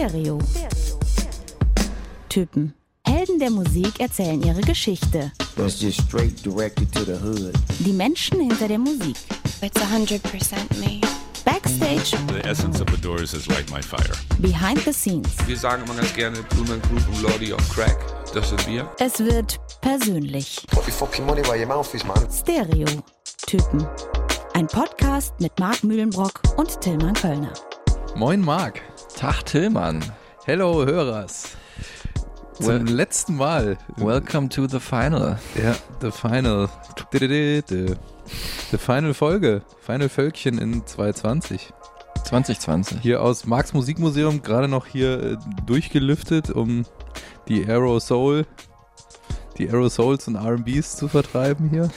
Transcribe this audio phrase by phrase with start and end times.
[0.00, 0.38] Stereo.
[2.30, 2.72] Typen.
[3.06, 5.30] Helden der Musik erzählen ihre Geschichte.
[5.56, 7.52] That's just straight directed to the hood.
[7.80, 9.14] Die Menschen hinter der Musik.
[9.60, 10.22] It's 100%
[10.80, 11.02] me.
[11.44, 14.16] Backstage, The essence of the Doors is like my fire.
[14.38, 15.28] behind the scenes.
[15.46, 17.98] Wir sagen immer ganz gerne Blumen Group und Lordy of Crack.
[18.32, 18.88] Das sind wir.
[19.00, 20.64] Es wird persönlich.
[20.70, 22.26] Put your fucking money where your mouth is, man.
[22.32, 22.86] Stereo.
[23.46, 23.86] Typen.
[24.54, 27.52] Ein Podcast mit Marc Mühlenbrock und Tillmann Kölner.
[28.16, 28.80] Moin Marc.
[29.20, 30.02] Tag Tillmann.
[30.46, 31.50] Hello Hörers.
[32.54, 33.76] Zum Well- letzten Mal.
[33.96, 35.38] Welcome to the final.
[35.62, 36.70] Ja, the final.
[37.12, 39.60] The final Folge.
[39.84, 41.68] Final Völkchen in 2020.
[42.24, 43.00] 2020.
[43.02, 46.86] Hier aus Marx Musikmuseum gerade noch hier äh, durchgelüftet, um
[47.46, 48.46] die Aerosol,
[49.58, 51.90] die Aerosols und R&Bs zu vertreiben hier.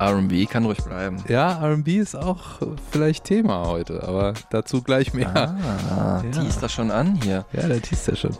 [0.00, 1.18] R&B kann ruhig bleiben.
[1.28, 2.60] Ja, R&B ist auch
[2.90, 5.34] vielleicht Thema heute, aber dazu gleich mehr.
[5.36, 6.30] Ah, Ja.
[6.42, 7.44] teast das schon an hier.
[7.52, 8.36] Ja, der teast ja schon.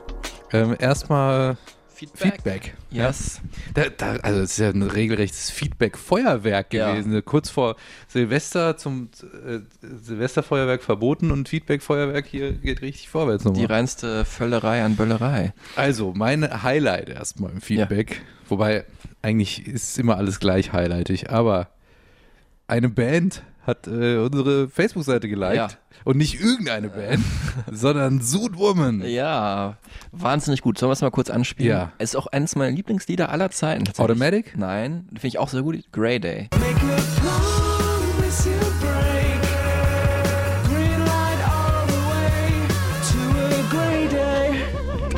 [0.52, 1.56] Ähm, erstmal
[2.14, 2.74] Feedback.
[2.90, 3.42] Yes.
[3.74, 6.92] Da, da, also es ist ja ein regelrechtes Feedback-Feuerwerk Ja.
[6.94, 7.22] gewesen.
[7.26, 7.76] Kurz vor
[8.08, 9.10] Silvester zum
[9.46, 9.58] äh,
[10.02, 13.66] Silvesterfeuerwerk verboten und Feedback-Feuerwerk hier geht richtig vorwärts Die nochmal.
[13.66, 15.52] reinste Völlerei an Böllerei.
[15.76, 18.22] Also, mein Highlight erstmal im Feedback.
[18.48, 18.86] Wobei,
[19.22, 21.68] eigentlich ist immer alles gleich highlightig, aber
[22.66, 25.56] eine Band hat äh, unsere Facebook-Seite geliked.
[25.56, 25.68] Ja.
[26.04, 27.22] Und nicht irgendeine Band,
[27.70, 29.02] sondern Zootwoman.
[29.02, 29.76] Ja,
[30.12, 30.78] wahnsinnig gut.
[30.78, 31.70] Sollen wir es mal kurz anspielen?
[31.70, 31.92] Ja.
[31.98, 33.84] Es ist auch eines meiner Lieblingslieder aller Zeiten.
[33.98, 34.56] Automatic?
[34.56, 35.84] Nein, finde ich auch sehr gut.
[35.92, 36.48] Grey Day.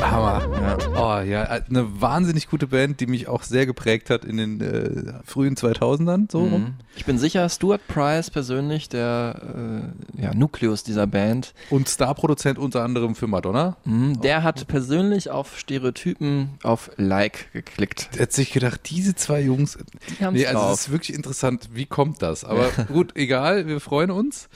[0.01, 0.43] Hammer.
[0.61, 0.77] Ja.
[1.05, 5.15] Oh ja, eine wahnsinnig gute Band, die mich auch sehr geprägt hat in den äh,
[5.25, 6.51] frühen 2000ern so rum.
[6.63, 6.75] Mhm.
[6.95, 12.83] Ich bin sicher, Stuart Price persönlich, der äh, ja, Nukleus dieser Band, Und Starproduzent unter
[12.85, 13.77] anderem für Madonna.
[13.85, 18.11] mhm, der hat persönlich auf Stereotypen auf Like geklickt.
[18.15, 19.79] Der hat sich gedacht, diese zwei Jungs.
[20.21, 20.75] Die Nee, also drauf.
[20.75, 22.45] es ist wirklich interessant, wie kommt das?
[22.45, 24.49] Aber gut, egal, wir freuen uns.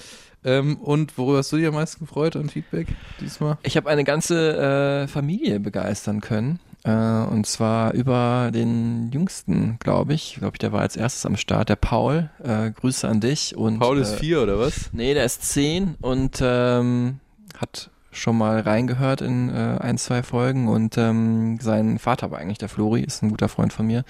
[0.46, 2.86] Ähm, und worüber hast du dich am meisten gefreut an Feedback
[3.20, 3.58] diesmal?
[3.64, 6.60] Ich habe eine ganze äh, Familie begeistern können.
[6.84, 10.34] Äh, und zwar über den Jüngsten, glaube ich.
[10.34, 11.68] Ich glaube, der war als erstes am Start.
[11.68, 12.30] Der Paul.
[12.44, 13.56] Äh, Grüße an dich.
[13.56, 14.90] Und, Paul ist äh, vier oder was?
[14.92, 17.18] Nee, der ist zehn und ähm,
[17.58, 22.56] hat schon mal reingehört in äh, ein, zwei Folgen und ähm, sein Vater war eigentlich
[22.56, 24.04] der Flori, ist ein guter Freund von mir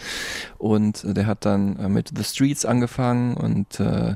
[0.59, 4.15] und äh, der hat dann äh, mit The Streets angefangen und äh,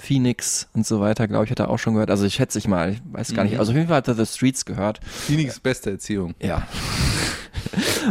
[0.00, 2.10] Phoenix und so weiter, glaube ich, hat er auch schon gehört.
[2.10, 3.50] Also ich schätze ich mal, ich weiß gar Mhm.
[3.50, 3.58] nicht.
[3.58, 5.00] Also auf jeden Fall hat er The Streets gehört.
[5.04, 6.34] Phoenix beste Erziehung.
[6.40, 6.66] Ja.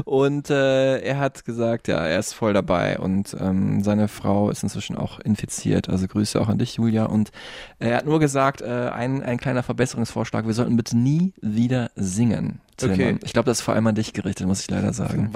[0.05, 4.61] Und äh, er hat gesagt, ja, er ist voll dabei und ähm, seine Frau ist
[4.61, 5.89] inzwischen auch infiziert.
[5.89, 7.05] Also Grüße auch an dich, Julia.
[7.05, 7.31] Und
[7.79, 12.59] er hat nur gesagt, äh, ein, ein kleiner Verbesserungsvorschlag, wir sollten bitte nie wieder singen.
[12.83, 13.17] Okay.
[13.23, 15.31] Ich glaube, das ist vor allem an dich gerichtet, muss ich leider sagen.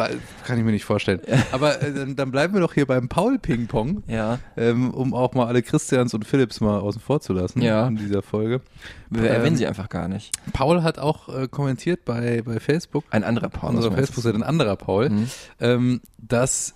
[0.46, 1.22] Kann ich mir nicht vorstellen.
[1.52, 5.62] Aber äh, dann, bleiben wir doch hier beim Paul-Ping-Pong, Ja, ähm, um auch mal alle
[5.64, 7.88] Christians und Philips mal außen vor zu lassen Ja.
[7.88, 8.62] in dieser Folge.
[9.10, 10.32] wir Ähm, erwähnen sie einfach gar nicht.
[10.54, 13.76] Paul hat auch äh, kommentiert bei, bei Facebook, Ein anderer Paul.
[13.76, 13.96] unserer?
[13.96, 15.28] Facebook-Seite, ein anderer Paul, Mhm.
[15.60, 16.76] ähm, dass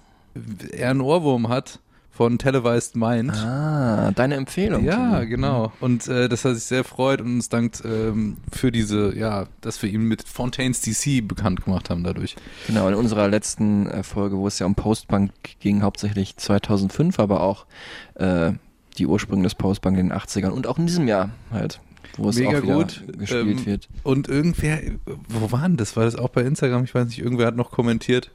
[0.72, 1.80] er einen Ohrwurm hat
[2.16, 3.34] von Televised Mind.
[3.34, 4.86] Ah, deine Empfehlung.
[4.86, 5.74] Ja, genau.
[5.82, 9.84] Und äh, dass er sich sehr freut und uns dankt ähm, für diese, ja, dass
[9.84, 12.38] wir ihn mit Fontaines DC bekannt gemacht haben dadurch.
[12.68, 17.42] Genau, in unserer letzten äh, Folge, wo es ja um Postbank ging, hauptsächlich 2005, aber
[17.42, 17.66] auch
[18.14, 18.54] äh,
[18.98, 21.82] die Ursprünge des Postbank in den 80ern und auch in diesem Jahr halt,
[22.16, 23.04] wo es Mega auch gut.
[23.18, 23.90] gespielt Ähm, wird.
[24.04, 24.80] Und irgendwer,
[25.28, 25.98] wo war denn das?
[25.98, 26.86] War das auch bei Instagram?
[26.86, 28.32] Ich weiß nicht, irgendwer hat noch kommentiert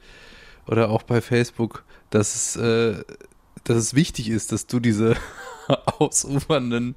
[0.67, 3.03] oder auch bei Facebook, dass es, äh,
[3.63, 5.15] dass es wichtig ist, dass du diese
[5.99, 6.95] ausufernden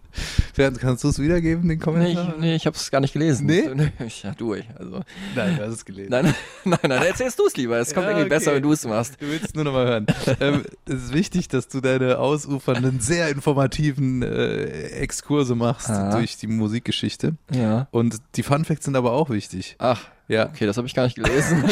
[0.53, 0.81] Fernsehen.
[0.81, 2.35] Kannst du es wiedergeben, den Nee, Kommentar?
[2.35, 3.47] ich, nee, ich habe es gar nicht gelesen.
[3.47, 3.69] Nee?
[3.75, 3.93] Nee,
[4.23, 5.03] ja, du, ich, also.
[5.35, 6.11] Nein, du hast es gelesen.
[6.11, 7.79] Nein, nein, nein, erzählst du es lieber.
[7.79, 8.57] Es kommt Ja, irgendwie besser, okay.
[8.57, 9.21] wenn du es machst.
[9.21, 10.07] Du willst es nur noch mal hören.
[10.41, 14.65] ähm, es ist wichtig, dass du deine ausufernden, sehr informativen äh,
[15.01, 16.17] Exkurse machst Ah.
[16.17, 17.35] durch die Musikgeschichte.
[17.53, 17.89] Ja.
[17.91, 19.77] Und die Fun Facts sind aber auch wichtig.
[19.79, 21.65] Ach, Ja, okay, das habe ich gar nicht gelesen.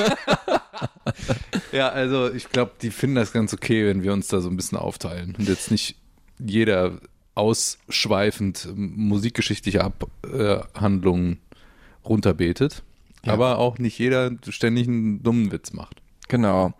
[1.72, 4.56] ja also ich glaube, die finden das ganz okay, wenn wir uns da so ein
[4.56, 5.96] bisschen aufteilen und jetzt nicht
[6.38, 6.98] jeder
[7.34, 11.38] ausschweifend musikgeschichtliche Abhandlungen
[12.04, 12.82] runterbetet,
[13.24, 13.32] Ja.
[13.34, 16.02] aber auch nicht jeder ständig einen dummen Witz macht.
[16.28, 16.72] Genau.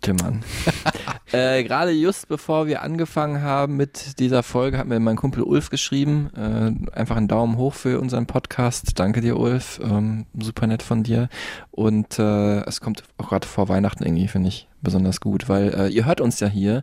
[0.00, 0.42] Timmern.
[1.32, 5.70] äh, Gerade just bevor wir angefangen haben mit dieser Folge, hat mir mein Kumpel Ulf
[5.70, 6.30] geschrieben.
[6.36, 8.98] Äh, einfach einen Daumen hoch für unseren Podcast.
[8.98, 9.80] Danke dir, Ulf.
[9.82, 11.28] Ähm, super nett von dir.
[11.70, 15.88] Und äh, es kommt auch gerade vor Weihnachten irgendwie, finde ich besonders gut, weil äh,
[15.88, 16.82] ihr hört uns ja hier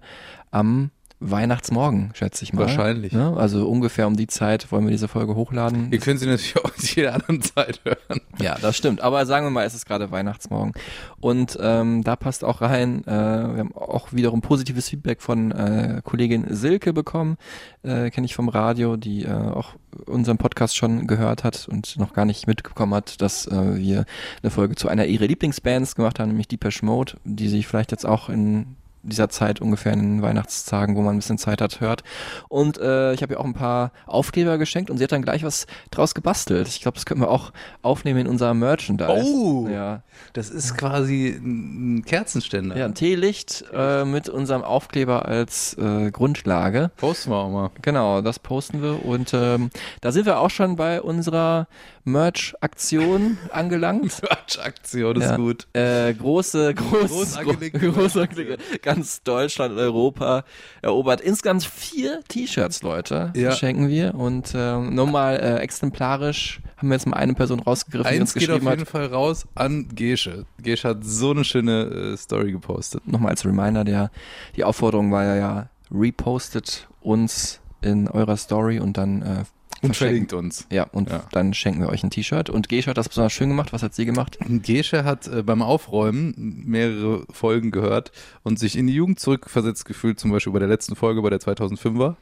[0.51, 2.63] am Weihnachtsmorgen, schätze ich mal.
[2.63, 3.13] Wahrscheinlich.
[3.13, 3.35] Ne?
[3.37, 5.91] Also ungefähr um die Zeit wollen wir diese Folge hochladen.
[5.91, 8.21] Ihr könnt sie natürlich auch zu jeder anderen Zeit hören.
[8.41, 9.01] Ja, das stimmt.
[9.01, 10.73] Aber sagen wir mal, es ist gerade Weihnachtsmorgen.
[11.21, 16.01] Und ähm, da passt auch rein, äh, wir haben auch wiederum positives Feedback von äh,
[16.03, 17.37] Kollegin Silke bekommen,
[17.83, 19.73] äh, kenne ich vom Radio, die äh, auch
[20.05, 24.05] unseren Podcast schon gehört hat und noch gar nicht mitbekommen hat, dass äh, wir
[24.43, 28.05] eine Folge zu einer ihrer Lieblingsbands gemacht haben, nämlich Deepesh Mode, die sich vielleicht jetzt
[28.05, 28.75] auch in
[29.05, 32.03] dieser Zeit ungefähr in den Weihnachtstagen, wo man ein bisschen Zeit hat, hört.
[32.49, 35.43] Und äh, ich habe ihr auch ein paar Aufkleber geschenkt und sie hat dann gleich
[35.43, 36.67] was draus gebastelt.
[36.67, 39.09] Ich glaube, das können wir auch aufnehmen in unser Merchandise.
[39.09, 39.67] Oh!
[39.71, 40.01] Ja,
[40.33, 42.77] Das ist quasi ein Kerzenständer.
[42.77, 46.91] ja ein Teelicht äh, mit unserem Aufkleber als äh, Grundlage.
[46.97, 47.71] Posten wir auch mal.
[47.81, 49.05] Genau, das posten wir.
[49.05, 49.69] Und ähm,
[50.01, 51.67] da sind wir auch schon bei unserer
[52.05, 54.11] Merch-Aktion angelangt.
[54.21, 55.35] Quatsch-Aktion ist Ja.
[55.37, 55.67] gut.
[55.73, 60.43] Äh, große, groß, Groß angelegte gro- groß angelegte, ganz Deutschland und Europa
[60.81, 61.21] erobert.
[61.21, 63.51] Insgesamt vier T-Shirts, Leute, Ja.
[63.51, 64.15] schenken wir.
[64.15, 68.31] Und ähm, nur mal äh, exemplarisch haben wir jetzt mal eine Person rausgegriffen, die uns
[68.31, 68.87] Eins geht auf geschrieben jeden hat.
[68.89, 70.45] Fall raus an Gesche.
[70.61, 73.07] Gesche hat so eine schöne äh, Story gepostet.
[73.07, 74.11] Nochmal als Reminder, der,
[74.55, 79.43] die Aufforderung war ja, ja, repostet uns in eurer Story und dann äh,
[79.85, 80.67] Und verlinkt uns.
[80.71, 81.23] Ja, und Ja.
[81.31, 82.49] dann schenken wir euch ein T-Shirt.
[82.49, 83.73] Und Gesche hat das besonders schön gemacht.
[83.73, 84.37] Was hat sie gemacht?
[84.47, 88.11] Gesche hat äh, beim Aufräumen mehrere Folgen gehört
[88.43, 91.39] und sich in die Jugend zurückversetzt gefühlt, zum Beispiel bei der letzten Folge, bei der
[91.39, 92.15] 2005er.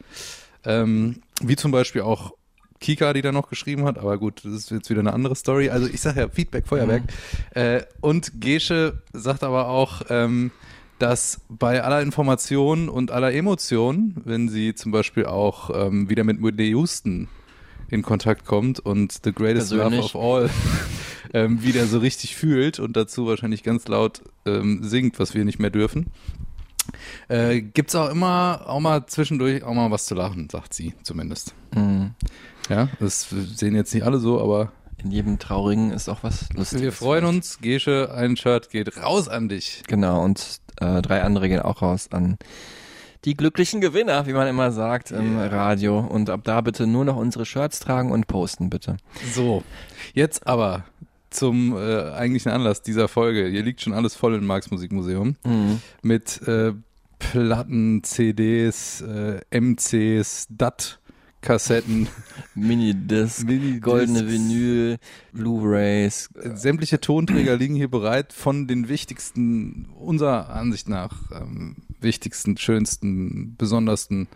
[0.65, 2.33] Ähm, wie zum Beispiel auch
[2.79, 5.69] Kika, die da noch geschrieben hat, aber gut, das ist jetzt wieder eine andere Story.
[5.69, 7.03] Also ich sage ja Feedback, Feuerwerk.
[7.51, 10.51] Äh, und Gesche sagt aber auch, ähm,
[10.99, 16.41] dass bei aller Information und aller Emotion, wenn sie zum Beispiel auch ähm, wieder mit
[16.43, 17.27] Whitney Houston
[17.93, 20.13] in Kontakt kommt und The Greatest Persönlich.
[20.13, 20.49] Love of All
[21.33, 25.59] ähm, wieder so richtig fühlt und dazu wahrscheinlich ganz laut ähm, singt, was wir nicht
[25.59, 26.07] mehr dürfen.
[27.29, 31.53] Äh, gibt's auch immer, auch mal zwischendurch auch mal was zu lachen, sagt sie zumindest.
[31.73, 32.11] Mhm.
[32.69, 34.71] Ja, das sehen jetzt nicht alle so, aber
[35.03, 36.81] In jedem Traurigen ist auch was Lustiges.
[36.81, 37.59] wir freuen uns.
[37.61, 39.83] Gesche, ein Shirt geht raus an dich.
[39.87, 42.37] Genau, und äh, drei andere gehen auch raus an
[43.25, 45.99] die glücklichen Gewinner, wie man immer sagt im Radio.
[45.99, 48.97] Und ab da bitte nur noch unsere Shirts tragen und posten, bitte.
[49.33, 49.63] So,
[50.13, 50.85] jetzt aber
[51.29, 53.47] zum äh, eigentlichen Anlass dieser Folge.
[53.47, 55.35] Hier liegt schon alles voll im Marx Musikmuseum
[56.01, 56.73] mit äh,
[57.19, 60.99] Platten, CDs, äh, MCs, DAT,
[61.43, 62.07] Kassetten,
[62.55, 63.81] Minidisc, Minidiscs.
[63.81, 64.97] goldene Vinyl,
[65.33, 66.29] Blu-Rays.
[66.55, 74.27] sämtliche Tonträger liegen hier bereit von den wichtigsten, unserer Ansicht nach, ähm, wichtigsten, schönsten, besondersten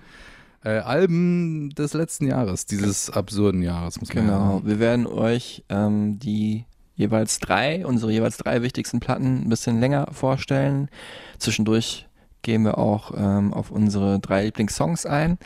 [0.63, 4.67] äh, Alben des letzten Jahres, dieses absurden Jahres, muss man Genau, sagen.
[4.67, 6.65] wir werden euch ähm, die
[6.95, 10.89] jeweils drei, unsere jeweils drei wichtigsten Platten ein bisschen länger vorstellen.
[11.37, 12.07] Zwischendurch
[12.41, 15.37] gehen wir auch ähm, auf unsere drei Lieblingssongs ein.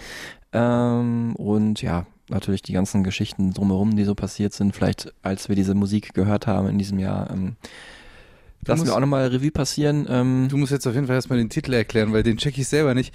[0.53, 5.55] Ähm, und ja, natürlich die ganzen Geschichten drumherum, die so passiert sind, vielleicht als wir
[5.55, 7.29] diese Musik gehört haben in diesem Jahr.
[7.31, 7.55] Ähm,
[8.65, 10.05] lassen wir auch nochmal Revue passieren.
[10.09, 12.67] Ähm, Du musst jetzt auf jeden Fall erstmal den Titel erklären, weil den check ich
[12.67, 13.13] selber nicht.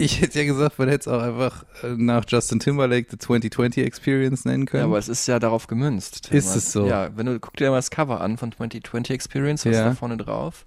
[0.00, 3.84] Ich hätte ja gesagt, man hätte es auch einfach äh, nach Justin Timberlake The 2020
[3.84, 4.82] Experience nennen können.
[4.82, 6.28] ja, aber es ist ja darauf gemünzt.
[6.30, 6.56] Ist Thomas.
[6.56, 6.86] es so?
[6.86, 9.80] Ja, wenn du guck dir mal das Cover an von 2020 Experience, was Ja.
[9.80, 10.66] ist da vorne drauf?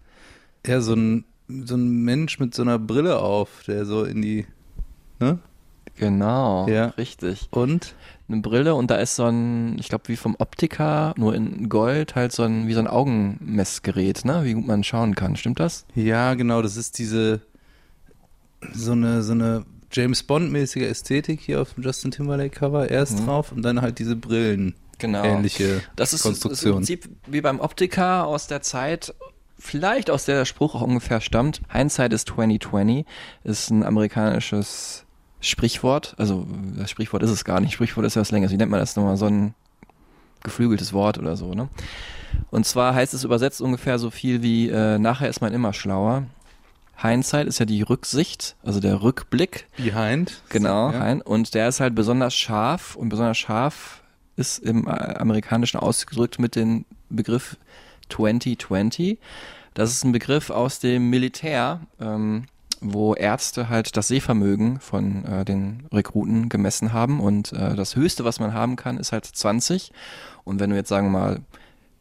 [0.67, 4.45] ja, so ein, so ein Mensch mit so einer Brille auf, der so in die.
[5.19, 5.39] Ne?
[5.97, 6.87] Genau, Ja.
[6.97, 7.47] richtig.
[7.51, 7.95] Und?
[8.27, 12.15] Eine Brille und da ist so ein, ich glaube wie vom Optiker, nur in Gold,
[12.15, 14.45] halt so ein, wie so ein Augenmessgerät, ne?
[14.45, 15.35] Wie gut man schauen kann.
[15.35, 15.85] Stimmt das?
[15.95, 17.41] Ja, genau, das ist diese.
[18.73, 22.89] So eine, so eine James Bond-mäßige Ästhetik hier auf dem Justin Timberlake-Cover.
[22.89, 23.25] Erst Mhm.
[23.25, 24.75] drauf und dann halt diese Brillen.
[24.97, 25.23] Genau.
[25.23, 26.73] Ähnliche Das ist, ist im Konstruktion.
[26.75, 29.13] Prinzip wie beim Optiker aus der Zeit,
[29.59, 31.61] vielleicht aus der der Spruch auch ungefähr stammt.
[31.69, 33.05] Hindsight is 2020
[33.43, 35.03] ist ein amerikanisches
[35.41, 36.15] Sprichwort.
[36.17, 37.73] Also das Sprichwort ist es gar nicht.
[37.73, 38.51] Sprichwort ist ja was Längeres.
[38.53, 39.17] Wie nennt man das nochmal?
[39.17, 39.53] So ein
[40.43, 41.67] geflügeltes Wort oder so, ne?
[42.49, 46.23] Und zwar heißt es übersetzt ungefähr so viel wie äh, nachher ist man immer schlauer.
[46.97, 49.67] Hindsight ist ja die Rücksicht, also der Rückblick.
[49.75, 50.41] Behind.
[50.49, 51.13] Genau, Ja.
[51.25, 54.01] und der ist halt besonders scharf und besonders scharf
[54.35, 57.57] ist im äh, Amerikanischen ausgedrückt mit dem Begriff
[58.09, 59.17] 2020.
[59.73, 62.45] Das ist ein Begriff aus dem Militär, ähm,
[62.81, 68.25] wo Ärzte halt das Sehvermögen von äh, den Rekruten gemessen haben und äh, das Höchste,
[68.25, 69.91] was man haben kann, ist halt 20.
[70.43, 71.39] Und wenn du jetzt sagen wir mal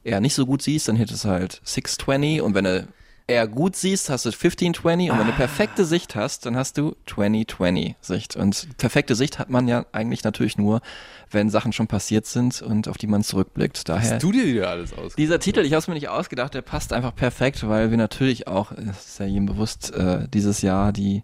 [0.02, 2.88] eher nicht so gut siehst, dann hättest du halt 620 und wenn du
[3.26, 6.96] eher gut siehst, hast du 1520 und wenn du perfekte Sicht hast, dann hast du
[7.06, 8.36] 2020 Sicht.
[8.36, 10.80] Und perfekte Sicht hat man ja eigentlich natürlich nur,
[11.30, 13.88] wenn Sachen schon passiert sind und auf die man zurückblickt.
[13.88, 15.14] Daher Hast du dir wieder alles aus?
[15.14, 18.46] dieser Titel, ich habe es mir nicht ausgedacht, der passt einfach perfekt, weil wir natürlich
[18.48, 21.22] auch, es ist ja jedem bewusst, äh, dieses Jahr die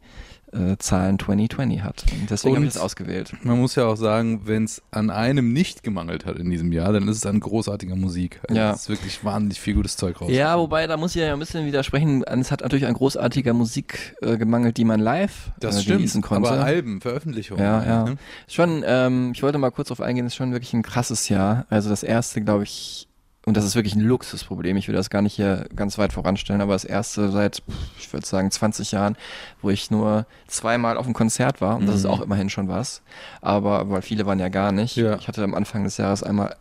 [0.52, 2.04] äh, Zahlen 2020 hat.
[2.12, 3.32] Und deswegen habe ich das ausgewählt.
[3.42, 6.92] Man muss ja auch sagen, wenn es an einem nicht gemangelt hat in diesem Jahr,
[6.92, 8.40] dann ist es an großartiger Musik.
[8.48, 8.72] Also Ja.
[8.72, 10.30] Es ist wirklich wahnsinnig viel gutes Zeug raus.
[10.30, 12.22] Ja, wobei, da muss ich ja ein bisschen widersprechen.
[12.24, 16.22] Es hat natürlich an großartiger Musik äh, gemangelt, die man live das äh, stimmt.
[16.22, 16.48] konnte.
[16.48, 17.62] Aber Alben, Veröffentlichungen.
[17.62, 18.04] Ja, ja.
[18.04, 18.16] ne?
[18.48, 21.66] Schon, ähm, ich wollte mal kurz drauf eingehen, ist schon wirklich ein krasses Jahr.
[21.68, 23.08] Also das erste, glaube ich,
[23.46, 26.60] und das ist wirklich ein Luxusproblem, ich will das gar nicht hier ganz weit voranstellen,
[26.60, 27.62] aber das erste seit,
[27.98, 29.16] ich würde sagen, 20 Jahren,
[29.62, 32.10] wo ich nur zweimal auf einem Konzert war, und das ist Mhm.
[32.10, 33.02] auch immerhin schon was,
[33.40, 34.96] aber weil viele waren ja gar nicht.
[34.96, 35.16] Ja.
[35.16, 36.56] Ich hatte am Anfang des Jahres einmal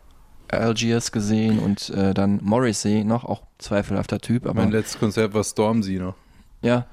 [0.48, 5.42] Algiers gesehen und äh, dann Morrissey noch, auch zweifelhafter Typ, aber Mein letztes Konzert war
[5.42, 6.14] Stormzy noch.
[6.62, 6.86] ja.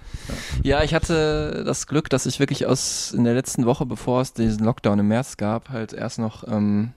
[0.64, 4.34] Ja, ich hatte das Glück, dass ich wirklich aus in der letzten Woche, bevor es
[4.34, 6.94] diesen Lockdown im März gab, halt erst noch ähm,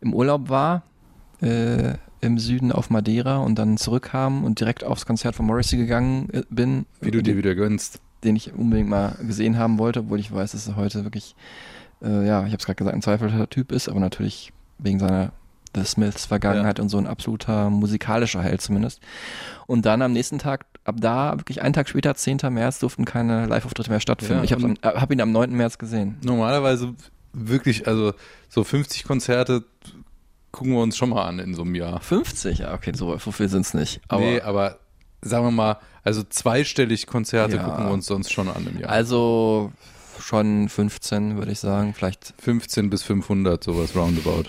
[0.00, 0.82] im Urlaub war,
[1.42, 6.28] äh, im Süden auf Madeira und dann zurückkam und direkt aufs Konzert von Morrissey gegangen
[6.32, 8.00] äh, bin, Wie du dir wieder gönnst.
[8.24, 11.34] den ich unbedingt mal gesehen haben wollte, obwohl ich weiß, dass er heute wirklich,
[12.02, 15.32] äh, ja, ich habe es gerade gesagt, ein zweifelhafter Typ ist, aber natürlich wegen seiner
[15.74, 19.00] The Smiths Vergangenheit und so ein absoluter musikalischer Held zumindest.
[19.66, 22.38] Und dann am nächsten Tag, ab da, wirklich einen Tag später, 10.
[22.50, 24.44] März, durften keine Live-Auftritte mehr stattfinden.
[24.44, 25.50] Ja, ich habe hab ihn am 9.
[25.52, 26.18] März gesehen.
[26.22, 26.94] Normalerweise
[27.32, 28.12] wirklich, also
[28.50, 29.64] so 50 Konzerte
[30.52, 32.00] gucken wir uns schon mal an in so einem Jahr.
[32.00, 32.58] 50?
[32.58, 34.00] Ja, okay, so, so viel sind's nicht.
[34.08, 34.78] Aber nee, aber
[35.22, 37.62] sagen wir mal, also zweistellig Konzerte Ja.
[37.64, 38.90] gucken wir uns sonst schon an im Jahr.
[38.90, 39.72] also
[40.20, 41.94] schon 15, würde ich sagen.
[41.94, 44.44] Vielleicht 15 bis 500, sowas roundabout.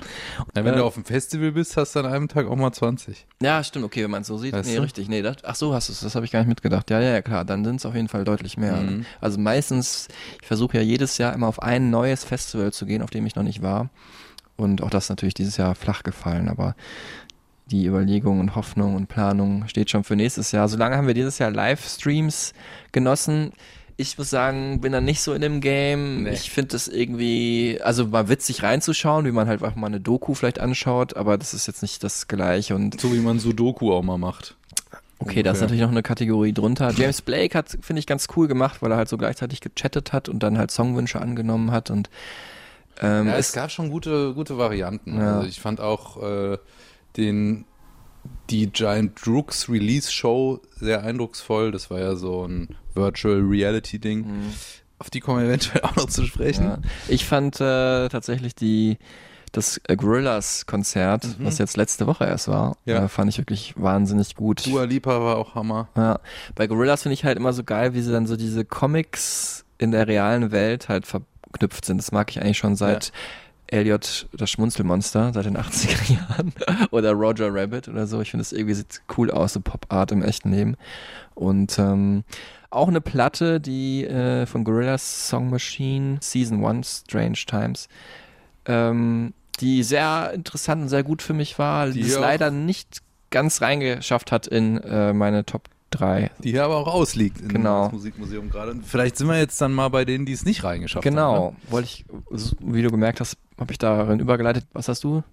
[0.54, 2.72] Na, wenn Äh, du auf dem Festival bist, hast du an einem Tag auch mal
[2.72, 3.26] 20.
[3.42, 4.54] Ja, stimmt, okay, wenn man es so sieht.
[4.54, 4.82] Weißt nee, du?
[4.84, 5.08] richtig.
[5.10, 6.92] Nee, das, ach so hast du es, das habe ich gar nicht mitgedacht.
[6.92, 8.76] Ja, ja, ja, klar, dann sind es auf jeden Fall deutlich mehr.
[8.76, 9.06] Mhm.
[9.22, 10.10] Also meistens,
[10.42, 13.36] ich versuche ja jedes Jahr immer auf ein neues Festival zu gehen, auf dem ich
[13.36, 13.90] noch nicht war.
[14.58, 16.76] Und auch das ist natürlich dieses Jahr flach gefallen, aber
[17.68, 20.68] die Überlegung und Hoffnung und Planung steht schon für nächstes Jahr.
[20.68, 22.54] Solange haben wir dieses Jahr Livestreams
[22.92, 23.52] genossen.
[23.96, 26.24] Ich muss sagen, bin da nicht so in dem Game.
[26.24, 26.32] Nee.
[26.32, 30.34] Ich finde es irgendwie, also mal witzig reinzuschauen, wie man halt einfach mal eine Doku
[30.34, 34.04] vielleicht anschaut, aber das ist jetzt nicht das Gleiche und So wie man Sudoku auch
[34.04, 34.56] mal macht.
[35.20, 35.62] Okay, das ist Ungefähr.
[35.62, 36.92] natürlich noch eine Kategorie drunter.
[36.92, 40.28] James Blake hat, finde ich, ganz cool gemacht, weil er halt so gleichzeitig gechattet hat
[40.28, 42.10] und dann halt Songwünsche angenommen hat und
[43.02, 45.18] ähm, Ja, es, es gab schon gute, gute Varianten.
[45.20, 45.38] Ja.
[45.38, 46.58] Also ich fand auch äh,
[47.18, 47.66] den
[48.50, 51.72] die Giant Droogs Release Show sehr eindrucksvoll.
[51.72, 54.26] Das war ja so ein Virtual Reality Ding.
[55.00, 56.64] Auf die kommen wir eventuell auch noch zu sprechen.
[56.66, 56.70] Mhm.
[56.72, 56.78] ja.
[57.10, 58.98] ich fand äh, tatsächlich die
[59.52, 62.92] das Gorillas Konzert, was jetzt letzte Woche erst war, Mhm.
[62.92, 63.04] Ja.
[63.04, 64.66] äh, fand ich wirklich wahnsinnig gut.
[64.66, 65.90] Dua Lipa war auch Hammer.
[65.96, 66.20] Ja,
[66.56, 69.92] bei Gorillas finde ich halt immer so geil, wie sie dann so diese Comics in
[69.92, 71.06] der realen Welt halt
[71.54, 71.98] verknüpft sind.
[71.98, 73.12] Das mag ich eigentlich schon seit
[73.68, 76.54] Elliot, das Schmunzelmonster, seit den 80er Jahren.
[76.92, 78.22] oder Roger Rabbit oder so.
[78.22, 80.76] Ich finde, das irgendwie sieht cool aus, so Pop-Art im echten Leben.
[81.36, 82.24] Und ähm,
[82.70, 87.88] auch eine Platte, die äh, von Gorillas Song Machine, Season 1, Strange Times,
[88.66, 93.02] ähm, die sehr interessant und sehr gut für mich war, die Die es leider nicht
[93.30, 95.70] ganz reingeschafft hat in äh, meine Top
[96.00, 96.32] 3.
[96.44, 97.86] Die hier aber auch ausliegt in Genau.
[97.86, 98.72] das Musikmuseum gerade.
[98.72, 101.16] Und vielleicht sind wir jetzt dann mal bei denen, die es nicht reingeschafft haben.
[101.16, 101.56] Genau, Ne?
[101.72, 102.06] wollte ich,
[102.62, 104.66] wie du gemerkt hast, habe ich darin übergeleitet.
[104.74, 105.24] Was hast du?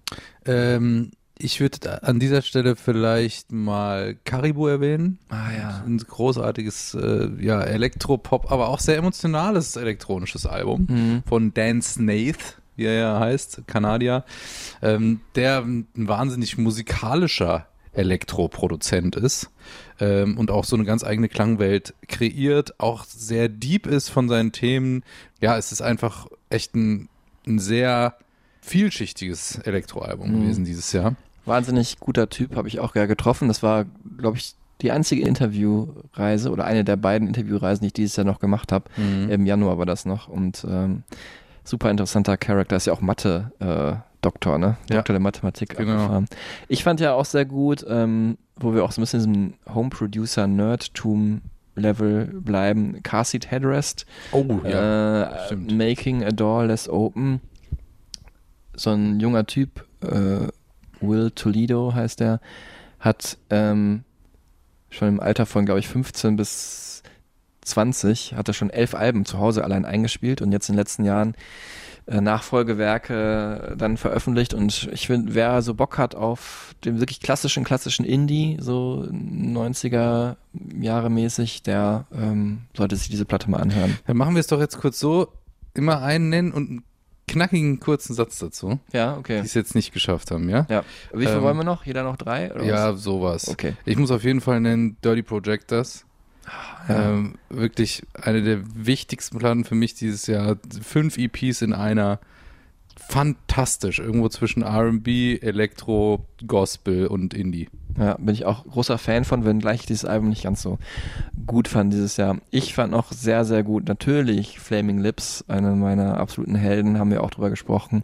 [0.45, 5.17] Ähm, ich würde an dieser Stelle vielleicht mal Caribou erwähnen.
[5.29, 5.83] Ah ja.
[5.85, 11.23] Ein großartiges äh, ja, Elektropop, aber auch sehr emotionales elektronisches Album Mhm.
[11.27, 14.23] von Dan Snaith, wie er ja heißt, Kanadier,
[14.83, 19.49] ähm, der ein wahnsinnig musikalischer Elektroproduzent ist
[20.01, 24.51] ähm, und auch so eine ganz eigene Klangwelt kreiert, auch sehr deep ist von seinen
[24.51, 25.03] Themen.
[25.39, 27.07] Ja, es ist einfach echt ein,
[27.47, 28.15] ein sehr
[28.61, 30.41] vielschichtiges Elektroalbum Mhm.
[30.41, 31.15] gewesen dieses Jahr.
[31.45, 33.47] Wahnsinnig guter Typ, habe ich auch ja getroffen.
[33.47, 33.85] Das war,
[34.17, 38.39] glaube ich, die einzige Interviewreise oder eine der beiden Interviewreisen, die ich dieses Jahr noch
[38.39, 38.85] gemacht habe.
[38.97, 39.29] Mhm.
[39.29, 41.03] Im Januar war das noch und ähm,
[41.63, 42.75] super interessanter Charakter.
[42.75, 43.51] Ist ja auch Mathe.
[43.59, 44.77] Äh, Doktor, ne?
[44.89, 44.95] Ja.
[44.97, 45.77] Doktor der Mathematik.
[45.77, 45.93] Genau.
[45.93, 46.25] abgefahren.
[46.67, 49.53] Ich fand ja auch sehr gut, ähm, wo wir auch so ein bisschen in diesem
[49.73, 54.05] Home-Producer-Nerdtum-Level bleiben, Car Seat Headrest.
[54.31, 55.23] Oh, ja.
[55.23, 55.77] äh, stimmt.
[55.77, 57.41] Making a Door Less Open.
[58.75, 60.47] So ein junger Typ, äh,
[61.01, 62.39] Will Toledo heißt der,
[62.99, 64.03] hat ähm,
[64.89, 67.03] schon im Alter von, glaube ich, 15 bis
[67.63, 71.05] 20, hat er schon elf Alben zu Hause allein eingespielt und jetzt in den letzten
[71.05, 71.35] Jahren
[72.19, 78.03] Nachfolgewerke dann veröffentlicht und ich finde, wer so Bock hat auf den wirklich klassischen, klassischen
[78.05, 80.35] Indie, so 90er
[80.79, 83.97] Jahre mäßig, der ähm, sollte sich diese Platte mal anhören.
[84.07, 85.27] Dann machen wir es doch jetzt kurz so,
[85.73, 86.83] immer einen nennen und einen
[87.27, 89.37] knackigen kurzen Satz dazu, Ja, die okay.
[89.39, 90.65] es jetzt nicht geschafft haben, ja?
[90.69, 90.83] Ja.
[91.13, 91.85] Wie viel Ähm, wollen wir noch?
[91.85, 92.53] Jeder noch drei?
[92.53, 93.03] Oder Ja, was?
[93.03, 93.47] sowas.
[93.47, 93.75] Okay.
[93.85, 96.05] Ich muss auf jeden Fall nennen Dirty Projectors.
[96.87, 97.11] Ja.
[97.11, 100.57] Ähm, wirklich eine der wichtigsten Platten für mich dieses Jahr.
[100.81, 102.19] Fünf EPs in einer.
[102.97, 103.99] Fantastisch.
[103.99, 107.67] Irgendwo zwischen RB, Elektro, Gospel und Indie.
[107.97, 110.77] Ja, bin ich auch großer Fan von, wenngleich ich dieses Album nicht ganz so
[111.45, 112.37] gut fand dieses Jahr.
[112.49, 117.23] Ich fand noch sehr, sehr gut natürlich Flaming Lips, eine meiner absoluten Helden, haben wir
[117.23, 118.03] auch drüber gesprochen,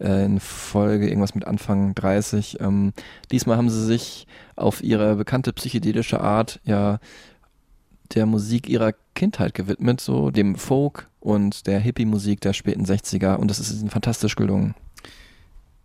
[0.00, 2.58] äh, in Folge irgendwas mit Anfang 30.
[2.60, 2.92] Ähm,
[3.30, 6.98] diesmal haben sie sich auf ihre bekannte psychedelische Art ja
[8.14, 13.48] der Musik ihrer Kindheit gewidmet, so dem Folk und der Hippie-Musik der späten 60er und
[13.48, 14.74] das ist ihnen fantastisch gelungen.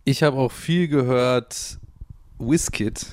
[0.04, 1.78] Ich habe auch viel gehört.
[2.38, 3.04] Wizkid,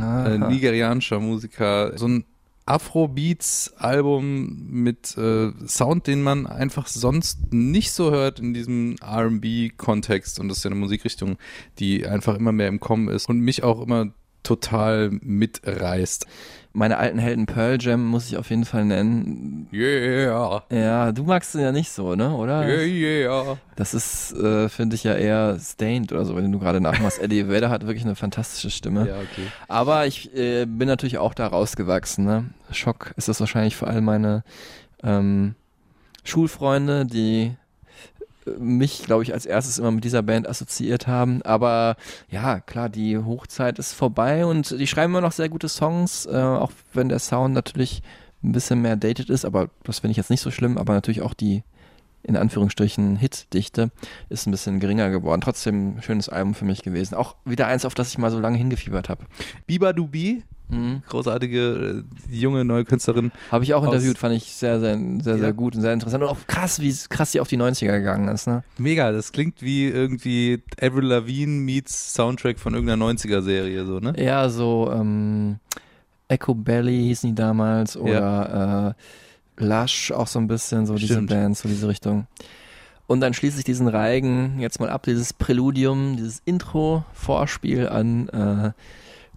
[0.00, 2.24] äh, nigerianischer Musiker, so ein
[2.68, 10.38] Afrobeats-Album mit äh, Sound, den man einfach sonst nicht so hört in diesem RB-Kontext.
[10.38, 11.38] Und das ist ja eine Musikrichtung,
[11.78, 16.26] die einfach immer mehr im Kommen ist und mich auch immer total mitreißt.
[16.72, 19.68] Meine alten Helden Pearl Jam muss ich auf jeden Fall nennen.
[19.72, 22.34] Yeah, Ja, du magst ihn ja nicht so, ne?
[22.34, 22.66] Oder?
[22.68, 23.58] yeah, yeah.
[23.74, 27.20] Das ist, äh, finde ich ja eher Stained oder so, wenn du gerade nachmachst.
[27.20, 29.08] Eddie Vedder hat wirklich eine fantastische Stimme.
[29.08, 29.46] Ja, okay.
[29.66, 32.24] Aber ich äh, bin natürlich auch da rausgewachsen.
[32.24, 32.44] Ne?
[32.70, 34.44] Schock ist das wahrscheinlich vor allem meine
[35.02, 35.54] ähm,
[36.24, 37.56] Schulfreunde, die
[38.58, 41.42] mich, glaube ich, als erstes immer mit dieser Band assoziiert haben.
[41.42, 41.96] Aber
[42.30, 46.36] ja, klar, die Hochzeit ist vorbei und die schreiben immer noch sehr gute Songs, äh,
[46.36, 48.02] auch wenn der Sound natürlich
[48.42, 51.22] ein bisschen mehr dated ist, aber das finde ich jetzt nicht so schlimm, aber natürlich
[51.22, 51.62] auch die
[52.22, 53.90] in Anführungsstrichen Hitdichte
[54.28, 55.40] ist ein bisschen geringer geworden.
[55.40, 57.14] Trotzdem ein schönes Album für mich gewesen.
[57.14, 59.24] Auch wieder eins, auf das ich mal so lange hingefiebert habe.
[59.66, 61.02] Biba Dubi, Mhm.
[61.08, 63.32] großartige äh, junge neue Künstlerin.
[63.50, 65.38] Habe ich auch interviewt, fand ich sehr, sehr, sehr, Ja.
[65.38, 66.22] sehr gut und sehr interessant.
[66.22, 68.62] Und auch krass, wie krass sie auf die 90er gegangen ist, ne?
[68.76, 74.12] Mega, das klingt wie irgendwie Avril Lavigne meets Soundtrack von irgendeiner 90er-Serie, so, ne?
[74.22, 75.58] Ja, so ähm,
[76.28, 78.94] Echo Belly hießen die damals oder
[79.58, 81.30] äh, Lush auch so ein bisschen, so diese Stimmt.
[81.30, 82.26] Bands, so diese Richtung.
[83.06, 88.72] Und dann schließe ich diesen Reigen jetzt mal ab, dieses Präludium, dieses Intro-Vorspiel an äh,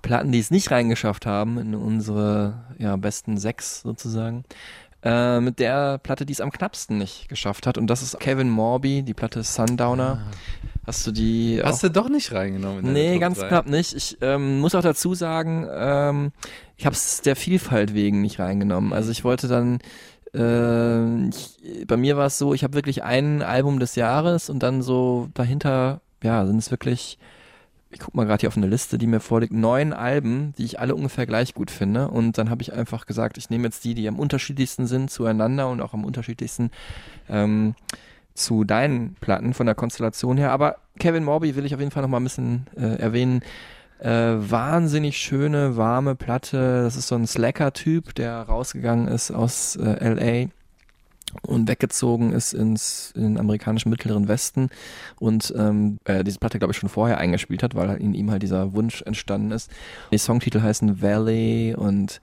[0.01, 4.43] Platten, die es nicht reingeschafft haben in unsere ja, besten sechs sozusagen.
[5.03, 7.79] Äh, mit der Platte, die es am knappsten nicht geschafft hat.
[7.79, 10.21] Und das ist Kevin Morby, die Platte Sundowner.
[10.85, 12.93] Hast du die Hast auch du doch nicht reingenommen?
[12.93, 13.95] Nee, ganz knapp nicht.
[13.95, 16.31] Ich ähm, muss auch dazu sagen, ähm,
[16.77, 18.93] ich habe es der Vielfalt wegen nicht reingenommen.
[18.93, 19.79] Also ich wollte dann,
[20.35, 24.61] äh, ich, bei mir war es so, ich habe wirklich ein Album des Jahres und
[24.61, 27.17] dann so dahinter, ja, sind es wirklich,
[27.91, 30.79] ich guck mal gerade hier auf eine Liste, die mir vorliegt, neun Alben, die ich
[30.79, 32.07] alle ungefähr gleich gut finde.
[32.07, 35.69] Und dann habe ich einfach gesagt, ich nehme jetzt die, die am unterschiedlichsten sind zueinander
[35.69, 36.71] und auch am unterschiedlichsten
[37.29, 37.75] ähm,
[38.33, 40.51] zu deinen Platten von der Konstellation her.
[40.51, 43.41] Aber Kevin Morby will ich auf jeden Fall noch mal ein bisschen äh, erwähnen.
[43.99, 46.83] Äh, wahnsinnig schöne, warme Platte.
[46.83, 50.49] Das ist so ein Slacker-Typ, der rausgegangen ist aus äh, LA
[51.41, 54.69] und weggezogen ist ins in den amerikanischen mittleren Westen
[55.19, 58.43] und ähm, äh, diese Platte glaube ich schon vorher eingespielt hat, weil in ihm halt
[58.43, 59.71] dieser Wunsch entstanden ist.
[60.11, 62.21] Die Songtitel heißen Valley und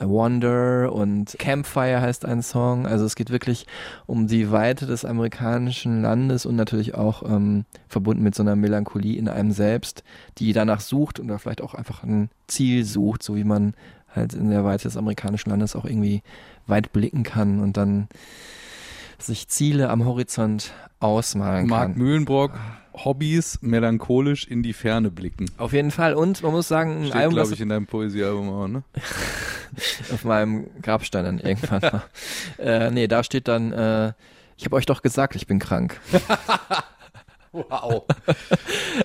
[0.00, 2.86] Wonder und Campfire heißt ein Song.
[2.86, 3.66] Also es geht wirklich
[4.06, 9.18] um die Weite des amerikanischen Landes und natürlich auch ähm, verbunden mit so einer Melancholie
[9.18, 10.02] in einem selbst,
[10.38, 13.74] die danach sucht oder vielleicht auch einfach ein Ziel sucht, so wie man
[14.14, 16.22] halt in der Weite des amerikanischen Landes auch irgendwie
[16.66, 18.08] weit blicken kann und dann
[19.18, 21.98] sich Ziele am Horizont ausmalen Mark kann.
[21.98, 22.52] Mühlenbrock,
[22.94, 25.46] Hobbys, melancholisch in die Ferne blicken.
[25.58, 26.14] Auf jeden Fall.
[26.14, 28.82] Und man muss sagen, ein Steht, Album, glaube ich, in deinem Poesiealbum auch, ne?
[30.12, 32.02] auf meinem Grabstein dann irgendwann mal.
[32.58, 34.12] äh, nee, da steht dann, äh,
[34.56, 36.00] ich habe euch doch gesagt, ich bin krank.
[37.52, 38.04] Wow.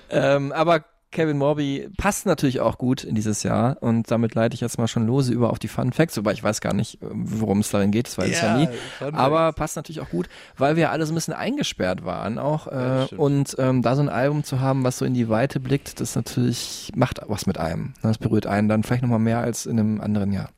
[0.08, 0.84] ähm, aber
[1.16, 4.86] Kevin Morby passt natürlich auch gut in dieses Jahr und damit leite ich jetzt mal
[4.86, 7.90] schon lose über auf die Fun Facts, wobei ich weiß gar nicht, worum es darin
[7.90, 8.68] geht, das weiß ich ja nie.
[9.00, 12.66] Aber passt natürlich auch gut, weil wir alle so ein bisschen eingesperrt waren auch.
[12.66, 13.20] Ja, Äh, stimmt.
[13.20, 16.14] und ähm, da so ein Album zu haben, was so in die Weite blickt, das
[16.14, 17.94] natürlich macht was mit einem.
[18.02, 20.50] Das berührt einen dann vielleicht nochmal mehr als in einem anderen Jahr.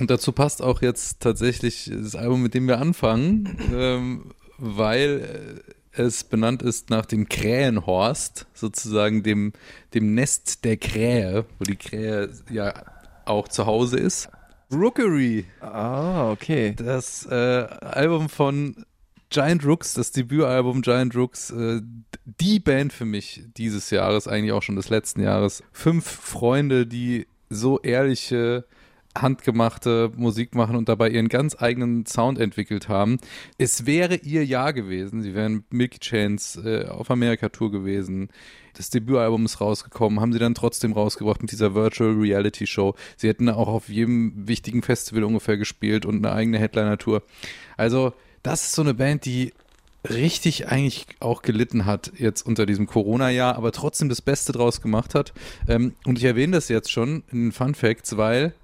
[0.00, 5.75] Und dazu passt auch jetzt tatsächlich das Album, mit dem wir anfangen, ähm, weil äh,
[5.96, 9.52] es benannt ist nach dem Krähenhorst, sozusagen dem,
[9.94, 12.74] dem Nest der Krähe, wo die Krähe ja
[13.24, 14.28] auch zu Hause ist.
[14.72, 16.74] Rookery, Ah, okay.
[16.76, 18.84] das äh, Album von
[19.30, 21.80] Giant Rooks, das Debütalbum Giant Rooks, äh,
[22.24, 25.62] die Band für mich dieses Jahres, eigentlich auch schon des letzten Jahres.
[25.72, 28.64] Fünf Freunde, die so ehrliche,
[29.22, 33.18] handgemachte Musik machen und dabei ihren ganz eigenen Sound entwickelt haben.
[33.58, 35.22] Es wäre ihr Jahr gewesen.
[35.22, 38.28] Sie wären Milky Chains äh, auf Amerika-Tour gewesen.
[38.74, 42.94] Das Debütalbum ist rausgekommen, haben sie dann trotzdem rausgebracht mit dieser Virtual Reality Show.
[43.16, 47.22] Sie hätten auch auf jedem wichtigen Festival ungefähr gespielt und eine eigene Headliner-Tour.
[47.78, 49.52] Also, das ist so eine Band, die
[50.10, 55.14] richtig eigentlich auch gelitten hat jetzt unter diesem Corona-Jahr, aber trotzdem das Beste draus gemacht
[55.14, 55.32] hat.
[55.68, 58.54] Ähm, und ich erwähne das jetzt schon in den Fun Facts, weil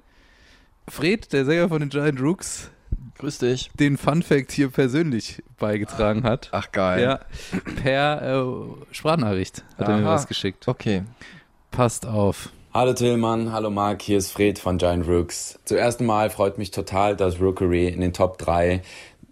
[0.93, 2.71] Fred, der Sänger von den Giant Rooks,
[3.17, 3.71] Grüß dich.
[3.81, 6.51] den Fun Fact hier persönlich beigetragen hat.
[6.53, 7.03] Ach geil.
[7.03, 7.21] Ja,
[7.83, 10.17] per äh, Sprachnachricht hat er mir Aha.
[10.17, 10.69] was geschickt.
[10.69, 11.05] Okay.
[11.71, 12.51] Passt auf.
[12.75, 15.59] Hallo Tillmann, hallo Marc, hier ist Fred von Giant Rooks.
[15.65, 18.83] Zum ersten Mal freut mich total, dass Rookery in den Top 3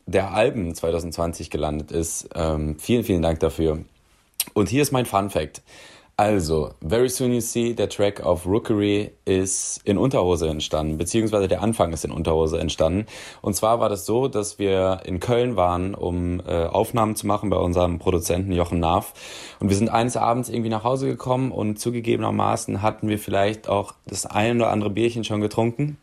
[0.06, 2.30] der Alben 2020 gelandet ist.
[2.34, 3.80] Ähm, vielen, vielen Dank dafür.
[4.54, 5.60] Und hier ist mein Fun Fact.
[6.20, 11.62] Also, Very Soon You See, der Track auf Rookery ist in Unterhose entstanden, beziehungsweise der
[11.62, 13.06] Anfang ist in Unterhose entstanden.
[13.40, 17.48] Und zwar war das so, dass wir in Köln waren, um äh, Aufnahmen zu machen
[17.48, 19.14] bei unserem Produzenten Jochen Naaf.
[19.60, 23.94] Und wir sind eines Abends irgendwie nach Hause gekommen und zugegebenermaßen hatten wir vielleicht auch
[24.06, 25.96] das ein oder andere Bierchen schon getrunken.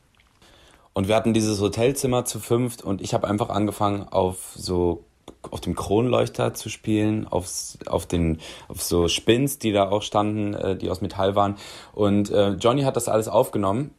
[0.93, 5.03] Und wir hatten dieses Hotelzimmer zu fünft und ich habe einfach angefangen auf so
[5.49, 10.53] auf dem Kronleuchter zu spielen, aufs, auf den auf so Spins, die da auch standen,
[10.53, 11.55] äh, die aus Metall waren.
[11.93, 13.91] Und äh, Johnny hat das alles aufgenommen.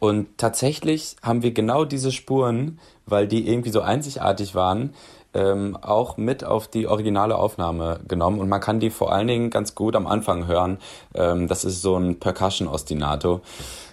[0.00, 4.94] Und tatsächlich haben wir genau diese Spuren, weil die irgendwie so einzigartig waren,
[5.32, 8.40] ähm, auch mit auf die originale Aufnahme genommen.
[8.40, 10.78] Und man kann die vor allen Dingen ganz gut am Anfang hören.
[11.14, 13.42] Ähm, das ist so ein Percussion-Ostinato.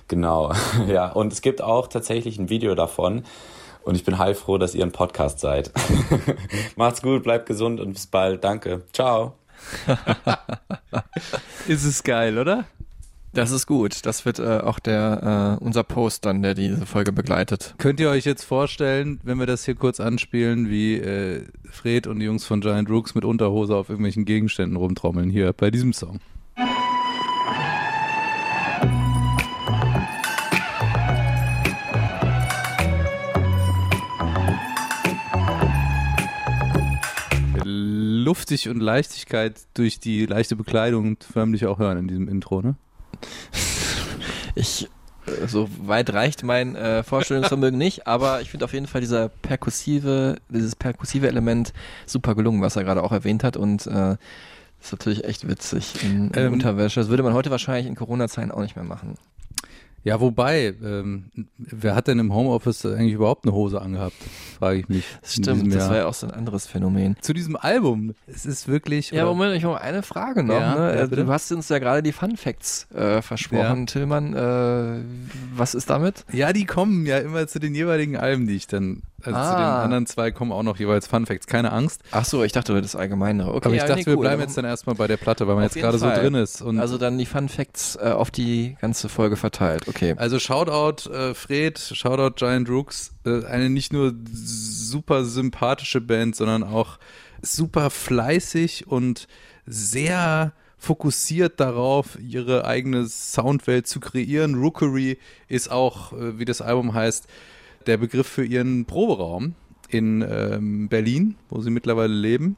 [0.08, 0.52] Genau,
[0.88, 1.12] ja.
[1.12, 3.24] Und es gibt auch tatsächlich ein Video davon.
[3.84, 5.72] Und ich bin heilfroh, dass ihr ein Podcast seid.
[6.76, 8.44] Macht's gut, bleibt gesund und bis bald.
[8.44, 8.84] Danke.
[8.94, 9.34] Ciao.
[11.68, 12.66] Ist es geil, oder?
[13.34, 14.06] Das ist gut.
[14.06, 17.74] Das wird äh, auch der äh, unser Post dann, der diese Folge begleitet.
[17.80, 22.20] Könnt ihr euch jetzt vorstellen, wenn wir das hier kurz anspielen, wie äh, Fred und
[22.20, 26.20] die Jungs von Giant Rooks mit Unterhose auf irgendwelchen Gegenständen rumtrommeln hier bei diesem Song?
[38.24, 42.76] Luftig und Leichtigkeit durch die leichte Bekleidung förmlich auch hören in diesem Intro, ne?
[44.56, 44.88] Ich
[45.26, 49.30] äh, so weit reicht mein äh, Vorstellungsvermögen nicht, aber ich finde auf jeden Fall dieser
[49.30, 51.74] perkussive, dieses perkussive Element
[52.06, 54.18] super gelungen, was er gerade auch erwähnt hat und äh,
[54.82, 57.00] ist natürlich echt witzig in, in Ähm, Unterwäsche.
[57.00, 59.16] Das würde man heute wahrscheinlich in Corona-Zeiten auch nicht mehr machen.
[60.06, 64.16] Ja, wobei, ähm, wer hat denn im Homeoffice eigentlich überhaupt eine Hose angehabt?
[64.60, 65.06] Frage ich mich.
[65.22, 67.16] Das stimmt, das war ja auch so ein anderes Phänomen.
[67.22, 69.12] Zu diesem Album, es ist wirklich.
[69.12, 70.56] Ja, Moment, ich habe eine Frage noch.
[70.60, 70.96] Ja, ne?
[70.96, 73.86] ja, Äh, du hast uns ja gerade die Fun Facts äh, versprochen, Ja.
[73.86, 74.34] Tillmann.
[74.34, 75.04] Äh,
[75.56, 76.26] was ist damit?
[76.34, 79.04] Ja, die kommen ja immer zu den jeweiligen Alben, die ich dann.
[79.26, 79.84] Also zu den Ah.
[79.84, 81.48] anderen zwei kommen auch noch jeweils Fun Facts.
[81.48, 82.02] Keine Angst.
[82.12, 83.54] Ach so, ich dachte, das allgemeinere.
[83.54, 85.48] Okay, Aber ich ja, dachte, nee, wir cool, bleiben jetzt dann erstmal bei der Platte,
[85.48, 86.62] weil man Auf jetzt gerade so drin ist.
[86.62, 89.88] Also dann die Fun Facts äh, auf die ganze Folge verteilt.
[89.88, 90.16] Okay.
[90.18, 96.64] Also Shoutout äh, Fred, Shoutout Giant Rooks, äh, eine nicht nur super sympathische Band, sondern
[96.64, 96.98] auch
[97.42, 99.28] super fleißig und
[99.66, 104.56] sehr fokussiert darauf, ihre eigene Soundwelt zu kreieren.
[104.56, 107.26] Rookery ist auch, äh, wie das Album heißt,
[107.88, 109.56] der Begriff für ihren Proberaum
[109.90, 112.58] in ähm, Berlin, wo sie mittlerweile leben.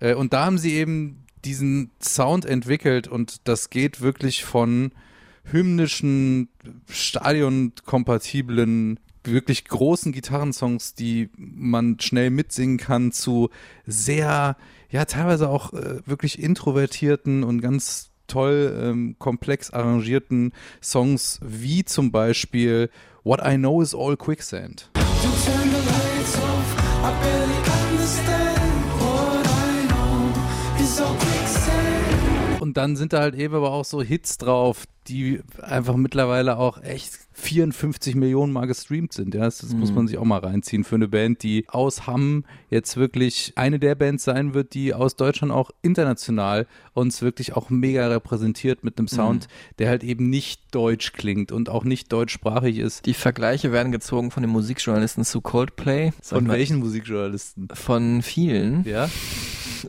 [0.00, 4.92] Äh, und da haben sie eben diesen Sound entwickelt und das geht wirklich von
[5.44, 6.48] hymnischen,
[6.88, 13.50] stadionkompatiblen, wirklich großen Gitarrensongs, die man schnell mitsingen kann, zu
[13.86, 14.56] sehr,
[14.90, 20.52] ja, teilweise auch äh, wirklich introvertierten und ganz toll ähm, komplex arrangierten
[20.82, 22.90] Songs, wie zum Beispiel
[23.22, 24.90] What I Know Is All Quicksand.
[32.60, 36.82] Und dann sind da halt eben aber auch so Hits drauf, die einfach mittlerweile auch
[36.82, 39.34] echt 54 Millionen Mal gestreamt sind.
[39.34, 42.44] Ja, das, das muss man sich auch mal reinziehen für eine Band, die aus Hamm
[42.68, 47.70] jetzt wirklich eine der Bands sein wird, die aus Deutschland auch international uns wirklich auch
[47.70, 49.48] mega repräsentiert mit einem Sound,
[49.78, 53.06] der halt eben nicht deutsch klingt und auch nicht deutschsprachig ist.
[53.06, 56.12] Die Vergleiche werden gezogen von den Musikjournalisten zu Coldplay.
[56.22, 57.68] Von welchen Musikjournalisten?
[57.72, 58.84] Von vielen.
[58.84, 59.08] Ja?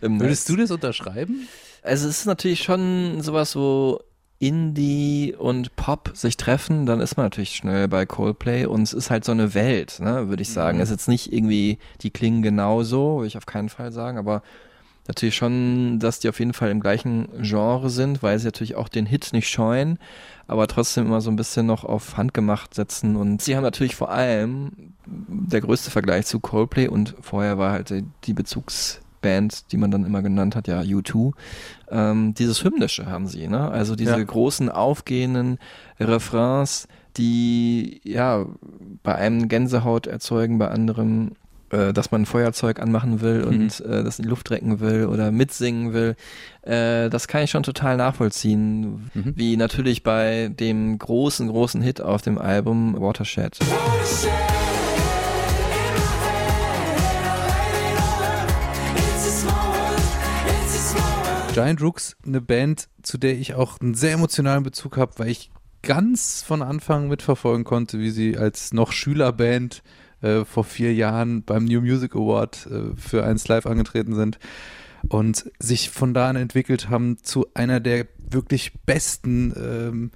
[0.02, 1.48] Würdest du das unterschreiben?
[1.84, 4.00] Also es ist natürlich schon sowas, wo
[4.42, 9.12] Indie und Pop sich treffen, dann ist man natürlich schnell bei Coldplay und es ist
[9.12, 10.80] halt so eine Welt, ne, würde ich sagen.
[10.80, 14.42] Es ist jetzt nicht irgendwie, die klingen genauso, würde ich auf keinen Fall sagen, aber
[15.08, 18.90] natürlich schon, dass die auf jeden Fall im gleichen Genre sind, weil sie natürlich auch
[18.90, 20.00] den Hit nicht scheuen,
[20.48, 23.16] aber trotzdem immer so ein bisschen noch auf Handgemacht setzen.
[23.16, 27.94] Und sie haben natürlich vor allem der größte Vergleich zu Coldplay und vorher war halt
[28.24, 28.34] die
[29.22, 31.34] Bezugsband, die man dann immer genannt hat, ja U2.
[31.90, 33.70] Ähm, dieses Hymnische haben sie, ne?
[33.70, 34.24] Also diese Ja.
[34.24, 35.58] großen aufgehenden
[36.00, 38.46] Refrains, die ja
[39.04, 41.32] bei einem Gänsehaut erzeugen, bei anderem
[41.72, 45.06] äh, dass man ein Feuerzeug anmachen will und äh, das in die Luft recken will
[45.06, 46.16] oder mitsingen will,
[46.64, 49.10] äh, das kann ich schon total nachvollziehen.
[49.14, 49.34] Mhm.
[49.38, 53.58] Wie natürlich bei dem großen, großen Hit auf dem Album Watershed.
[61.54, 65.52] Giant Rooks, eine Band, zu der ich auch einen sehr emotionalen Bezug habe, weil ich
[65.82, 69.84] ganz von Anfang mitverfolgen konnte, wie sie als noch Schülerband
[70.22, 74.40] äh, vor vier Jahren beim New Music Award äh, für eins live angetreten sind
[75.10, 80.12] und sich von da an entwickelt haben zu einer der wirklich besten, ähm,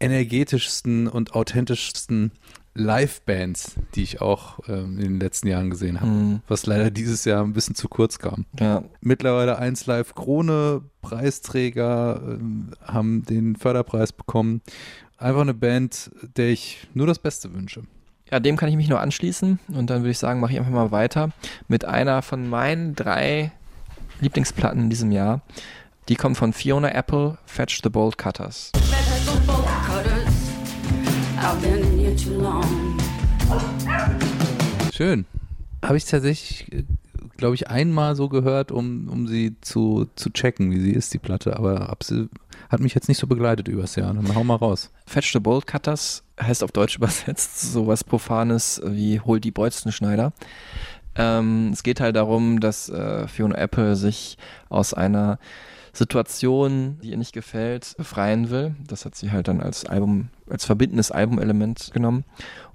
[0.00, 2.32] energetischsten und authentischsten
[2.74, 6.40] Live-Bands, die ich auch ähm, in den letzten Jahren gesehen habe, Mhm.
[6.48, 12.20] was leider dieses Jahr ein bisschen zu kurz kam Ja, mittlerweile 1 Live Krone Preisträger,
[12.24, 14.62] ähm, haben den Förderpreis bekommen.
[15.18, 17.82] Einfach eine Band, der ich nur das Beste wünsche.
[18.30, 20.72] Ja, dem kann ich mich nur anschließen und dann würde ich sagen, mache ich einfach
[20.72, 21.30] mal weiter
[21.68, 23.52] mit einer von meinen drei
[24.20, 25.42] Lieblingsplatten in diesem Jahr.
[26.08, 28.72] Die kommt von Fiona Apple, Fetch the Bolt Cutters.
[34.92, 35.24] Schön.
[35.82, 36.66] Habe ich tatsächlich,
[37.36, 41.18] glaube ich, einmal so gehört, um, um sie zu, zu checken, wie sie ist, die
[41.18, 41.56] Platte.
[41.56, 42.28] Aber hab sie,
[42.68, 44.12] hat mich jetzt nicht so begleitet übers Jahr.
[44.12, 44.90] Dann hau mal raus.
[45.06, 50.32] Fetch the Bolt Cutters heißt auf Deutsch übersetzt sowas Profanes wie Hol die Bolzenschneider.
[51.14, 55.38] Ähm, es geht halt darum, dass äh, Fiona Apple sich aus einer
[55.92, 58.74] Situation, die ihr nicht gefällt, befreien will.
[58.86, 62.24] Das hat sie halt dann als Album, als verbindendes Albumelement genommen.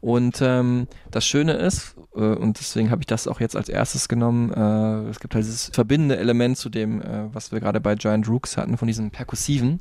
[0.02, 4.08] Und ähm, das Schöne ist, äh, und deswegen habe ich das auch jetzt als erstes
[4.08, 7.96] genommen, äh, es gibt halt dieses verbindende Element zu dem, äh, was wir gerade bei
[7.96, 9.80] Giant Rooks hatten, von diesem Perkussiven.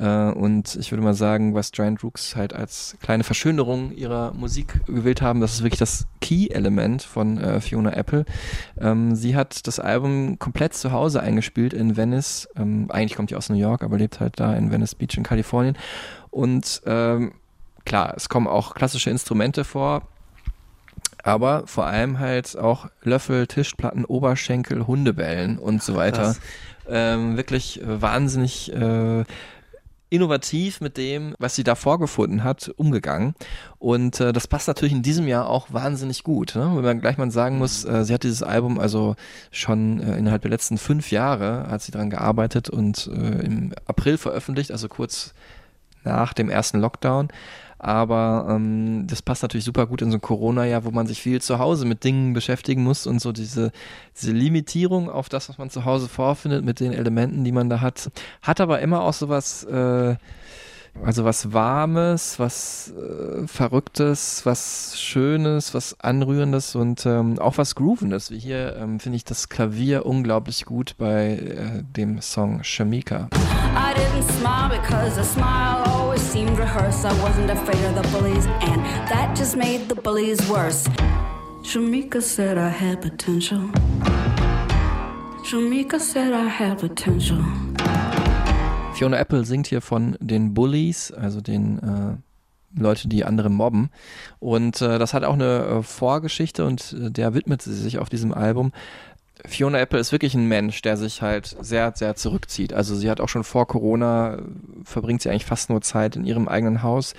[0.00, 4.84] Äh, und ich würde mal sagen, was Giant Rooks halt als kleine Verschönerung ihrer Musik
[4.86, 8.24] gewählt haben, das ist wirklich das Key-Element von äh, Fiona Apple.
[8.80, 12.48] Ähm, sie hat das Album komplett zu Hause eingespielt in Venice.
[12.56, 15.22] Ähm, eigentlich kommt sie aus New York, aber lebt halt da in Venice Beach in
[15.22, 15.76] Kalifornien.
[16.30, 17.32] Und ähm,
[17.84, 20.02] klar, es kommen auch klassische Instrumente vor,
[21.22, 26.36] aber vor allem halt auch Löffel, Tischplatten, Oberschenkel, Hundebellen und so weiter.
[26.88, 29.24] Ähm, wirklich wahnsinnig äh,
[30.10, 33.34] innovativ mit dem, was sie da vorgefunden hat, umgegangen.
[33.78, 36.54] Und äh, das passt natürlich in diesem Jahr auch wahnsinnig gut.
[36.56, 36.70] Ne?
[36.74, 39.14] Wenn man gleich mal sagen muss, äh, sie hat dieses Album also
[39.52, 44.18] schon äh, innerhalb der letzten fünf Jahre hat sie daran gearbeitet und äh, im April
[44.18, 45.32] veröffentlicht, also kurz
[46.04, 47.28] nach dem ersten Lockdown.
[47.82, 51.40] Aber ähm, das passt natürlich super gut in so ein Corona-Jahr, wo man sich viel
[51.40, 53.72] zu Hause mit Dingen beschäftigen muss und so diese,
[54.20, 57.80] diese Limitierung auf das, was man zu Hause vorfindet mit den Elementen, die man da
[57.80, 58.10] hat.
[58.42, 60.16] Hat aber immer auch sowas, äh,
[61.04, 68.30] also was Warmes, was äh, Verrücktes, was Schönes, was Anrührendes und ähm, auch was Groovendes.
[68.30, 73.28] Wie hier ähm, finde ich das Klavier unglaublich gut bei äh, dem Song Shamika.
[73.32, 77.04] I didn't smile because a smile always seemed rehearsed.
[77.04, 80.88] I wasn't afraid of the bullies, and that just made the bullies worse.
[81.62, 83.70] Shamika said I had potential.
[85.44, 87.44] Shamika said I had potential.
[89.00, 93.88] Fiona Apple singt hier von den Bullies, also den äh, Leute, die andere mobben.
[94.40, 98.10] Und äh, das hat auch eine äh, Vorgeschichte und äh, der widmet sie sich auf
[98.10, 98.72] diesem Album.
[99.46, 102.74] Fiona Apple ist wirklich ein Mensch, der sich halt sehr, sehr zurückzieht.
[102.74, 104.42] Also sie hat auch schon vor Corona, äh,
[104.84, 107.14] verbringt sie eigentlich fast nur Zeit in ihrem eigenen Haus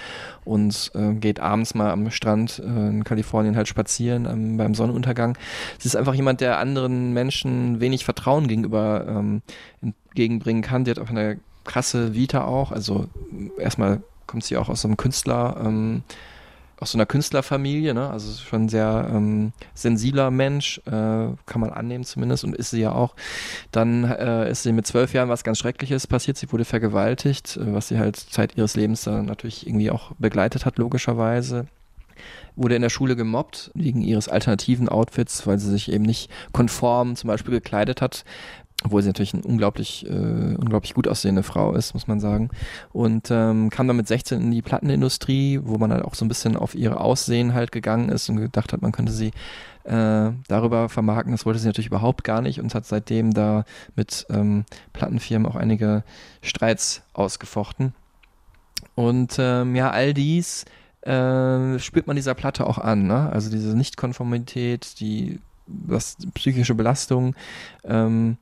[0.46, 5.36] und äh, geht abends mal am Strand äh, in Kalifornien halt spazieren ähm, beim Sonnenuntergang.
[5.80, 9.42] Sie ist einfach jemand, der anderen Menschen wenig Vertrauen gegenüber ähm,
[9.82, 10.84] entgegenbringen kann.
[10.84, 12.72] Die hat auch eine krasse Vita auch.
[12.72, 13.08] Also
[13.58, 16.04] erstmal kommt sie auch aus so einem Künstler, ähm,
[16.80, 18.10] aus so einer Künstlerfamilie, ne?
[18.10, 22.92] Also schon sehr ähm, sensibler Mensch, äh, kann man annehmen zumindest und ist sie ja
[22.94, 23.16] auch.
[23.72, 26.38] Dann äh, ist sie mit zwölf Jahren was ganz Schreckliches passiert.
[26.38, 30.66] Sie wurde vergewaltigt, äh, was sie halt Zeit ihres Lebens dann natürlich irgendwie auch begleitet
[30.66, 31.68] hat, logischerweise
[32.56, 37.16] wurde in der Schule gemobbt wegen ihres alternativen Outfits, weil sie sich eben nicht konform
[37.16, 38.24] zum Beispiel gekleidet hat.
[38.84, 42.50] Obwohl sie natürlich eine unglaublich, äh, unglaublich gut aussehende Frau ist, muss man sagen.
[42.92, 46.28] Und ähm, kam dann mit 16 in die Plattenindustrie, wo man halt auch so ein
[46.28, 49.32] bisschen auf ihr Aussehen halt gegangen ist und gedacht hat, man könnte sie
[49.84, 51.32] äh, darüber vermarkten.
[51.32, 53.66] Das wollte sie natürlich überhaupt gar nicht und hat seitdem da
[53.96, 56.04] mit ähm, Plattenfirmen auch einige
[56.42, 57.94] Streits ausgefochten.
[58.96, 60.66] Und ähm, ja, all dies
[61.02, 63.08] äh, spürt man dieser Platte auch an.
[63.08, 63.30] Ne?
[63.32, 67.36] Also diese Nichtkonformität, die das, psychische Belastung,
[67.84, 68.38] ähm,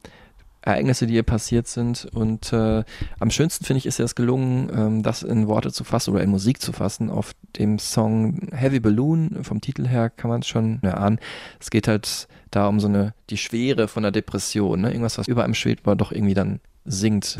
[0.61, 2.07] Ereignisse, die ihr passiert sind.
[2.13, 2.83] Und äh,
[3.19, 6.29] am schönsten finde ich, ist es gelungen, ähm, das in Worte zu fassen oder in
[6.29, 7.09] Musik zu fassen.
[7.09, 11.19] Auf dem Song Heavy Balloon, vom Titel her kann man es schon erahnen.
[11.59, 14.89] Es geht halt da um so eine, die Schwere von der Depression, ne?
[14.89, 17.37] irgendwas, was über einem schwebt, aber doch irgendwie dann singt.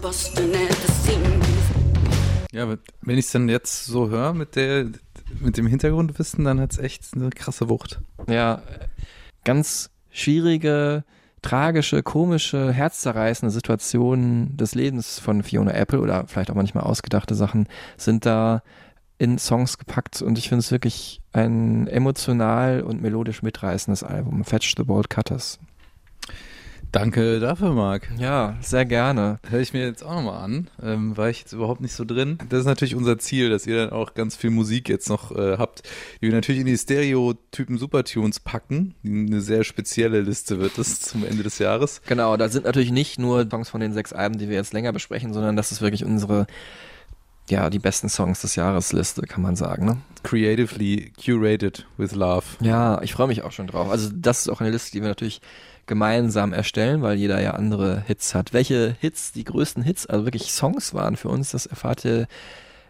[0.00, 0.69] Busting.
[2.52, 2.68] Ja,
[3.02, 7.14] wenn ich es dann jetzt so höre mit mit dem Hintergrundwissen, dann hat es echt
[7.14, 8.00] eine krasse Wucht.
[8.28, 8.62] Ja,
[9.44, 11.04] ganz schwierige,
[11.42, 17.68] tragische, komische, herzzerreißende Situationen des Lebens von Fiona Apple oder vielleicht auch manchmal ausgedachte Sachen
[17.96, 18.62] sind da
[19.18, 24.44] in Songs gepackt und ich finde es wirklich ein emotional und melodisch mitreißendes Album.
[24.44, 25.60] Fetch the Bolt Cutters.
[26.92, 28.10] Danke dafür, Marc.
[28.18, 29.38] Ja, sehr gerne.
[29.48, 30.68] Höre ich mir jetzt auch nochmal an.
[30.82, 32.38] Ähm, war ich jetzt überhaupt nicht so drin.
[32.48, 35.56] Das ist natürlich unser Ziel, dass ihr dann auch ganz viel Musik jetzt noch äh,
[35.56, 35.82] habt,
[36.20, 38.94] die wir natürlich in die Stereotypen Supertunes packen.
[39.04, 42.02] Eine sehr spezielle Liste wird das zum Ende des Jahres.
[42.06, 44.92] Genau, da sind natürlich nicht nur Songs von den sechs Alben, die wir jetzt länger
[44.92, 46.48] besprechen, sondern das ist wirklich unsere,
[47.48, 49.86] ja, die besten Songs des Jahres Liste, kann man sagen.
[49.86, 49.98] Ne?
[50.24, 52.44] Creatively curated with love.
[52.60, 53.90] Ja, ich freue mich auch schon drauf.
[53.90, 55.40] Also das ist auch eine Liste, die wir natürlich
[55.90, 58.52] gemeinsam erstellen, weil jeder ja andere Hits hat.
[58.54, 62.28] Welche Hits, die größten Hits, also wirklich Songs waren für uns, das erfahrt ihr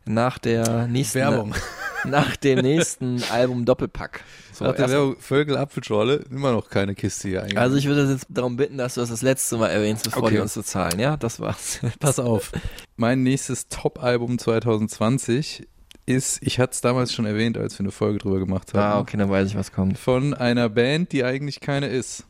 [0.04, 1.54] nach der nächsten Werbung.
[2.04, 4.22] nach dem nächsten Album Doppelpack.
[4.52, 7.58] So, Nach der Werbung Vögel Apfelschorle immer noch keine Kiste hier eigentlich.
[7.58, 10.34] also ich würde jetzt darum bitten, dass du das das letzte Mal erwähnst, bevor Okay.
[10.34, 10.98] die uns bezahlen.
[11.00, 11.80] Ja, das war's.
[12.00, 12.52] Pass auf.
[12.96, 15.66] Mein nächstes Top-Album 2020
[16.06, 18.80] ist, ich hatte es damals schon erwähnt, als wir eine Folge drüber gemacht haben.
[18.80, 19.98] Ah, okay, dann weiß ich, was kommt.
[19.98, 22.24] Von einer Band, die eigentlich keine ist.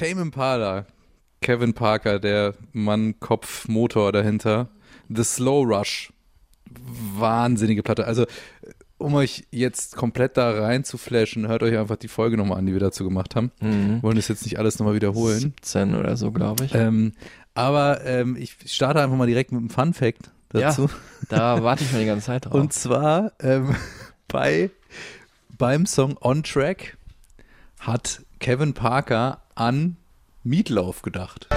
[0.00, 0.86] Tame Impala,
[1.42, 4.70] Kevin Parker, der Mann, Kopf, Motor dahinter.
[5.10, 6.10] The Slow Rush.
[7.16, 8.06] Wahnsinnige Platte.
[8.06, 8.24] Also,
[8.96, 12.64] um euch jetzt komplett da rein zu flashen, hört euch einfach die Folge nochmal an,
[12.64, 13.50] die wir dazu gemacht haben.
[13.60, 14.02] Mhm.
[14.02, 15.38] Wollen das jetzt nicht alles nochmal wiederholen.
[15.40, 16.74] 17 oder so, glaube ich.
[16.74, 17.12] Ähm,
[17.52, 20.88] aber ähm, ich starte einfach mal direkt mit einem Fun Fact dazu.
[21.28, 22.54] Da warte ich schon die ganze Zeit drauf.
[22.54, 23.76] Und zwar ähm,
[24.28, 24.70] bei,
[25.58, 26.96] beim Song On Track
[27.80, 29.96] hat Kevin Parker an
[30.42, 31.48] Meatloaf gedacht.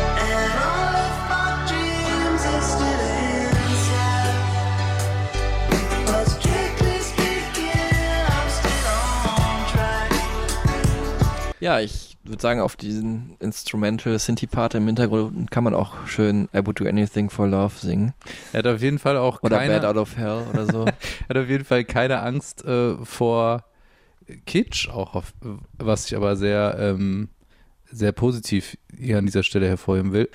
[11.62, 16.58] Ja, ich würde sagen, auf diesen Instrumental Synthie-Part im Hintergrund kann man auch schön I
[16.66, 18.14] Would Do Anything for Love singen.
[18.52, 20.84] Er hat auf jeden Fall auch Oder keine, Bad Out of Hell oder so.
[21.28, 23.64] er hat auf jeden Fall keine Angst äh, vor
[24.46, 25.34] Kitsch, auch auf,
[25.78, 27.30] was ich aber sehr, ähm,
[27.94, 30.30] sehr positiv hier an dieser Stelle hervorheben will.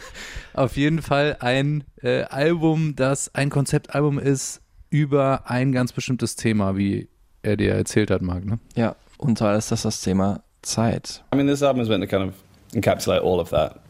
[0.55, 6.77] Auf jeden Fall ein äh, Album, das ein Konzeptalbum ist über ein ganz bestimmtes Thema,
[6.77, 7.09] wie
[7.43, 8.45] er dir erzählt hat, Marc.
[8.45, 8.59] Ne?
[8.75, 11.23] ja, und zwar ist das das Thema Zeit.
[11.33, 12.35] I mean, this album is meant to kind of
[12.75, 13.81] encapsulate all of that,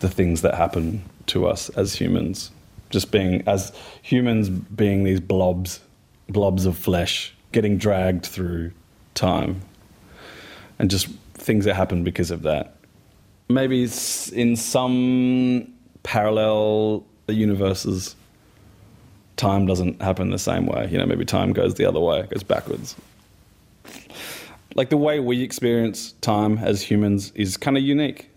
[0.00, 2.52] the things that happen to us as humans,
[2.90, 5.80] just being as humans being these blobs,
[6.28, 8.70] blobs of flesh, getting dragged through
[9.14, 9.62] time,
[10.78, 12.75] and just things that happen because of that.
[13.48, 13.88] Maybe
[14.32, 18.16] in some parallel universes,
[19.36, 20.88] time doesn't happen the same way.
[20.90, 22.96] You know, maybe time goes the other way, goes backwards
[24.76, 28.30] like the way we experience time as humans is kind of unique.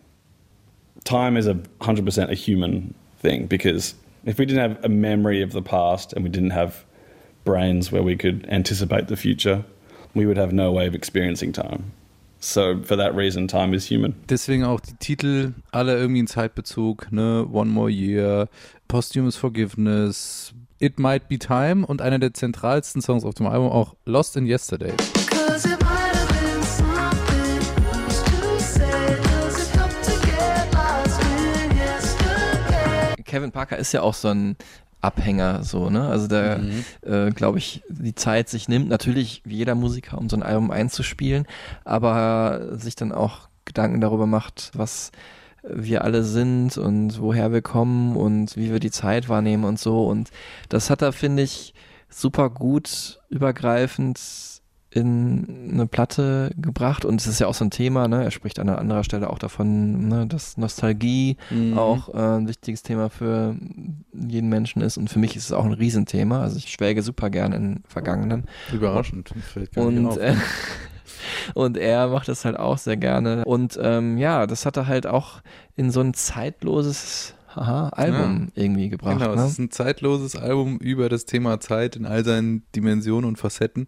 [1.04, 3.93] Time is a 100% a human thing because
[4.26, 6.86] if we didn't have a memory of the past and we didn't have
[7.43, 9.65] brains where we could anticipate the future,
[10.15, 11.91] we would have no way of experiencing time.
[12.41, 14.15] So for that reason, time is human.
[14.30, 17.45] Deswegen auch die Titel, alle irgendwie einen Zeitbezug, ne?
[17.52, 18.47] One More Year,
[18.88, 23.95] Posthumous Forgiveness, It Might Be Time und einer der zentralsten Songs auf dem Album auch
[24.06, 24.93] Lost in Yesterday.
[33.25, 34.56] Kevin Parker ist ja auch so ein
[35.02, 36.08] Abhänger, so, ne?
[36.10, 36.84] Also der, Mhm.
[37.04, 40.72] äh, glaube ich, die Zeit sich nimmt, natürlich wie jeder Musiker, um so ein Album
[40.72, 41.46] einzuspielen,
[41.86, 45.12] aber sich dann auch Gedanken darüber macht, was
[45.63, 50.06] wir alle sind und woher wir kommen und wie wir die Zeit wahrnehmen und so.
[50.06, 50.30] Und
[50.69, 51.73] das hat er, finde ich,
[52.10, 54.19] super gut übergreifend
[54.92, 58.23] in eine Platte gebracht und es ist ja auch so ein Thema, ne?
[58.23, 61.77] Er spricht an anderer Stelle auch davon, ne, dass Nostalgie Mhm.
[61.77, 63.56] auch äh, ein wichtiges Thema für
[64.13, 66.42] jeden Menschen ist und für mich ist es auch ein Riesenthema.
[66.42, 68.46] Also ich schwelge super gern in Vergangenen.
[68.73, 69.31] Überraschend.
[69.75, 70.35] Und, äh,
[71.54, 73.46] und er macht das halt auch sehr gerne.
[73.46, 75.42] Und ähm, ja, das hat er halt auch
[75.75, 77.35] in so ein zeitloses
[77.66, 79.20] haha, Album irgendwie gebracht.
[79.20, 79.44] Genau, ne?
[79.44, 83.88] es ist ein zeitloses Album über das Thema Zeit in all seinen Dimensionen und Facetten.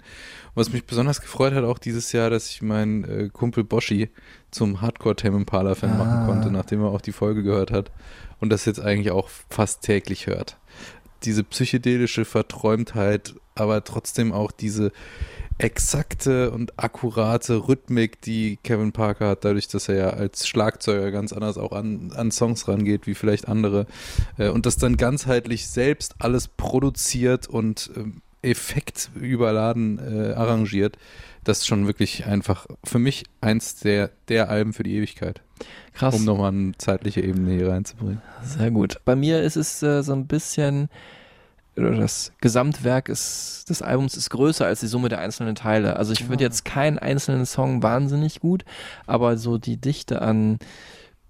[0.56, 4.10] Was mich besonders gefreut hat auch dieses Jahr, dass ich meinen äh, Kumpel Boschi
[4.52, 5.98] zum Hardcore Tame Impala Fan Ah.
[6.04, 7.92] machen konnte, nachdem er auch die Folge gehört hat
[8.40, 10.58] und das jetzt eigentlich auch fast täglich hört.
[11.24, 14.92] Diese psychedelische Verträumtheit, aber trotzdem auch diese
[15.58, 21.34] exakte und akkurate Rhythmik, die Kevin Parker hat, dadurch, dass er ja als Schlagzeuger ganz
[21.34, 23.86] anders auch an, an Songs rangeht, wie vielleicht andere.
[24.38, 30.98] Äh, und das dann ganzheitlich selbst alles produziert und ähm, Effekt überladen äh, arrangiert.
[31.44, 35.42] Das ist schon wirklich einfach für mich eins der, der Alben für die Ewigkeit.
[35.94, 36.16] Krass.
[36.16, 38.22] Um nochmal eine zeitliche Ebene hier reinzubringen.
[38.44, 38.98] Sehr gut.
[39.06, 40.90] Bei mir ist es äh, so ein bisschen,
[41.76, 45.98] das Gesamtwerk ist, des Albums ist größer als die Summe der einzelnen Teile.
[45.98, 48.66] Also ich finde jetzt keinen einzelnen Song wahnsinnig gut,
[49.06, 50.60] aber so die Dichte an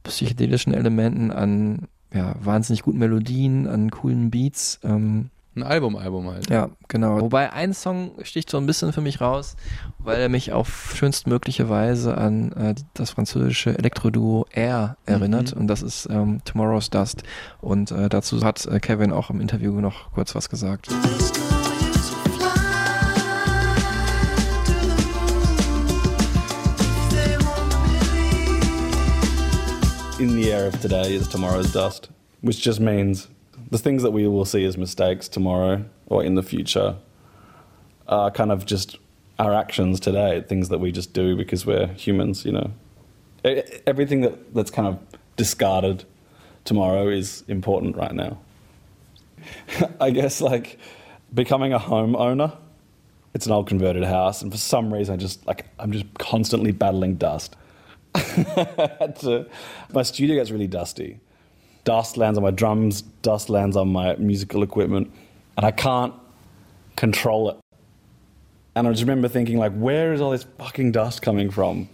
[0.03, 4.79] psychedelischen Elementen, an ja, wahnsinnig guten Melodien, an coolen Beats.
[4.83, 6.49] Ähm, Ein Album-Album halt.
[6.49, 7.19] ja, genau.
[7.19, 9.57] Wobei ein Song sticht so ein bisschen für mich raus,
[9.99, 15.53] weil er mich auf schönstmögliche Weise an äh, das französische Elektroduo Air erinnert.
[15.53, 15.61] Mhm.
[15.61, 17.23] Und das ist ähm, Tomorrow's Dust.
[17.59, 20.87] Und äh, dazu hat äh, Kevin auch im Interview noch kurz was gesagt.
[30.17, 32.09] in the air of today is tomorrow's dust,
[32.41, 33.27] which just means
[33.71, 36.97] the things that we will see as mistakes tomorrow or in the future
[38.07, 38.97] are kind of just
[39.39, 42.71] our actions today, things that we just do because we're humans, you know.
[43.87, 44.99] Everything that, that's kind of
[45.35, 46.03] discarded
[46.65, 48.37] tomorrow is important right now.
[49.99, 50.77] I guess like
[51.33, 52.55] becoming a homeowner,
[53.33, 56.71] it's an old converted house, and for some reason I just like I'm just constantly
[56.71, 57.55] battling dust.
[58.13, 59.47] to,
[59.93, 61.21] my studio gets really dusty.
[61.83, 65.11] Dust lands on my drums, dust lands on my musical equipment,
[65.57, 66.13] and I can't
[66.95, 67.57] control it.
[68.75, 71.89] And I just remember thinking, like, where is all this fucking dust coming from?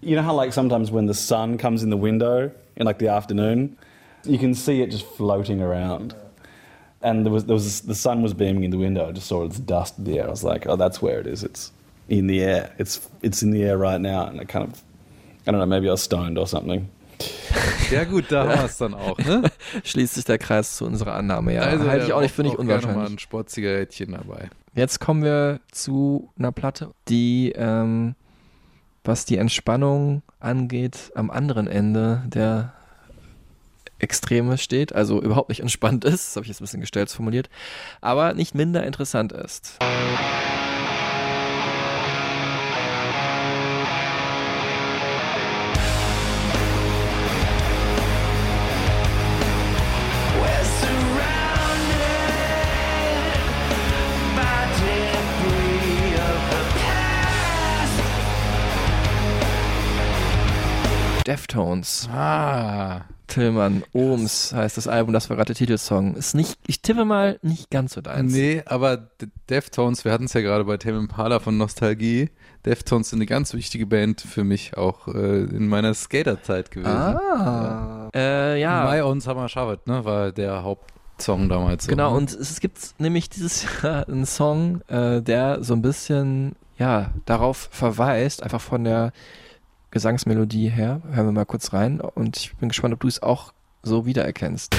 [0.00, 3.08] You know how, like, sometimes when the sun comes in the window in like the
[3.08, 3.76] afternoon,
[4.24, 6.14] you can see it just floating around.
[7.02, 9.08] And there was, there was the sun was beaming in the window.
[9.08, 10.26] I just saw this dust in the air.
[10.26, 11.42] I was like, oh, that's where it is.
[11.42, 11.72] It's
[12.08, 12.74] in the air.
[12.78, 14.26] It's it's in the air right now.
[14.26, 14.82] And I kind of,
[15.46, 16.88] I don't know, maybe I was stoned or something.
[17.90, 19.42] Ja gut, da haben wir es dann auch, ne?
[19.84, 21.62] Schließt sich der Kreis zu unserer Annahme, ja.
[21.62, 23.12] Also, Halte ich auch nicht für nicht auch gerne mal unwahrscheinlich.
[23.14, 24.50] ein Sportzigarettchen dabei.
[24.74, 28.14] Jetzt kommen wir zu einer Platte, die, ähm,
[29.02, 32.72] was die Entspannung angeht, am anderen Ende der
[33.98, 37.50] Extreme steht, also überhaupt nicht entspannt ist, das habe ich jetzt ein bisschen gestellt formuliert,
[38.00, 39.78] aber nicht minder interessant ist.
[61.30, 62.08] Deftones.
[62.12, 63.02] Ah.
[63.28, 66.16] Tillmann, Ohms heißt das Album, das war gerade der Titelsong.
[66.16, 68.32] Ist nicht, ich tippe mal, nicht ganz so deins.
[68.32, 69.10] Nee, aber
[69.48, 72.30] Deftones, wir hatten es ja gerade bei Tame Impala von Nostalgie.
[72.66, 76.90] Deftones sind eine ganz wichtige Band für mich, auch äh, in meiner Skaterzeit gewesen.
[76.90, 78.10] Ah.
[78.12, 78.90] Äh, ja.
[78.90, 81.84] My Own Summer Shovet, ne, war der Hauptsong damals.
[81.84, 82.16] so, Genau, ne?
[82.16, 87.68] und es gibt nämlich dieses Jahr einen Song, äh, der so ein bisschen, ja, darauf
[87.70, 89.12] verweist, einfach von der
[89.90, 91.00] Gesangsmelodie her.
[91.12, 94.74] Hören wir mal kurz rein und ich bin gespannt, ob du es auch so wiedererkennst.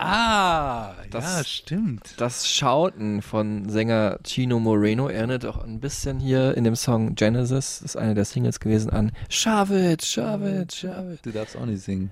[0.00, 2.14] Ah, Das- ja, stimmt.
[2.16, 7.78] Das Schauten von Sänger Chino Moreno erinnert auch ein bisschen hier in dem Song Genesis,
[7.80, 11.20] das ist eine der Singles gewesen, an Shove it, shove it, shove it.
[11.24, 12.10] Du darfst auch nicht singen.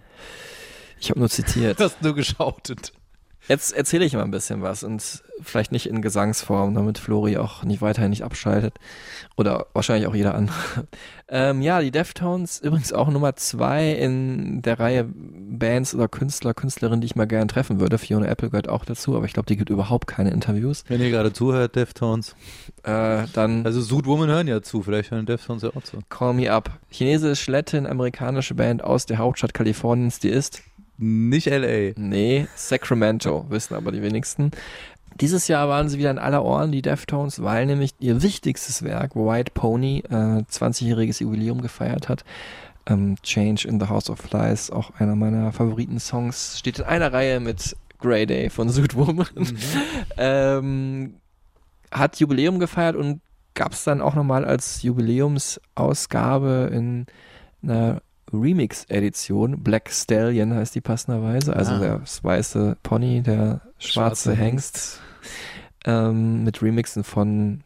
[1.01, 1.78] Ich habe nur zitiert.
[1.80, 2.92] Du hast nur geschautet.
[3.49, 7.64] Jetzt erzähle ich mal ein bisschen was und vielleicht nicht in Gesangsform, damit Flori auch
[7.64, 8.74] nicht weiterhin nicht abschaltet.
[9.36, 10.57] Oder wahrscheinlich auch jeder andere.
[11.32, 17.01] Ähm, ja, die Deftones, übrigens auch Nummer zwei in der Reihe Bands oder Künstler, Künstlerinnen,
[17.01, 17.99] die ich mal gern treffen würde.
[17.99, 20.82] Fiona Apple gehört auch dazu, aber ich glaube, die gibt überhaupt keine Interviews.
[20.88, 22.34] Wenn ihr gerade zuhört, Deftones.
[22.82, 25.99] Äh, dann Also Sudwoman hören ja zu, vielleicht hören Deftones ja auch zu.
[26.09, 26.80] Call Me Up.
[26.91, 30.62] Chinesisch Latin, amerikanische Band aus der Hauptstadt Kaliforniens, die ist
[31.03, 31.94] Nicht L.A.
[31.98, 34.51] Nee, Sacramento, wissen aber die wenigsten.
[35.18, 39.16] Dieses Jahr waren sie wieder in aller Ohren, die Deftones, weil nämlich ihr wichtigstes Werk,
[39.16, 42.24] White Pony, äh, 20-jähriges Jubiläum gefeiert hat.
[42.86, 47.40] Ähm, Change in the House of Flies, auch einer meiner Favoriten-Songs, steht in einer Reihe
[47.40, 49.26] mit Grey Day von Sudwoman.
[50.18, 51.14] ähm,
[51.90, 53.22] hat Jubiläum gefeiert und
[53.55, 57.07] gab es dann auch nochmal als Jubiläumsausgabe in
[57.62, 58.03] einer
[58.33, 59.62] Remix-Edition.
[59.62, 61.55] Black Stallion heißt die passenderweise.
[61.55, 61.99] Also Ah.
[62.01, 63.93] das weiße Pony, der schwarze,
[64.31, 65.01] Schwarze Hengst.
[65.87, 67.62] Ähm, mit Remixen von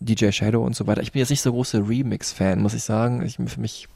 [0.00, 1.02] DJ Shadow und so weiter.
[1.02, 3.22] Ich bin jetzt nicht so großer Remix-Fan, muss ich sagen.
[3.22, 3.88] Ich, für mich,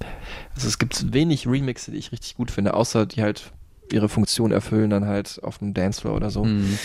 [0.55, 3.53] also es gibt wenig Remixe, die ich richtig gut finde, außer die halt
[3.93, 6.45] ihre Funktion erfüllen, dann halt auf dem Dancefloor oder so.
[6.45, 6.79] Mhm.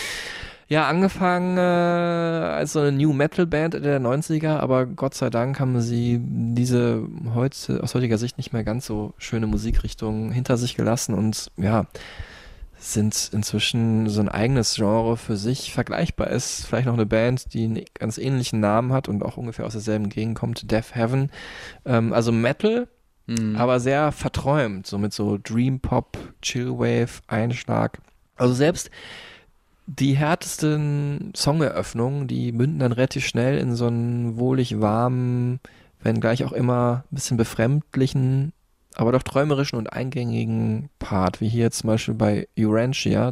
[0.72, 5.28] Ja, angefangen äh, als so eine New Metal Band in der 90er, aber Gott sei
[5.28, 10.56] Dank haben sie diese heute, aus heutiger Sicht nicht mehr ganz so schöne Musikrichtung hinter
[10.56, 11.84] sich gelassen und ja,
[12.78, 16.64] sind inzwischen so ein eigenes Genre für sich vergleichbar ist.
[16.64, 20.08] Vielleicht noch eine Band, die einen ganz ähnlichen Namen hat und auch ungefähr aus derselben
[20.08, 21.30] Gegend kommt, Death Heaven.
[21.84, 22.88] Ähm, also Metal,
[23.26, 23.56] Mhm.
[23.56, 27.98] aber sehr verträumt, so mit so Dream Pop, Chillwave, Einschlag.
[28.36, 28.90] Also selbst
[29.86, 35.60] die härtesten Songeröffnungen, die münden dann relativ schnell in so einen wohlig warmen,
[36.02, 38.52] wenn gleich auch immer ein bisschen befremdlichen,
[38.94, 43.30] aber doch träumerischen und eingängigen Part, wie hier zum Beispiel bei Urantia.